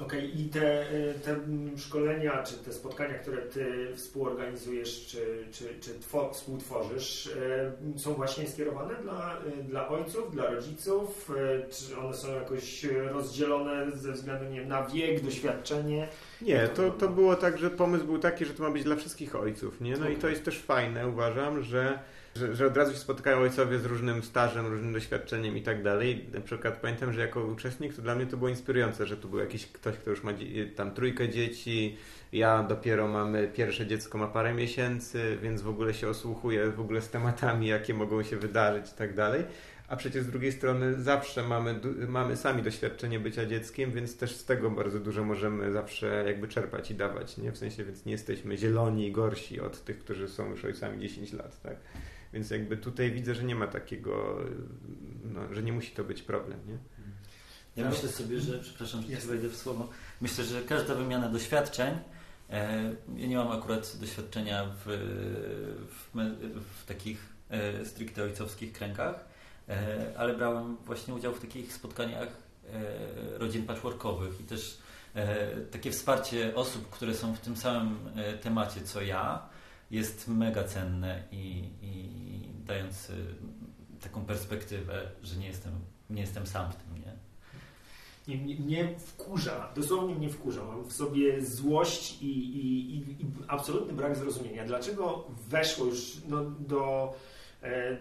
Okej, 0.00 0.18
okay, 0.18 0.42
i 0.42 0.48
te, 0.48 0.92
y, 0.92 1.14
te 1.24 1.36
szkolenia, 1.76 2.42
czy 2.42 2.54
te 2.54 2.72
spotkania, 2.72 3.14
które 3.14 3.42
Ty 3.42 3.88
współorganizujesz, 3.94 5.06
czy, 5.06 5.46
czy, 5.52 5.80
czy 5.80 5.90
two, 5.94 6.30
współtworzysz, 6.32 7.26
y, 7.26 7.98
są 7.98 8.14
właśnie 8.14 8.48
skierowane 8.48 8.94
dla, 9.02 9.38
y, 9.60 9.64
dla 9.64 9.88
ojców, 9.88 10.32
dla 10.32 10.50
rodziców? 10.50 11.30
Czy 11.70 11.98
one 11.98 12.14
są 12.14 12.34
jakoś 12.34 12.84
rozdzielone 12.84 13.90
ze 13.90 14.12
względu 14.12 14.44
nie 14.44 14.60
wiem, 14.60 14.68
na 14.68 14.86
wiek, 14.86 15.24
doświadczenie? 15.24 16.08
Nie, 16.42 16.68
to, 16.68 16.90
to 16.90 17.08
było 17.08 17.36
tak, 17.36 17.58
że 17.58 17.70
pomysł 17.70 18.04
był 18.04 18.18
taki, 18.18 18.44
że 18.44 18.54
to 18.54 18.62
ma 18.62 18.70
być 18.70 18.84
dla 18.84 18.96
wszystkich 18.96 19.36
ojców, 19.36 19.80
nie? 19.80 19.92
No 19.92 20.02
okay. 20.02 20.12
i 20.12 20.16
to 20.16 20.28
jest 20.28 20.44
też 20.44 20.58
fajne, 20.58 21.08
uważam, 21.08 21.62
że 21.62 21.98
że, 22.36 22.54
że 22.54 22.66
od 22.66 22.76
razu 22.76 22.92
się 22.92 22.98
spotykają 22.98 23.38
ojcowie 23.38 23.78
z 23.78 23.84
różnym 23.84 24.22
stażem, 24.22 24.66
różnym 24.66 24.92
doświadczeniem 24.92 25.56
i 25.56 25.62
tak 25.62 25.82
dalej. 25.82 26.26
Na 26.34 26.40
przykład 26.40 26.76
pamiętam, 26.80 27.12
że 27.12 27.20
jako 27.20 27.44
uczestnik 27.44 27.94
to 27.94 28.02
dla 28.02 28.14
mnie 28.14 28.26
to 28.26 28.36
było 28.36 28.50
inspirujące, 28.50 29.06
że 29.06 29.16
tu 29.16 29.28
był 29.28 29.38
jakiś 29.38 29.66
ktoś, 29.66 29.96
kto 29.96 30.10
już 30.10 30.22
ma 30.22 30.32
tam 30.76 30.94
trójkę 30.94 31.28
dzieci, 31.28 31.96
ja 32.32 32.62
dopiero 32.62 33.08
mamy 33.08 33.48
pierwsze 33.54 33.86
dziecko 33.86 34.18
ma 34.18 34.26
parę 34.26 34.54
miesięcy, 34.54 35.38
więc 35.42 35.62
w 35.62 35.68
ogóle 35.68 35.94
się 35.94 36.08
osłuchuję 36.08 36.70
w 36.70 36.80
ogóle 36.80 37.00
z 37.02 37.10
tematami, 37.10 37.66
jakie 37.66 37.94
mogą 37.94 38.22
się 38.22 38.36
wydarzyć 38.36 38.92
i 38.92 38.94
tak 38.94 39.14
dalej. 39.14 39.44
A 39.88 39.96
przecież 39.96 40.22
z 40.22 40.26
drugiej 40.26 40.52
strony 40.52 41.02
zawsze 41.02 41.42
mamy, 41.42 41.80
mamy 42.08 42.36
sami 42.36 42.62
doświadczenie 42.62 43.20
bycia 43.20 43.46
dzieckiem, 43.46 43.90
więc 43.90 44.16
też 44.16 44.36
z 44.36 44.44
tego 44.44 44.70
bardzo 44.70 45.00
dużo 45.00 45.24
możemy 45.24 45.72
zawsze 45.72 46.24
jakby 46.26 46.48
czerpać 46.48 46.90
i 46.90 46.94
dawać, 46.94 47.36
nie? 47.36 47.52
W 47.52 47.58
sensie, 47.58 47.84
więc 47.84 48.04
nie 48.04 48.12
jesteśmy 48.12 48.56
zieloni 48.56 49.06
i 49.06 49.12
gorsi 49.12 49.60
od 49.60 49.84
tych, 49.84 49.98
którzy 49.98 50.28
są 50.28 50.50
już 50.50 50.64
ojcami 50.64 51.00
10 51.00 51.32
lat, 51.32 51.62
tak? 51.62 51.76
Więc 52.32 52.50
jakby 52.50 52.76
tutaj 52.76 53.10
widzę, 53.10 53.34
że 53.34 53.44
nie 53.44 53.54
ma 53.54 53.66
takiego, 53.66 54.38
no, 55.24 55.54
że 55.54 55.62
nie 55.62 55.72
musi 55.72 55.90
to 55.90 56.04
być 56.04 56.22
problem, 56.22 56.58
nie? 56.66 56.78
Ja 57.76 57.90
myślę 57.90 58.08
sobie, 58.08 58.40
że, 58.40 58.58
przepraszam, 58.58 59.02
że 59.02 59.26
wejdę 59.26 59.48
w 59.48 59.56
słowo, 59.56 59.88
myślę, 60.20 60.44
że 60.44 60.62
każda 60.62 60.94
wymiana 60.94 61.28
doświadczeń, 61.28 61.94
e, 62.50 62.94
ja 63.16 63.26
nie 63.26 63.36
mam 63.36 63.52
akurat 63.52 63.96
doświadczenia 64.00 64.64
w, 64.64 64.88
w, 65.88 66.16
w 66.82 66.86
takich 66.86 67.18
e, 67.50 67.86
stricte 67.86 68.22
ojcowskich 68.22 68.72
kręgach, 68.72 69.24
e, 69.68 70.12
ale 70.16 70.34
brałem 70.34 70.76
właśnie 70.76 71.14
udział 71.14 71.34
w 71.34 71.40
takich 71.40 71.72
spotkaniach 71.72 72.28
e, 72.28 73.38
rodzin 73.38 73.66
patchworkowych 73.66 74.40
i 74.40 74.44
też 74.44 74.78
e, 75.14 75.46
takie 75.56 75.90
wsparcie 75.90 76.54
osób, 76.54 76.90
które 76.90 77.14
są 77.14 77.34
w 77.34 77.40
tym 77.40 77.56
samym 77.56 77.98
e, 78.16 78.38
temacie 78.38 78.80
co 78.80 79.02
ja, 79.02 79.48
jest 79.92 80.28
mega 80.28 80.64
cenne 80.64 81.22
i, 81.32 81.68
i 81.82 82.08
dając 82.66 83.12
taką 84.00 84.24
perspektywę, 84.24 85.10
że 85.22 85.36
nie 85.36 85.46
jestem, 85.46 85.72
nie 86.10 86.20
jestem 86.20 86.46
sam 86.46 86.72
w 86.72 86.76
tym, 86.76 86.94
nie? 86.94 87.12
Nie, 88.66 88.98
wkurza, 88.98 89.72
dosłownie 89.76 90.14
mnie 90.14 90.30
wkurza. 90.30 90.64
Mam 90.64 90.84
w 90.84 90.92
sobie 90.92 91.42
złość 91.42 92.22
i, 92.22 92.26
i, 92.26 92.96
i, 92.96 93.16
absolutny 93.48 93.92
brak 93.92 94.16
zrozumienia. 94.16 94.64
Dlaczego 94.64 95.26
weszło 95.48 95.86
już 95.86 96.16
no, 96.28 96.44
do 96.44 97.14
e, 97.62 97.98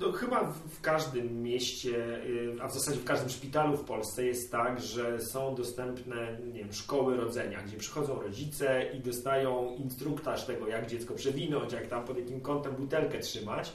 no, 0.00 0.12
chyba 0.12 0.52
w 0.52 0.80
każdym 0.80 1.42
mieście, 1.42 2.24
y, 2.26 2.56
a 2.62 2.68
w 2.68 2.74
zasadzie 2.74 2.98
w 3.00 3.04
każdym 3.04 3.28
szpitalu 3.28 3.76
w 3.76 3.84
Polsce 3.84 4.24
jest 4.24 4.52
tak, 4.52 4.80
że 4.80 5.20
są 5.20 5.54
dostępne 5.54 6.38
nie 6.52 6.58
wiem, 6.58 6.72
szkoły 6.72 7.16
rodzenia, 7.16 7.62
gdzie 7.62 7.76
przychodzą 7.76 8.22
rodzice 8.22 8.92
i 8.94 9.00
dostają 9.00 9.76
instruktaż 9.76 10.44
tego, 10.44 10.68
jak 10.68 10.86
dziecko 10.86 11.14
przewinąć, 11.14 11.72
jak 11.72 11.86
tam 11.86 12.04
pod 12.04 12.18
jakim 12.18 12.40
kątem 12.40 12.74
butelkę 12.74 13.18
trzymać, 13.18 13.72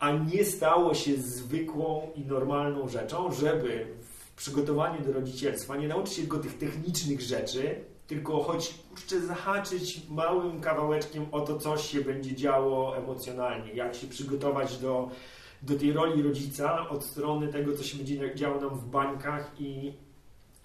a 0.00 0.12
nie 0.12 0.44
stało 0.44 0.94
się 0.94 1.16
zwykłą 1.16 2.10
i 2.14 2.20
normalną 2.20 2.88
rzeczą, 2.88 3.32
żeby 3.32 3.86
w 4.02 4.36
przygotowaniu 4.36 5.04
do 5.04 5.12
rodzicielstwa 5.12 5.76
nie 5.76 5.88
nauczyć 5.88 6.14
się 6.14 6.20
tylko 6.20 6.38
tych 6.38 6.58
technicznych 6.58 7.20
rzeczy, 7.20 7.84
tylko 8.08 8.42
choć 8.42 8.74
kurczę 8.88 9.20
zahaczyć 9.20 10.00
małym 10.08 10.60
kawałeczkiem 10.60 11.26
o 11.32 11.40
to, 11.40 11.58
co 11.58 11.78
się 11.78 12.00
będzie 12.00 12.36
działo 12.36 12.96
emocjonalnie, 12.96 13.72
jak 13.72 13.94
się 13.94 14.06
przygotować 14.06 14.78
do, 14.78 15.10
do 15.62 15.78
tej 15.78 15.92
roli 15.92 16.22
rodzica 16.22 16.88
od 16.88 17.04
strony 17.04 17.48
tego, 17.48 17.76
co 17.76 17.82
się 17.82 17.98
będzie 17.98 18.34
działo 18.34 18.60
nam 18.60 18.78
w 18.78 18.84
bańkach 18.84 19.52
i 19.58 19.92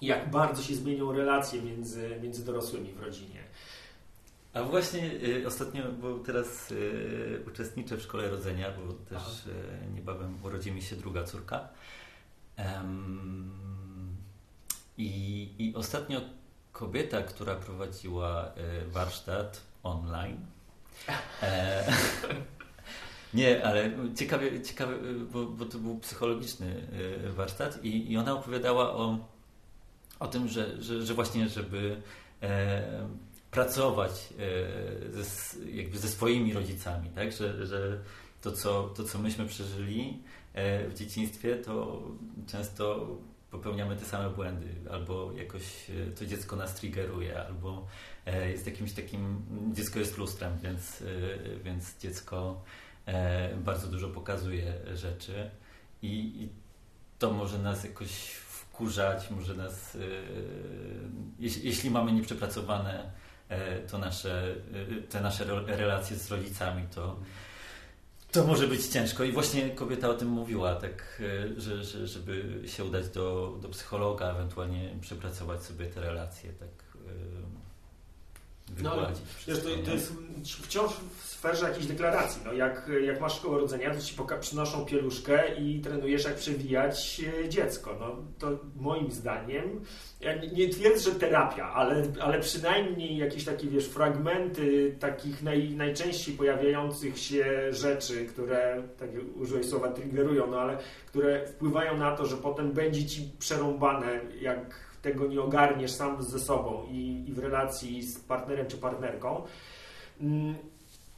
jak 0.02 0.32
bardzo 0.32 0.64
się 0.64 0.76
zmienią 0.76 1.12
relacje 1.12 1.62
między, 1.62 2.20
między 2.22 2.46
dorosłymi 2.46 2.94
w 2.94 3.04
rodzinie. 3.04 3.44
A 4.54 4.64
właśnie 4.64 5.12
y, 5.24 5.48
ostatnio, 5.48 5.84
bo 6.02 6.20
teraz 6.20 6.72
y, 6.72 7.44
uczestniczę 7.48 7.98
w 7.98 8.02
szkole 8.02 8.30
rodzenia, 8.30 8.72
bo 8.72 8.94
też 8.94 9.46
y, 9.46 9.52
niebawem 9.96 10.38
urodzi 10.44 10.72
mi 10.72 10.82
się 10.82 10.96
druga 10.96 11.24
córka. 11.24 11.68
Um, 12.58 13.52
i, 14.98 15.50
I 15.60 15.76
ostatnio 15.76 16.22
kobieta, 16.74 17.22
która 17.22 17.56
prowadziła 17.56 18.46
e, 18.46 18.86
warsztat 18.86 19.62
online. 19.84 20.46
E, 21.42 21.94
nie, 23.34 23.66
ale 23.66 23.92
ciekawe, 24.16 24.62
ciekawe 24.62 24.94
bo, 25.32 25.46
bo, 25.46 25.66
to 25.66 25.78
był 25.78 26.00
psychologiczny 26.00 26.88
e, 27.28 27.30
warsztat 27.30 27.84
i, 27.84 28.12
i 28.12 28.18
ona 28.18 28.34
opowiadała 28.34 28.94
o, 28.94 29.18
o 30.20 30.28
tym, 30.28 30.48
że, 30.48 30.82
że, 30.82 31.06
że 31.06 31.14
właśnie, 31.14 31.50
żeby 31.50 32.02
e, 32.42 33.08
pracować 33.52 34.12
e, 34.12 35.24
ze, 35.24 35.60
jakby 35.72 36.00
ze 36.00 36.08
swoimi 36.08 36.54
rodzicami, 36.54 37.10
tak? 37.10 37.32
że, 37.32 37.68
że 37.68 38.00
to, 38.42 38.52
co, 38.52 38.84
to, 38.84 39.04
co 39.04 39.20
myśmy 39.20 39.46
przeżyli 39.46 40.24
e, 40.54 40.88
w 40.88 40.94
dzieciństwie, 40.94 41.56
to 41.56 42.02
często 42.48 43.08
popełniamy 43.54 43.96
te 43.96 44.06
same 44.06 44.30
błędy, 44.30 44.68
albo 44.92 45.32
jakoś 45.32 45.90
e, 45.90 46.12
to 46.12 46.26
dziecko 46.26 46.56
nas 46.56 46.76
triggeruje, 46.76 47.46
albo 47.48 47.88
e, 48.26 48.50
jest 48.50 48.66
jakimś 48.66 48.94
takim, 48.94 49.46
dziecko 49.74 50.00
jest 50.00 50.18
lustrem, 50.18 50.58
więc, 50.64 51.02
e, 51.02 51.06
więc 51.64 51.98
dziecko 52.00 52.64
bardzo 53.58 53.88
dużo 53.88 54.10
pokazuje 54.10 54.74
rzeczy 54.94 55.50
i, 56.02 56.08
i 56.10 56.50
to 57.20 57.32
może 57.32 57.60
nas 57.60 57.84
jakoś 57.84 58.12
wkurzać, 58.32 59.32
może 59.32 59.56
nas, 59.56 59.98
jeśli, 61.40 61.68
jeśli 61.68 61.92
mamy 61.92 62.12
nieprzepracowane 62.12 63.12
to 63.92 63.98
nasze, 63.98 64.56
te 65.10 65.22
nasze 65.22 65.46
relacje 65.66 66.18
z 66.18 66.32
rodzicami, 66.32 66.88
to 66.96 67.20
To 68.34 68.44
może 68.48 68.68
być 68.68 68.88
ciężko. 68.88 69.24
I 69.24 69.32
właśnie 69.32 69.70
kobieta 69.70 70.10
o 70.10 70.14
tym 70.14 70.28
mówiła, 70.28 70.76
tak, 70.76 71.22
e, 71.58 71.62
że, 71.62 71.84
że, 71.84 72.08
żeby 72.08 72.62
się 72.66 72.86
udać 72.86 73.10
do, 73.10 73.58
do 73.62 73.70
psychologa, 73.70 74.32
ewentualnie 74.32 74.96
przepracować 75.02 75.64
sobie 75.64 75.86
te 75.86 76.02
relacje, 76.02 76.54
tak 76.54 76.98
no, 78.84 79.08
wiesz, 79.48 79.60
to, 79.64 79.70
to, 79.86 79.92
jest 79.92 80.14
wciąż 80.46 80.92
w 80.94 81.28
sferze 81.28 81.70
jakiejś 81.70 81.86
deklaracji. 81.86 82.42
No, 82.46 82.54
jak, 82.54 82.90
jak 83.06 83.22
masz 83.22 83.36
szkołę 83.36 83.60
rodzenia, 83.60 83.94
to 83.94 84.02
ci 84.02 84.16
przynoszą 84.40 84.86
pieluszkę 84.86 85.56
i 85.56 85.82
trenujesz, 85.82 86.26
jak 86.26 86.36
przewijać 86.36 87.22
e, 87.44 87.50
dziecko. 87.50 87.96
No, 88.00 88.16
to 88.40 88.60
moim 88.76 89.12
zdaniem, 89.12 89.82
ja 90.22 90.36
nie 90.36 90.70
twierdzę, 90.70 91.12
że 91.12 91.20
terapia, 91.20 91.70
ale, 91.74 92.04
ale 92.22 92.40
przynajmniej 92.40 93.18
jakieś 93.18 93.46
takie, 93.46 93.68
wiesz, 93.68 93.86
fragmenty 93.86 94.96
takich 95.00 95.44
naj, 95.44 95.70
najczęściej 95.70 96.36
pojawiających 96.36 97.20
się 97.20 97.74
rzeczy, 97.74 98.26
które, 98.26 98.84
tak 99.00 99.10
użyłeś 99.36 99.66
słowa, 99.66 99.92
triggerują, 99.92 100.48
no 100.52 100.60
ale 100.60 100.78
które 101.06 101.48
wpływają 101.48 101.98
na 101.98 102.16
to, 102.16 102.26
że 102.26 102.38
potem 102.38 102.72
będzie 102.72 103.06
ci 103.06 103.32
przerąbane, 103.40 104.20
jak 104.42 104.83
tego 105.04 105.28
nie 105.28 105.42
ogarniesz 105.42 105.92
sam 105.92 106.24
ze 106.24 106.40
sobą 106.40 106.84
i, 106.92 107.26
i 107.28 107.34
w 107.34 107.40
relacji 107.40 108.04
z 108.04 108.20
partnerem 108.20 108.68
czy 108.68 108.78
partnerką, 108.78 109.42
mm, 110.22 110.56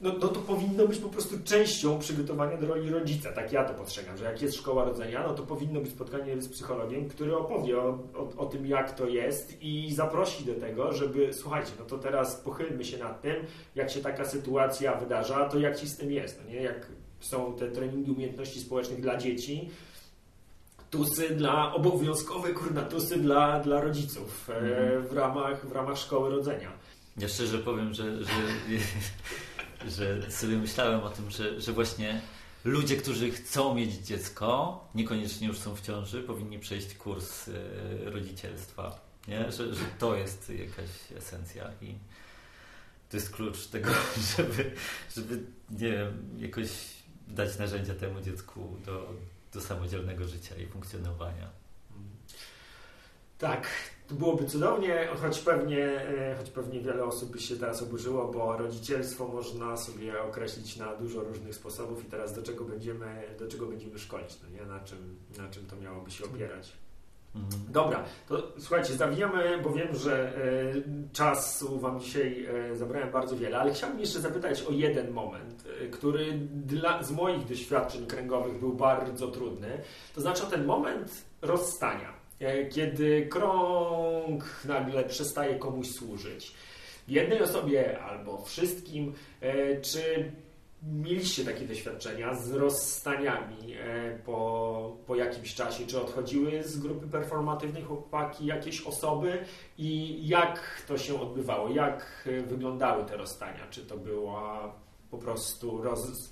no, 0.01 0.13
no, 0.21 0.27
to 0.27 0.39
powinno 0.39 0.87
być 0.87 0.99
po 0.99 1.09
prostu 1.09 1.35
częścią 1.43 1.99
przygotowania 1.99 2.57
do 2.57 2.67
roli 2.67 2.89
rodzica. 2.89 3.31
Tak 3.31 3.51
ja 3.51 3.63
to 3.63 3.73
postrzegam, 3.73 4.17
że 4.17 4.25
jak 4.25 4.41
jest 4.41 4.55
szkoła 4.55 4.85
rodzenia, 4.85 5.23
no 5.27 5.33
to 5.33 5.43
powinno 5.43 5.81
być 5.81 5.91
spotkanie 5.91 6.41
z 6.41 6.49
psychologiem, 6.49 7.09
który 7.09 7.37
opowie 7.37 7.77
o, 7.77 7.99
o, 8.13 8.29
o, 8.37 8.45
tym, 8.45 8.65
jak 8.65 8.95
to 8.95 9.07
jest 9.07 9.61
i 9.61 9.93
zaprosi 9.93 10.45
do 10.45 10.53
tego, 10.53 10.93
żeby 10.93 11.33
słuchajcie, 11.33 11.71
no 11.79 11.85
to 11.85 11.97
teraz 11.97 12.35
pochylmy 12.35 12.85
się 12.85 12.97
nad 12.97 13.21
tym, 13.21 13.35
jak 13.75 13.89
się 13.89 14.01
taka 14.01 14.25
sytuacja 14.25 14.95
wydarza, 14.95 15.49
to 15.49 15.59
jak 15.59 15.79
ci 15.79 15.89
z 15.89 15.97
tym 15.97 16.11
jest, 16.11 16.41
no 16.43 16.51
nie? 16.51 16.61
Jak 16.61 16.87
są 17.19 17.53
te 17.53 17.67
treningi 17.67 18.11
umiejętności 18.11 18.59
społecznych 18.59 19.01
dla 19.01 19.17
dzieci, 19.17 19.69
tusy 20.95 21.29
dla 21.29 21.73
obowiązkowe 21.73 22.53
kurnatusy 22.53 23.17
dla, 23.17 23.59
dla 23.59 23.81
rodziców 23.81 24.49
mm. 24.49 25.07
w, 25.07 25.13
ramach, 25.13 25.67
w 25.67 25.71
ramach 25.71 25.97
szkoły 25.97 26.29
rodzenia. 26.29 26.71
Ja 27.17 27.27
szczerze 27.27 27.57
powiem, 27.57 27.93
że, 27.93 28.23
że, 28.23 28.31
że 29.95 30.31
sobie 30.31 30.57
myślałem 30.57 30.99
o 31.03 31.09
tym, 31.09 31.31
że, 31.31 31.61
że 31.61 31.73
właśnie 31.73 32.21
ludzie, 32.65 32.97
którzy 32.97 33.31
chcą 33.31 33.75
mieć 33.75 33.93
dziecko, 33.93 34.79
niekoniecznie 34.95 35.47
już 35.47 35.57
są 35.57 35.75
w 35.75 35.81
ciąży, 35.81 36.23
powinni 36.23 36.59
przejść 36.59 36.93
kurs 36.93 37.47
e, 37.47 38.09
rodzicielstwa. 38.09 38.99
Nie? 39.27 39.51
Że, 39.51 39.73
że 39.73 39.85
to 39.99 40.15
jest 40.15 40.49
jakaś 40.49 41.17
esencja 41.17 41.71
i 41.81 41.95
to 43.09 43.17
jest 43.17 43.31
klucz 43.31 43.67
tego, 43.67 43.89
żeby, 44.37 44.71
żeby 45.15 45.43
nie 45.69 45.91
wiem, 45.91 46.29
jakoś 46.37 46.69
dać 47.27 47.57
narzędzia 47.57 47.93
temu 47.93 48.21
dziecku 48.21 48.77
do, 48.85 49.13
do 49.55 49.61
samodzielnego 49.61 50.27
życia 50.27 50.55
i 50.55 50.65
funkcjonowania. 50.65 51.49
Tak, 53.37 53.67
to 54.07 54.15
byłoby 54.15 54.45
cudownie, 54.45 55.07
choć 55.21 55.39
pewnie, 55.39 55.85
e, 55.85 56.35
choć 56.35 56.49
pewnie 56.49 56.79
wiele 56.79 57.03
osób 57.03 57.31
by 57.31 57.39
się 57.39 57.55
teraz 57.55 57.81
oburzyło, 57.81 58.31
bo 58.31 58.57
rodzicielstwo 58.57 59.27
można 59.27 59.77
sobie 59.77 60.21
określić 60.21 60.77
na 60.77 60.95
dużo 60.95 61.23
różnych 61.23 61.55
sposobów 61.55 62.05
i 62.05 62.07
teraz 62.07 62.33
do 62.33 62.43
czego 62.43 62.65
będziemy, 62.65 63.23
do 63.39 63.47
czego 63.47 63.65
będziemy 63.65 63.99
szkolić, 63.99 64.37
no 64.43 64.49
nie? 64.49 64.65
Na, 64.65 64.79
czym, 64.79 65.15
na 65.37 65.49
czym 65.49 65.65
to 65.65 65.75
miałoby 65.75 66.11
się 66.11 66.25
opierać. 66.25 66.71
Mhm. 67.35 67.71
Dobra, 67.71 68.03
to 68.27 68.51
słuchajcie, 68.59 68.93
zawijamy, 68.93 69.59
bo 69.63 69.69
wiem, 69.69 69.95
że 69.95 70.37
y, 70.75 70.83
czasu 71.13 71.79
Wam 71.79 71.99
dzisiaj 71.99 72.47
y, 72.71 72.77
zabrałem 72.77 73.11
bardzo 73.11 73.37
wiele, 73.37 73.59
ale 73.59 73.73
chciałbym 73.73 73.99
jeszcze 73.99 74.19
zapytać 74.19 74.61
o 74.61 74.71
jeden 74.71 75.11
moment, 75.11 75.63
y, 75.81 75.89
który 75.89 76.33
dla, 76.51 77.03
z 77.03 77.11
moich 77.11 77.45
doświadczeń 77.45 78.05
kręgowych 78.07 78.59
był 78.59 78.73
bardzo 78.73 79.27
trudny. 79.27 79.81
To 80.15 80.21
znaczy 80.21 80.43
o 80.43 80.45
ten 80.45 80.65
moment 80.65 81.25
rozstania, 81.41 82.13
kiedy 82.71 83.27
krąg 83.27 84.61
nagle 84.65 85.03
przestaje 85.03 85.55
komuś 85.55 85.87
służyć. 85.87 86.53
Jednej 87.07 87.41
osobie 87.41 87.99
albo 87.99 88.41
wszystkim, 88.41 89.13
czy 89.81 90.31
mieliście 90.85 91.45
takie 91.45 91.65
doświadczenia 91.65 92.35
z 92.35 92.51
rozstaniami 92.51 93.73
e, 93.73 94.19
po, 94.25 94.97
po 95.07 95.15
jakimś 95.15 95.55
czasie? 95.55 95.87
Czy 95.87 96.01
odchodziły 96.01 96.63
z 96.63 96.79
grupy 96.79 97.07
performatywnej 97.07 97.83
chłopaki 97.83 98.45
jakieś 98.45 98.81
osoby 98.81 99.45
i 99.77 100.19
jak 100.27 100.83
to 100.87 100.97
się 100.97 101.21
odbywało? 101.21 101.69
Jak 101.69 102.27
e, 102.27 102.41
wyglądały 102.41 103.05
te 103.05 103.17
rozstania? 103.17 103.67
Czy 103.69 103.85
to 103.85 103.97
była 103.97 104.75
po 105.11 105.17
prostu 105.17 105.81
roz... 105.81 106.31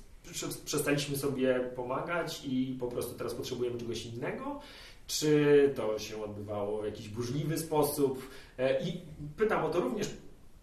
przestaliśmy 0.65 1.17
sobie 1.17 1.59
pomagać 1.75 2.41
i 2.45 2.77
po 2.79 2.87
prostu 2.87 3.17
teraz 3.17 3.33
potrzebujemy 3.33 3.79
czegoś 3.79 4.05
innego? 4.05 4.59
Czy 5.07 5.73
to 5.75 5.99
się 5.99 6.23
odbywało 6.23 6.81
w 6.81 6.85
jakiś 6.85 7.09
burzliwy 7.09 7.57
sposób? 7.57 8.29
E, 8.57 8.81
I 8.81 9.01
pytam 9.37 9.65
o 9.65 9.69
to 9.69 9.79
również 9.79 10.09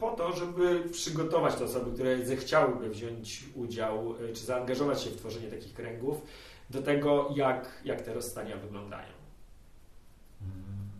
po 0.01 0.11
to, 0.11 0.37
żeby 0.37 0.89
przygotować 0.93 1.55
te 1.55 1.65
osoby, 1.65 1.95
które 1.95 2.27
zechciałyby 2.27 2.91
wziąć 2.91 3.45
udział 3.55 4.15
e, 4.25 4.33
czy 4.33 4.45
zaangażować 4.45 5.03
się 5.03 5.11
w 5.11 5.17
tworzenie 5.17 5.51
takich 5.51 5.75
kręgów, 5.75 6.23
do 6.71 6.83
tego, 6.83 7.33
jak, 7.37 7.83
jak 7.85 8.01
te 8.01 8.15
rozstania 8.15 8.57
wyglądają. 8.57 9.13
Mm. 10.43 10.91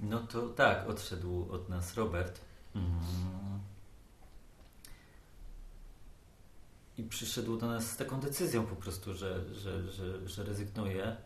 No 0.00 0.26
to 0.26 0.48
tak, 0.48 0.88
odszedł 0.88 1.46
od 1.50 1.68
nas 1.68 1.94
Robert. 1.94 2.40
Mm. 2.74 2.88
I 6.98 7.02
przyszedł 7.02 7.56
do 7.56 7.66
nas 7.66 7.90
z 7.90 7.96
taką 7.96 8.20
decyzją 8.20 8.66
po 8.66 8.76
prostu, 8.76 9.14
że, 9.14 9.54
że, 9.54 9.92
że, 9.92 10.28
że 10.28 10.44
rezygnuje. 10.44 11.16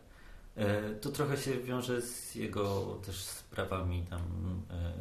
E, 0.55 0.95
to 0.95 1.09
trochę 1.09 1.37
się 1.37 1.59
wiąże 1.59 2.01
z 2.01 2.35
jego 2.35 2.95
też 3.05 3.15
sprawami 3.23 4.05
tam 4.09 4.21
e, 4.71 4.93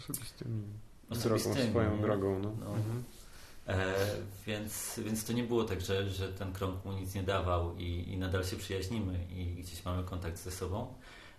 Osobistymi. 0.00 0.62
Osobistymi 1.10 1.54
drogą, 1.54 1.70
swoją 1.70 1.96
nie? 1.96 2.02
drogą. 2.02 2.38
No. 2.38 2.52
no. 2.60 2.76
Mhm. 2.76 3.04
E, 3.66 3.94
więc, 4.46 5.00
więc 5.04 5.24
to 5.24 5.32
nie 5.32 5.44
było 5.44 5.64
tak, 5.64 5.80
że, 5.80 6.10
że 6.10 6.28
ten 6.28 6.52
krąg 6.52 6.84
mu 6.84 6.92
nic 6.92 7.14
nie 7.14 7.22
dawał 7.22 7.76
i, 7.76 8.12
i 8.12 8.18
nadal 8.18 8.44
się 8.44 8.56
przyjaźnimy 8.56 9.26
i 9.30 9.62
gdzieś 9.62 9.84
mamy 9.84 10.04
kontakt 10.04 10.38
ze 10.38 10.50
sobą. 10.50 10.94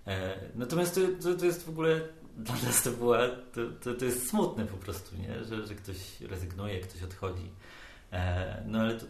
E, 0.07 0.39
natomiast 0.55 0.95
to, 0.95 1.01
to, 1.23 1.39
to, 1.39 1.45
jest 1.45 1.65
w 1.65 1.69
ogóle 1.69 2.01
dla 2.37 2.55
nas 2.55 2.83
to 2.83 2.91
była, 2.91 3.27
to, 3.27 3.61
to, 3.83 3.93
to 3.93 4.05
jest 4.05 4.29
smutne 4.29 4.65
po 4.65 4.77
prostu, 4.77 5.15
nie? 5.17 5.43
Że, 5.43 5.67
że 5.67 5.75
ktoś 5.75 6.21
rezygnuje, 6.21 6.79
ktoś 6.79 7.03
odchodzi. 7.03 7.49
E, 8.11 8.63
no 8.67 8.79
ale 8.79 8.99
to, 8.99 9.05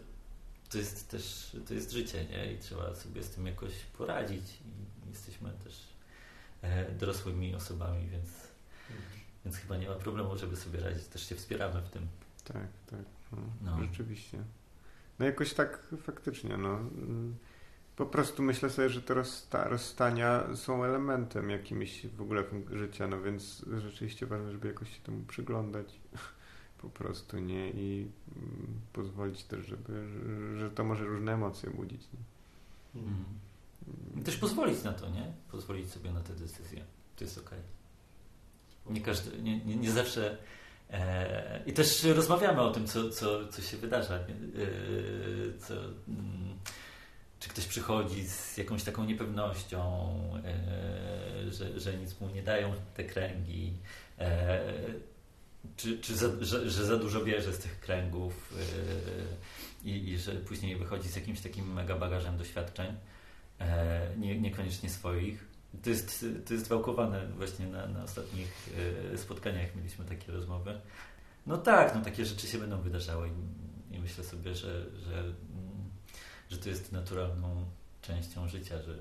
to 0.69 0.77
jest 0.77 1.09
też 1.09 1.55
to 1.67 1.73
jest 1.73 1.91
życie, 1.91 2.25
nie? 2.25 2.53
I 2.53 2.57
trzeba 2.57 2.95
sobie 2.95 3.23
z 3.23 3.29
tym 3.29 3.45
jakoś 3.45 3.71
poradzić. 3.97 4.43
I 4.65 5.09
jesteśmy 5.09 5.49
też 5.63 5.73
e, 6.61 6.91
dorosłymi 6.91 7.55
osobami, 7.55 8.07
więc 8.07 8.27
więc 9.45 9.57
chyba 9.57 9.77
nie 9.77 9.89
ma 9.89 9.95
problemu, 9.95 10.37
żeby 10.37 10.55
sobie 10.55 10.79
radzić. 10.79 11.07
Też 11.07 11.29
się 11.29 11.35
wspieramy 11.35 11.81
w 11.81 11.89
tym. 11.89 12.07
Tak, 12.43 12.67
tak. 12.87 13.05
No, 13.31 13.37
no. 13.61 13.79
Rzeczywiście. 13.83 14.43
No 15.19 15.25
jakoś 15.25 15.53
tak 15.53 15.87
faktycznie, 16.01 16.57
no. 16.57 16.79
Po 17.95 18.05
prostu 18.05 18.43
myślę 18.43 18.69
sobie, 18.69 18.89
że 18.89 19.01
te 19.01 19.13
rozsta 19.13 19.67
rozstania 19.67 20.55
są 20.55 20.83
elementem 20.83 21.49
jakimś 21.49 22.05
w 22.05 22.21
ogóle 22.21 22.43
życia, 22.71 23.07
no 23.07 23.21
więc 23.21 23.65
rzeczywiście 23.77 24.25
ważne, 24.25 24.51
żeby 24.51 24.67
jakoś 24.67 24.95
się 24.95 25.01
temu 25.01 25.23
przyglądać 25.23 25.99
po 26.81 26.89
prostu, 26.89 27.39
nie? 27.39 27.69
I 27.69 28.11
mm, 28.35 28.81
pozwolić 28.93 29.43
też, 29.43 29.65
żeby, 29.65 30.07
że, 30.57 30.71
to 30.71 30.83
może 30.83 31.05
różne 31.05 31.33
emocje 31.33 31.69
budzić. 31.69 32.01
Nie? 32.13 33.01
I 34.21 34.23
też 34.23 34.37
pozwolić 34.37 34.83
na 34.83 34.93
to, 34.93 35.09
nie? 35.09 35.33
Pozwolić 35.51 35.91
sobie 35.91 36.11
na 36.11 36.21
te 36.21 36.33
decyzje. 36.33 36.85
To 37.15 37.23
jest 37.23 37.37
okej. 37.37 37.59
Okay. 37.59 37.80
Nie, 38.85 39.01
każdy, 39.01 39.41
nie, 39.41 39.59
nie, 39.59 39.75
nie 39.75 39.91
zawsze. 39.91 40.37
E, 40.89 41.63
I 41.65 41.73
też 41.73 42.03
rozmawiamy 42.03 42.61
o 42.61 42.71
tym, 42.71 42.87
co, 42.87 43.09
co, 43.09 43.47
co 43.47 43.61
się 43.61 43.77
wydarza. 43.77 44.15
E, 44.15 44.27
co, 45.59 45.73
mm, 46.07 46.59
czy 47.39 47.49
ktoś 47.49 47.65
przychodzi 47.65 48.27
z 48.27 48.57
jakąś 48.57 48.83
taką 48.83 49.05
niepewnością, 49.05 50.09
e, 50.45 51.51
że, 51.51 51.79
że 51.79 51.97
nic 51.97 52.19
mu 52.19 52.29
nie 52.29 52.43
dają 52.43 52.73
te 52.95 53.03
kręgi, 53.03 53.73
e, 54.19 54.59
czy, 55.77 55.99
czy 55.99 56.15
za, 56.15 56.27
że, 56.41 56.69
że, 56.69 56.85
za 56.85 56.97
dużo 56.97 57.25
bierze 57.25 57.53
z 57.53 57.59
tych 57.59 57.79
kręgów 57.79 58.53
e, 59.83 59.87
i, 59.87 60.09
i, 60.09 60.17
że 60.17 60.31
później 60.31 60.75
wychodzi 60.75 61.09
z 61.09 61.15
jakimś 61.15 61.41
takim 61.41 61.73
mega 61.73 61.95
bagażem 61.95 62.37
doświadczeń, 62.37 62.95
e, 63.59 64.15
nie, 64.17 64.39
niekoniecznie 64.39 64.89
swoich. 64.89 65.50
To 65.83 65.89
jest, 65.89 66.25
to 66.45 66.53
jest 66.53 66.67
wałkowane 66.67 67.27
właśnie 67.27 67.67
na, 67.67 67.87
na 67.87 68.03
ostatnich 68.03 68.69
e, 69.13 69.17
spotkaniach 69.17 69.75
mieliśmy 69.75 70.05
takie 70.05 70.31
rozmowy. 70.31 70.81
No 71.47 71.57
tak, 71.57 71.95
no 71.95 72.01
takie 72.01 72.25
rzeczy 72.25 72.47
się 72.47 72.57
będą 72.57 72.81
wydarzały 72.81 73.29
i, 73.29 73.95
i 73.95 73.99
myślę 73.99 74.23
sobie, 74.23 74.55
że, 74.55 74.85
że, 74.99 75.19
mm, 75.19 75.35
że 76.49 76.57
to 76.57 76.69
jest 76.69 76.91
naturalną 76.91 77.65
częścią 78.01 78.47
życia, 78.47 78.81
że, 78.81 78.95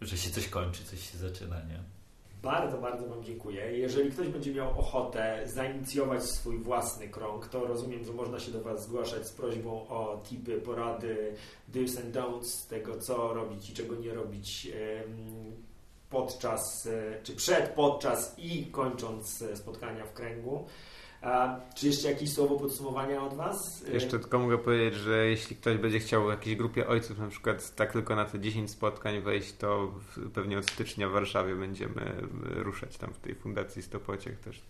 że 0.00 0.18
się 0.18 0.30
coś 0.30 0.48
kończy, 0.48 0.84
coś 0.84 1.10
się 1.12 1.18
zaczyna, 1.18 1.62
nie? 1.62 1.95
Bardzo, 2.46 2.78
bardzo 2.78 3.08
Wam 3.08 3.24
dziękuję. 3.24 3.78
Jeżeli 3.78 4.10
ktoś 4.10 4.28
będzie 4.28 4.54
miał 4.54 4.80
ochotę 4.80 5.42
zainicjować 5.44 6.22
swój 6.22 6.58
własny 6.58 7.08
krąg, 7.08 7.46
to 7.48 7.66
rozumiem, 7.66 8.04
że 8.04 8.12
można 8.12 8.40
się 8.40 8.52
do 8.52 8.60
Was 8.60 8.82
zgłaszać 8.82 9.26
z 9.26 9.32
prośbą 9.32 9.88
o 9.88 10.20
tipy, 10.24 10.60
porady, 10.60 11.34
do's 11.74 12.00
and 12.00 12.14
don'ts, 12.14 12.68
tego 12.68 12.98
co 12.98 13.34
robić 13.34 13.70
i 13.70 13.74
czego 13.74 13.94
nie 13.94 14.14
robić 14.14 14.68
podczas, 16.10 16.86
e, 16.86 17.22
czy 17.22 17.36
przed, 17.36 17.68
podczas 17.68 18.38
i 18.38 18.66
kończąc 18.66 19.42
e, 19.42 19.56
spotkania 19.56 20.06
w 20.06 20.12
kręgu. 20.12 20.64
A, 21.26 21.60
czy 21.74 21.86
jeszcze 21.86 22.10
jakieś 22.10 22.32
słowo 22.32 22.56
podsumowania 22.56 23.22
od 23.22 23.34
Was? 23.34 23.84
Jeszcze 23.92 24.18
tylko 24.18 24.38
mogę 24.38 24.58
powiedzieć, 24.58 24.94
że 24.94 25.26
jeśli 25.26 25.56
ktoś 25.56 25.78
będzie 25.78 25.98
chciał 25.98 26.26
w 26.26 26.30
jakiejś 26.30 26.56
grupie 26.56 26.86
ojców 26.86 27.18
na 27.18 27.28
przykład 27.28 27.74
tak 27.74 27.92
tylko 27.92 28.16
na 28.16 28.24
te 28.24 28.40
10 28.40 28.70
spotkań 28.70 29.20
wejść, 29.20 29.56
to 29.56 29.94
pewnie 30.34 30.58
od 30.58 30.70
stycznia 30.70 31.08
w 31.08 31.12
Warszawie 31.12 31.54
będziemy 31.54 32.14
ruszać 32.42 32.96
tam 32.96 33.14
w 33.14 33.18
tej 33.18 33.34
fundacji 33.34 33.82
Stopociech 33.82 34.40
też. 34.40 34.62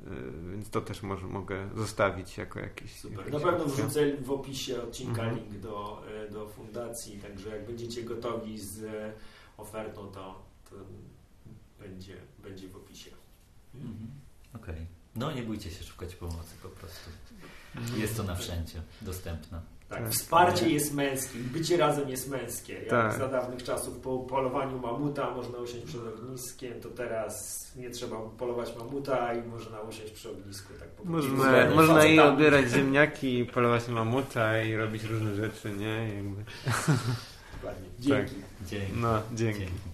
E, 0.00 0.10
więc 0.50 0.70
to 0.70 0.80
też 0.80 1.02
może, 1.02 1.26
mogę 1.26 1.68
zostawić 1.76 2.38
jako 2.38 2.60
jakiś. 2.60 2.96
Super. 2.96 3.32
Na 3.32 3.40
pewno 3.40 3.64
wrzucę 3.64 4.16
w 4.16 4.30
opisie 4.30 4.82
odcinka 4.82 5.22
mhm. 5.22 5.36
link 5.36 5.58
do, 5.58 6.02
do 6.30 6.48
fundacji, 6.48 7.18
także 7.18 7.48
jak 7.48 7.66
będziecie 7.66 8.02
gotowi 8.02 8.58
z 8.58 8.84
ofertą, 9.56 10.12
to, 10.12 10.42
to 10.70 10.76
będzie, 11.80 12.16
będzie 12.42 12.68
w 12.68 12.76
opisie. 12.76 13.10
Mhm. 13.74 14.10
Okej. 14.54 14.74
Okay. 14.74 15.03
No 15.16 15.32
nie 15.32 15.42
bójcie 15.42 15.70
się 15.70 15.84
szukać 15.84 16.14
pomocy 16.14 16.54
po 16.62 16.68
prostu. 16.68 17.10
Jest 17.96 18.16
to 18.16 18.22
na 18.22 18.34
wszędzie 18.34 18.82
dostępne. 19.02 19.60
Tak, 19.88 19.98
tak. 19.98 20.10
wsparcie 20.10 20.70
jest 20.70 20.94
męskie, 20.94 21.38
bycie 21.38 21.76
razem 21.76 22.08
jest 22.08 22.28
męskie. 22.28 22.72
Jak 22.72 22.88
tak. 22.88 23.18
za 23.18 23.28
dawnych 23.28 23.62
czasów 23.62 23.98
po 23.98 24.18
polowaniu 24.18 24.78
mamuta 24.78 25.30
można 25.30 25.58
usiąść 25.58 25.84
przed 25.84 26.00
ogniskiem, 26.06 26.80
to 26.80 26.88
teraz 26.88 27.64
nie 27.76 27.90
trzeba 27.90 28.16
polować 28.38 28.76
mamuta 28.76 29.34
i 29.34 29.48
można 29.48 29.80
usiąść 29.80 30.12
przy 30.12 30.30
ognisku. 30.30 30.72
Tak 30.78 30.88
po 30.88 31.04
można 31.04 31.70
można 31.70 32.04
i 32.04 32.18
odbierać 32.18 32.70
ziemniaki, 32.70 33.38
i 33.38 33.44
polować 33.44 33.88
mamuta 33.88 34.62
i 34.62 34.76
robić 34.76 35.02
różne 35.02 35.34
rzeczy, 35.34 35.70
nie? 35.70 36.22
Dzięki. 37.98 38.34
Tak. 38.34 38.68
Dzięki. 38.68 38.92
No, 38.96 39.22
dzięki. 39.34 39.60
dzięki. 39.60 39.93